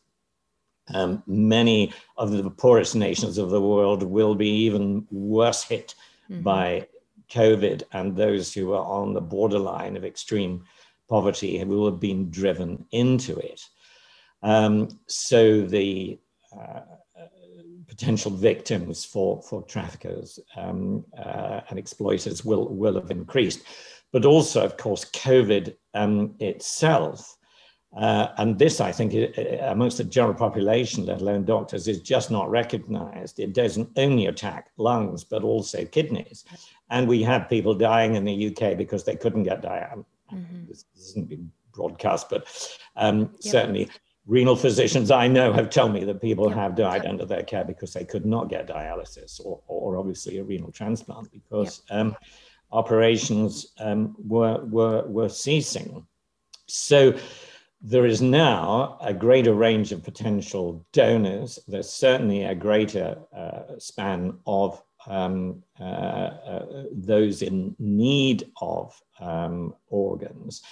um, 0.94 1.22
many 1.26 1.92
of 2.16 2.30
the 2.30 2.50
poorest 2.50 2.94
nations 2.94 3.38
of 3.38 3.50
the 3.50 3.60
world 3.60 4.02
will 4.02 4.34
be 4.34 4.48
even 4.48 5.06
worse 5.10 5.62
hit 5.62 5.94
mm-hmm. 6.30 6.42
by 6.42 6.86
COVID, 7.30 7.82
and 7.92 8.16
those 8.16 8.52
who 8.52 8.72
are 8.72 8.84
on 8.84 9.12
the 9.12 9.20
borderline 9.20 9.96
of 9.96 10.04
extreme 10.04 10.64
poverty 11.08 11.62
will 11.64 11.86
have 11.86 12.00
been 12.00 12.30
driven 12.30 12.84
into 12.92 13.36
it. 13.38 13.62
Um, 14.42 14.88
so 15.06 15.62
the 15.62 16.18
uh, 16.56 16.80
potential 17.88 18.30
victims 18.30 19.04
for, 19.04 19.42
for 19.42 19.62
traffickers 19.62 20.38
um, 20.56 21.04
uh, 21.18 21.60
and 21.68 21.78
exploiters 21.78 22.44
will, 22.44 22.68
will 22.68 22.94
have 22.94 23.10
increased. 23.10 23.62
But 24.12 24.24
also, 24.24 24.64
of 24.64 24.76
course, 24.76 25.04
COVID 25.06 25.74
um, 25.94 26.34
itself. 26.38 27.36
Uh, 27.96 28.28
and 28.36 28.58
this, 28.58 28.80
I 28.80 28.92
think, 28.92 29.14
amongst 29.62 29.96
the 29.96 30.04
general 30.04 30.34
population, 30.34 31.06
let 31.06 31.22
alone 31.22 31.44
doctors, 31.44 31.88
is 31.88 32.00
just 32.00 32.30
not 32.30 32.50
recognized. 32.50 33.40
It 33.40 33.54
doesn't 33.54 33.90
only 33.96 34.26
attack 34.26 34.70
lungs, 34.76 35.24
but 35.24 35.42
also 35.42 35.84
kidneys. 35.84 36.44
And 36.90 37.08
we 37.08 37.22
have 37.22 37.48
people 37.48 37.74
dying 37.74 38.14
in 38.14 38.24
the 38.24 38.48
UK 38.48 38.76
because 38.76 39.04
they 39.04 39.16
couldn't 39.16 39.44
get 39.44 39.62
dialysis 39.62 40.04
Mm-hmm. 40.32 40.66
This, 40.68 40.84
isn't 40.96 41.28
being 41.28 41.50
broadcast, 41.72 42.28
but 42.28 42.46
um, 42.96 43.20
yep. 43.20 43.30
certainly 43.40 43.88
renal 44.26 44.56
physicians 44.56 45.10
I 45.10 45.26
know 45.26 45.52
have 45.52 45.70
told 45.70 45.92
me 45.92 46.04
that 46.04 46.20
people 46.20 46.48
yep. 46.48 46.56
have 46.56 46.74
died 46.74 47.06
under 47.06 47.24
their 47.24 47.42
care 47.42 47.64
because 47.64 47.92
they 47.92 48.04
could 48.04 48.26
not 48.26 48.50
get 48.50 48.68
dialysis 48.68 49.40
or, 49.42 49.60
or 49.66 49.96
obviously 49.96 50.38
a 50.38 50.44
renal 50.44 50.70
transplant 50.70 51.30
because 51.30 51.82
yep. 51.90 51.98
um, 51.98 52.16
operations 52.72 53.72
um, 53.78 54.14
were, 54.18 54.64
were, 54.64 55.06
were 55.06 55.28
ceasing. 55.28 56.06
So 56.66 57.14
there 57.80 58.06
is 58.06 58.20
now 58.20 58.98
a 59.00 59.14
greater 59.14 59.54
range 59.54 59.92
of 59.92 60.02
potential 60.02 60.84
donors. 60.92 61.58
There's 61.68 61.90
certainly 61.90 62.44
a 62.44 62.54
greater 62.54 63.16
uh, 63.34 63.78
span 63.78 64.38
of 64.46 64.82
um, 65.06 65.62
uh, 65.80 65.84
uh, 65.84 66.84
those 66.92 67.42
in 67.42 67.74
need 67.78 68.50
of 68.60 69.00
um, 69.20 69.74
organs. 69.88 70.62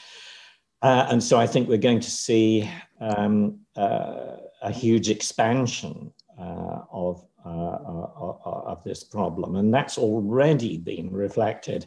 Uh, 0.82 1.06
and 1.10 1.22
so 1.22 1.38
I 1.38 1.46
think 1.46 1.68
we're 1.68 1.78
going 1.78 2.00
to 2.00 2.10
see 2.10 2.70
um, 3.00 3.60
uh, 3.76 4.36
a 4.62 4.70
huge 4.70 5.08
expansion 5.08 6.12
uh, 6.38 6.80
of, 6.92 7.24
of 7.44 8.82
this 8.84 9.04
problem. 9.04 9.56
And 9.56 9.72
that's 9.72 9.96
already 9.96 10.76
been 10.76 11.10
reflected 11.10 11.86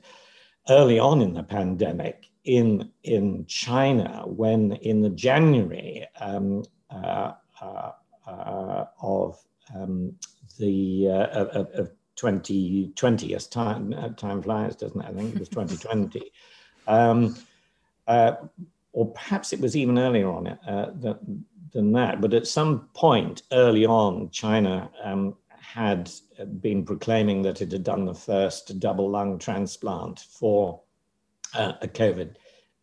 early 0.69 0.97
on 0.97 1.21
in 1.21 1.33
the 1.33 1.43
pandemic 1.43 2.28
in, 2.49 2.89
in 3.03 3.45
China, 3.45 4.23
when 4.25 4.71
in 4.71 5.01
the 5.01 5.09
January 5.11 6.07
um, 6.19 6.63
of 9.01 9.37
um, 9.75 10.15
the 10.57 11.07
of, 11.07 11.67
of 11.75 11.91
2020 12.15 13.35
as 13.35 13.45
time 13.45 13.93
uh, 13.93 14.09
time 14.09 14.41
flies, 14.41 14.75
doesn't 14.75 14.99
it? 14.99 15.07
I 15.07 15.13
think 15.13 15.35
it 15.35 15.39
was 15.39 15.49
2020. 15.49 16.31
Um, 16.87 17.35
uh, 18.07 18.33
or 18.93 19.11
perhaps 19.11 19.53
it 19.53 19.59
was 19.59 19.77
even 19.77 19.99
earlier 19.99 20.31
on 20.31 20.47
uh, 20.47 20.91
than, 20.95 21.45
than, 21.71 21.91
that. 21.91 22.19
But 22.19 22.33
at 22.33 22.47
some 22.47 22.89
point 22.95 23.43
early 23.51 23.85
on, 23.85 24.31
China 24.31 24.89
um, 25.03 25.35
had 25.59 26.09
been 26.61 26.83
proclaiming 26.83 27.43
that 27.43 27.61
it 27.61 27.71
had 27.71 27.83
done 27.83 28.05
the 28.05 28.15
first 28.15 28.79
double 28.79 29.11
lung 29.11 29.37
transplant 29.37 30.21
for 30.21 30.81
uh, 31.53 31.73
a 31.81 31.87
COVID 31.87 32.35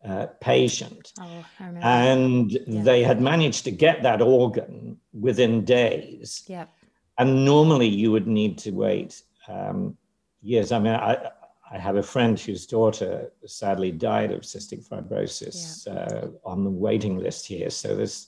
uh, 0.05 0.27
patient. 0.41 1.11
Oh, 1.19 1.45
and 1.59 2.51
yeah. 2.51 2.83
they 2.83 3.03
had 3.03 3.21
managed 3.21 3.63
to 3.65 3.71
get 3.71 4.03
that 4.03 4.21
organ 4.21 4.97
within 5.13 5.65
days. 5.65 6.43
Yep. 6.47 6.69
And 7.17 7.45
normally 7.45 7.87
you 7.87 8.11
would 8.11 8.27
need 8.27 8.57
to 8.59 8.71
wait 8.71 9.23
um, 9.47 9.97
years. 10.41 10.71
I 10.71 10.79
mean, 10.79 10.93
I, 10.93 11.29
I 11.71 11.77
have 11.77 11.97
a 11.97 12.03
friend 12.03 12.39
whose 12.39 12.65
daughter 12.65 13.31
sadly 13.45 13.91
died 13.91 14.31
of 14.31 14.41
cystic 14.41 14.87
fibrosis 14.87 15.85
yeah. 15.85 15.93
uh, 15.93 16.27
on 16.45 16.63
the 16.63 16.69
waiting 16.69 17.17
list 17.17 17.45
here. 17.45 17.69
So 17.69 17.95
this, 17.95 18.27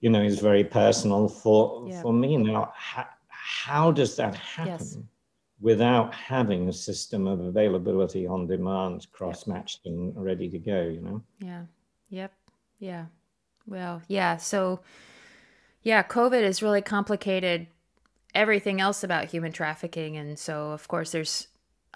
you 0.00 0.10
know, 0.10 0.22
is 0.22 0.38
very 0.38 0.64
personal 0.64 1.28
for 1.28 1.88
yeah. 1.88 2.02
for 2.02 2.12
me. 2.12 2.36
Now, 2.36 2.72
how, 2.76 3.06
how 3.28 3.90
does 3.90 4.16
that 4.16 4.34
happen 4.36 4.72
yes. 4.72 4.98
Without 5.60 6.14
having 6.14 6.68
a 6.68 6.72
system 6.72 7.26
of 7.26 7.40
availability 7.40 8.26
on 8.26 8.46
demand, 8.46 9.06
cross 9.12 9.46
matched 9.46 9.80
yep. 9.84 9.94
and 9.94 10.24
ready 10.24 10.48
to 10.50 10.58
go? 10.58 10.82
You 10.82 11.00
know. 11.00 11.22
Yeah. 11.40 11.62
Yep. 12.10 12.32
Yeah. 12.78 13.06
Well, 13.66 14.02
yeah. 14.08 14.36
So, 14.36 14.80
yeah, 15.82 16.02
COVID 16.02 16.42
is 16.42 16.62
really 16.62 16.82
complicated 16.82 17.66
everything 18.34 18.80
else 18.80 19.02
about 19.02 19.26
human 19.26 19.52
trafficking, 19.52 20.16
and 20.16 20.38
so 20.38 20.70
of 20.70 20.86
course 20.88 21.12
there's 21.12 21.48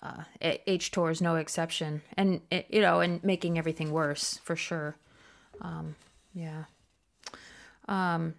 uh, 0.03 0.25
HTOR 0.43 1.13
is 1.13 1.21
no 1.21 1.37
exception, 1.37 2.03
and 2.17 2.41
you 2.71 2.81
know, 2.81 3.01
and 3.01 3.23
making 3.23 3.59
everything 3.59 3.93
worse 3.93 4.39
for 4.43 4.57
sure. 4.57 4.97
Um, 5.61 5.95
yeah. 6.35 6.65
Um, 7.87 8.35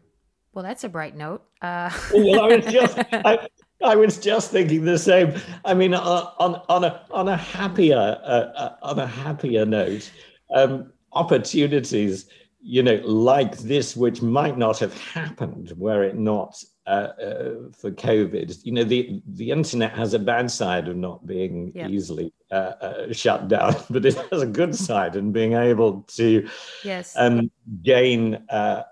well, 0.54 0.64
that's 0.64 0.84
a 0.84 0.90
bright 0.90 1.16
note. 1.16 1.44
Uh... 1.62 1.92
well, 2.14 2.42
I 2.42 2.56
was 2.56 2.66
just, 2.66 2.98
I, 3.12 3.48
I, 3.84 3.96
was 3.96 4.18
just 4.18 4.52
thinking 4.52 4.86
the 4.86 4.98
same. 4.98 5.34
I 5.66 5.74
mean, 5.74 5.94
uh, 5.94 6.30
on 6.40 6.62
on 6.70 6.84
a 6.84 7.06
on 7.12 7.28
a 7.28 7.38
happier 7.38 7.98
uh, 8.24 8.52
uh, 8.56 8.76
on 8.82 9.00
a 9.00 9.08
happier 9.08 9.66
note, 9.66 10.12
um, 10.56 10.92
opportunities, 11.14 12.28
you 12.62 12.84
know, 12.84 13.02
like 13.04 13.58
this, 13.60 13.96
which 13.96 14.22
might 14.22 14.58
not 14.58 14.80
have 14.80 14.98
happened 14.98 15.74
were 15.78 16.04
it 16.04 16.18
not 16.18 16.64
uh, 16.88 17.10
uh, 17.22 17.54
for 17.78 17.92
COVID. 17.92 18.60
You 18.64 18.72
know, 18.74 18.84
the 18.84 19.22
the 19.28 19.52
internet 19.52 19.94
has 19.94 20.14
a 20.14 20.20
bad 20.20 20.50
side 20.52 20.88
of 20.88 20.96
not 20.96 21.26
being 21.26 21.72
yep. 21.76 21.90
easily 21.90 22.34
uh, 22.52 22.76
uh, 22.82 23.14
shut 23.14 23.48
down, 23.48 23.74
but 23.90 24.06
it 24.06 24.16
has 24.30 24.42
a 24.42 24.46
good 24.46 24.76
side 24.76 25.16
in 25.16 25.32
being 25.32 25.54
able 25.54 26.02
to 26.02 26.48
yes. 26.84 27.14
um, 27.16 27.50
gain 27.82 28.36
uh, 28.50 28.84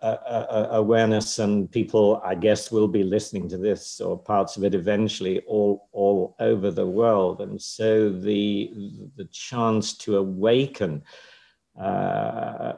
awareness, 0.71 1.39
and 1.39 1.69
people, 1.69 2.21
I 2.23 2.35
guess, 2.35 2.71
will 2.71 2.87
be 2.87 3.03
listening 3.03 3.49
to 3.49 3.57
this 3.57 3.99
or 3.99 4.17
parts 4.17 4.55
of 4.55 4.63
it 4.63 4.73
eventually 4.73 5.41
all 5.41 5.89
all 5.91 6.35
over 6.39 6.71
the 6.71 6.87
world, 6.87 7.41
and 7.41 7.61
so 7.61 8.09
the 8.09 8.71
the 9.17 9.25
chance 9.25 9.93
to 9.97 10.17
awaken. 10.17 11.03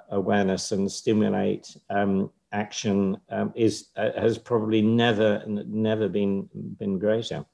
awareness 0.09 0.71
and 0.71 0.91
stimulate 0.91 1.77
um, 1.89 2.29
action 2.51 3.17
um, 3.29 3.51
is 3.55 3.89
uh, 3.95 4.11
has 4.19 4.37
probably 4.37 4.81
never 4.81 5.43
never 5.47 6.09
been 6.09 6.49
been 6.79 6.99
greater. 6.99 7.45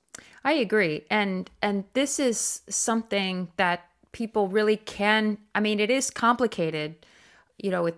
I 0.43 0.53
agree, 0.53 1.05
and 1.09 1.49
and 1.61 1.83
this 1.93 2.19
is 2.19 2.61
something 2.69 3.49
that 3.57 3.85
people 4.11 4.47
really 4.47 4.77
can. 4.77 5.37
I 5.53 5.59
mean, 5.59 5.79
it 5.79 5.89
is 5.89 6.09
complicated, 6.09 7.05
you 7.57 7.71
know, 7.71 7.83
with 7.83 7.95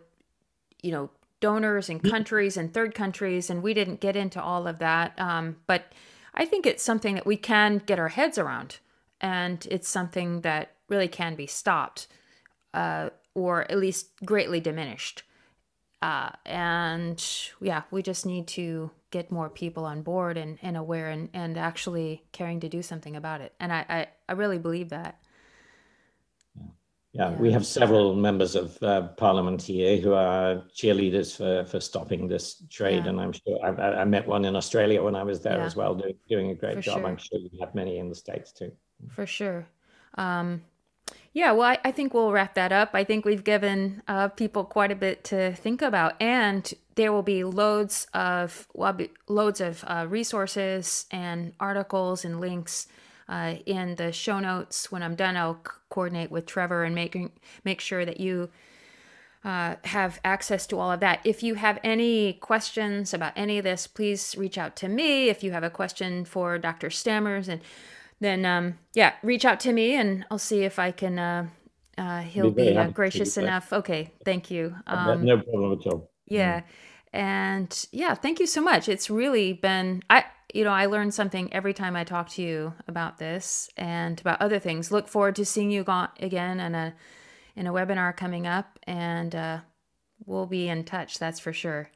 you 0.82 0.92
know 0.92 1.10
donors 1.40 1.90
and 1.90 2.04
countries 2.04 2.58
and 2.58 2.74
third 2.74 2.96
countries, 2.96 3.50
and 3.50 3.64
we 3.64 3.74
didn't 3.74 4.00
get 4.00 4.16
into 4.16 4.42
all 4.42 4.68
of 4.68 4.80
that. 4.80 5.20
Um, 5.20 5.58
but 5.68 5.92
I 6.34 6.46
think 6.46 6.66
it's 6.66 6.84
something 6.84 7.16
that 7.16 7.26
we 7.26 7.38
can 7.38 7.82
get 7.86 8.00
our 8.00 8.10
heads 8.10 8.38
around, 8.38 8.78
and 9.22 9.66
it's 9.70 9.88
something 9.88 10.42
that 10.42 10.72
really 10.88 11.08
can 11.08 11.36
be 11.36 11.48
stopped, 11.48 12.08
uh, 12.74 13.10
or 13.36 13.70
at 13.72 13.78
least 13.78 14.10
greatly 14.26 14.60
diminished. 14.60 15.24
Uh, 16.02 16.30
and 16.46 17.24
yeah, 17.60 17.84
we 17.92 18.02
just 18.02 18.26
need 18.26 18.48
to 18.48 18.92
get 19.12 19.32
more 19.32 19.50
people 19.50 19.86
on 19.86 20.02
board 20.02 20.38
and, 20.38 20.58
and 20.62 20.78
aware 20.78 21.10
and, 21.10 21.30
and 21.34 21.58
actually 21.58 22.24
caring 22.32 22.60
to 22.62 22.70
do 22.70 22.82
something 22.82 23.16
about 23.16 23.42
it. 23.42 23.54
And 23.60 23.74
I, 23.74 23.86
I, 23.90 24.08
I 24.30 24.34
really 24.34 24.60
believe 24.60 24.90
that. 24.90 25.20
Yeah, 27.12 27.32
yeah. 27.32 27.38
we 27.38 27.52
have 27.52 27.66
several 27.66 28.16
members 28.16 28.56
of 28.56 28.82
uh, 28.84 29.08
parliament 29.18 29.62
here 29.62 29.98
who 29.98 30.14
are 30.14 30.64
cheerleaders 30.74 31.36
for, 31.36 31.66
for 31.70 31.80
stopping 31.80 32.28
this 32.28 32.64
trade. 32.70 33.04
Yeah. 33.04 33.10
And 33.10 33.20
I'm 33.20 33.34
sure 33.34 33.60
I, 33.64 34.02
I, 34.02 34.06
met 34.06 34.28
one 34.28 34.46
in 34.46 34.56
Australia 34.56 35.02
when 35.04 35.16
I 35.16 35.24
was 35.24 35.42
there 35.42 35.60
as 35.60 35.76
well, 35.76 35.96
doing, 35.96 36.16
doing 36.30 36.52
a 36.52 36.56
great 36.56 36.76
for 36.76 36.82
job. 36.82 37.00
Sure. 37.00 37.08
I'm 37.08 37.18
sure 37.18 37.40
you 37.40 37.50
have 37.60 37.74
many 37.74 37.98
in 37.98 38.10
the 38.10 38.16
States 38.16 38.52
too. 38.52 38.72
For 39.10 39.26
sure. 39.26 39.68
Um, 40.16 40.62
yeah, 41.34 41.52
well, 41.52 41.70
I, 41.70 41.78
I, 41.84 41.92
think 41.92 42.14
we'll 42.14 42.32
wrap 42.32 42.56
that 42.56 42.72
up. 42.72 42.92
I 42.94 43.04
think 43.04 43.24
we've 43.24 43.44
given 43.44 44.02
uh, 44.08 44.30
people 44.30 44.64
quite 44.64 44.92
a 44.92 44.96
bit 44.96 45.24
to 45.26 45.54
think 45.54 45.82
about, 45.82 46.20
and 46.20 46.72
there 46.96 47.12
will 47.12 47.24
be 47.24 47.44
loads 47.44 48.08
of 48.14 48.68
well, 48.74 48.98
loads 49.28 49.62
of 49.62 49.84
uh, 49.88 50.08
resources 50.10 51.06
and 51.12 51.54
articles 51.60 52.26
and 52.26 52.42
links 52.42 52.88
uh, 53.28 53.56
in 53.66 53.96
the 53.96 54.12
show 54.12 54.40
notes. 54.40 54.92
When 54.92 55.04
I'm 55.04 55.16
done, 55.16 55.38
I'll 55.38 55.62
c- 55.66 55.72
coordinate 55.90 56.32
with 56.32 56.48
Trevor 56.48 56.84
and 56.84 56.96
make 56.96 57.16
make 57.64 57.80
sure 57.80 58.06
that 58.06 58.20
you 58.20 58.50
uh, 59.46 59.76
have 59.86 60.20
access 60.26 60.66
to 60.68 60.80
all 60.80 60.92
of 60.92 61.00
that. 61.00 61.20
If 61.24 61.44
you 61.44 61.56
have 61.56 61.80
any 61.84 62.34
questions 62.34 63.14
about 63.14 63.34
any 63.36 63.58
of 63.60 63.64
this, 63.64 63.88
please 63.88 64.36
reach 64.38 64.58
out 64.58 64.76
to 64.78 64.88
me. 64.88 65.30
If 65.30 65.44
you 65.44 65.52
have 65.52 65.64
a 65.64 65.70
question 65.70 66.26
for 66.26 66.58
Dr. 66.58 66.90
Stammers 66.90 67.48
and 67.48 67.62
then 68.20 68.46
um, 68.46 68.78
yeah, 68.94 69.14
reach 69.24 69.46
out 69.46 69.60
to 69.62 69.74
me 69.74 69.96
and 69.96 70.26
I'll 70.30 70.38
see 70.38 70.64
if 70.64 70.80
I 70.80 70.92
can. 70.92 71.20
Uh, 71.20 71.48
uh, 71.98 72.22
he'll 72.22 72.52
be, 72.52 72.70
be 72.70 72.78
uh, 72.78 72.88
gracious 72.88 73.38
enough. 73.38 73.74
Okay, 73.74 74.14
thank 74.24 74.50
you. 74.50 74.76
Um, 74.88 75.26
no 75.26 75.40
problem 75.40 75.80
at 75.80 75.88
all. 75.88 76.10
Yeah, 76.28 76.62
mm. 76.62 76.64
and 77.14 77.86
yeah, 77.92 78.14
thank 78.16 78.40
you 78.40 78.48
so 78.48 78.62
much. 78.62 78.88
It's 78.88 79.10
really 79.10 79.54
been 79.54 80.04
I. 80.10 80.26
You 80.52 80.64
know, 80.64 80.72
I 80.72 80.88
learned 80.88 81.14
something 81.14 81.54
every 81.54 81.76
time 81.76 81.96
I 81.96 82.04
talk 82.04 82.30
to 82.30 82.42
you 82.42 82.74
about 82.88 83.20
this 83.20 83.70
and 83.78 84.20
about 84.20 84.42
other 84.42 84.58
things. 84.58 84.92
Look 84.92 85.08
forward 85.08 85.36
to 85.36 85.46
seeing 85.46 85.70
you 85.70 85.86
again 86.20 86.60
in 86.60 86.74
a 86.74 86.96
in 87.56 87.68
a 87.68 87.74
webinar 87.74 88.16
coming 88.16 88.48
up, 88.48 88.80
and 88.84 89.36
uh, 89.36 89.60
we'll 90.26 90.48
be 90.48 90.68
in 90.68 90.86
touch. 90.86 91.20
That's 91.20 91.40
for 91.40 91.54
sure. 91.54 91.92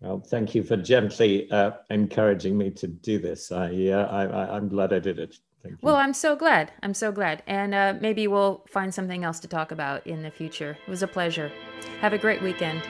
Well, 0.00 0.20
thank 0.20 0.54
you 0.54 0.62
for 0.62 0.76
gently 0.76 1.50
uh, 1.50 1.72
encouraging 1.90 2.56
me 2.56 2.70
to 2.70 2.86
do 2.86 3.18
this. 3.18 3.52
I, 3.52 3.88
uh, 3.88 4.06
I, 4.52 4.56
am 4.56 4.68
glad 4.68 4.92
I 4.94 4.98
did 4.98 5.18
it. 5.18 5.36
Well, 5.82 5.96
I'm 5.96 6.14
so 6.14 6.36
glad. 6.36 6.72
I'm 6.82 6.94
so 6.94 7.12
glad. 7.12 7.42
And 7.46 7.74
uh, 7.74 7.94
maybe 8.00 8.26
we'll 8.26 8.64
find 8.66 8.94
something 8.94 9.24
else 9.24 9.40
to 9.40 9.48
talk 9.48 9.72
about 9.72 10.06
in 10.06 10.22
the 10.22 10.30
future. 10.30 10.78
It 10.86 10.90
was 10.90 11.02
a 11.02 11.06
pleasure. 11.06 11.52
Have 12.00 12.14
a 12.14 12.18
great 12.18 12.40
weekend. 12.40 12.82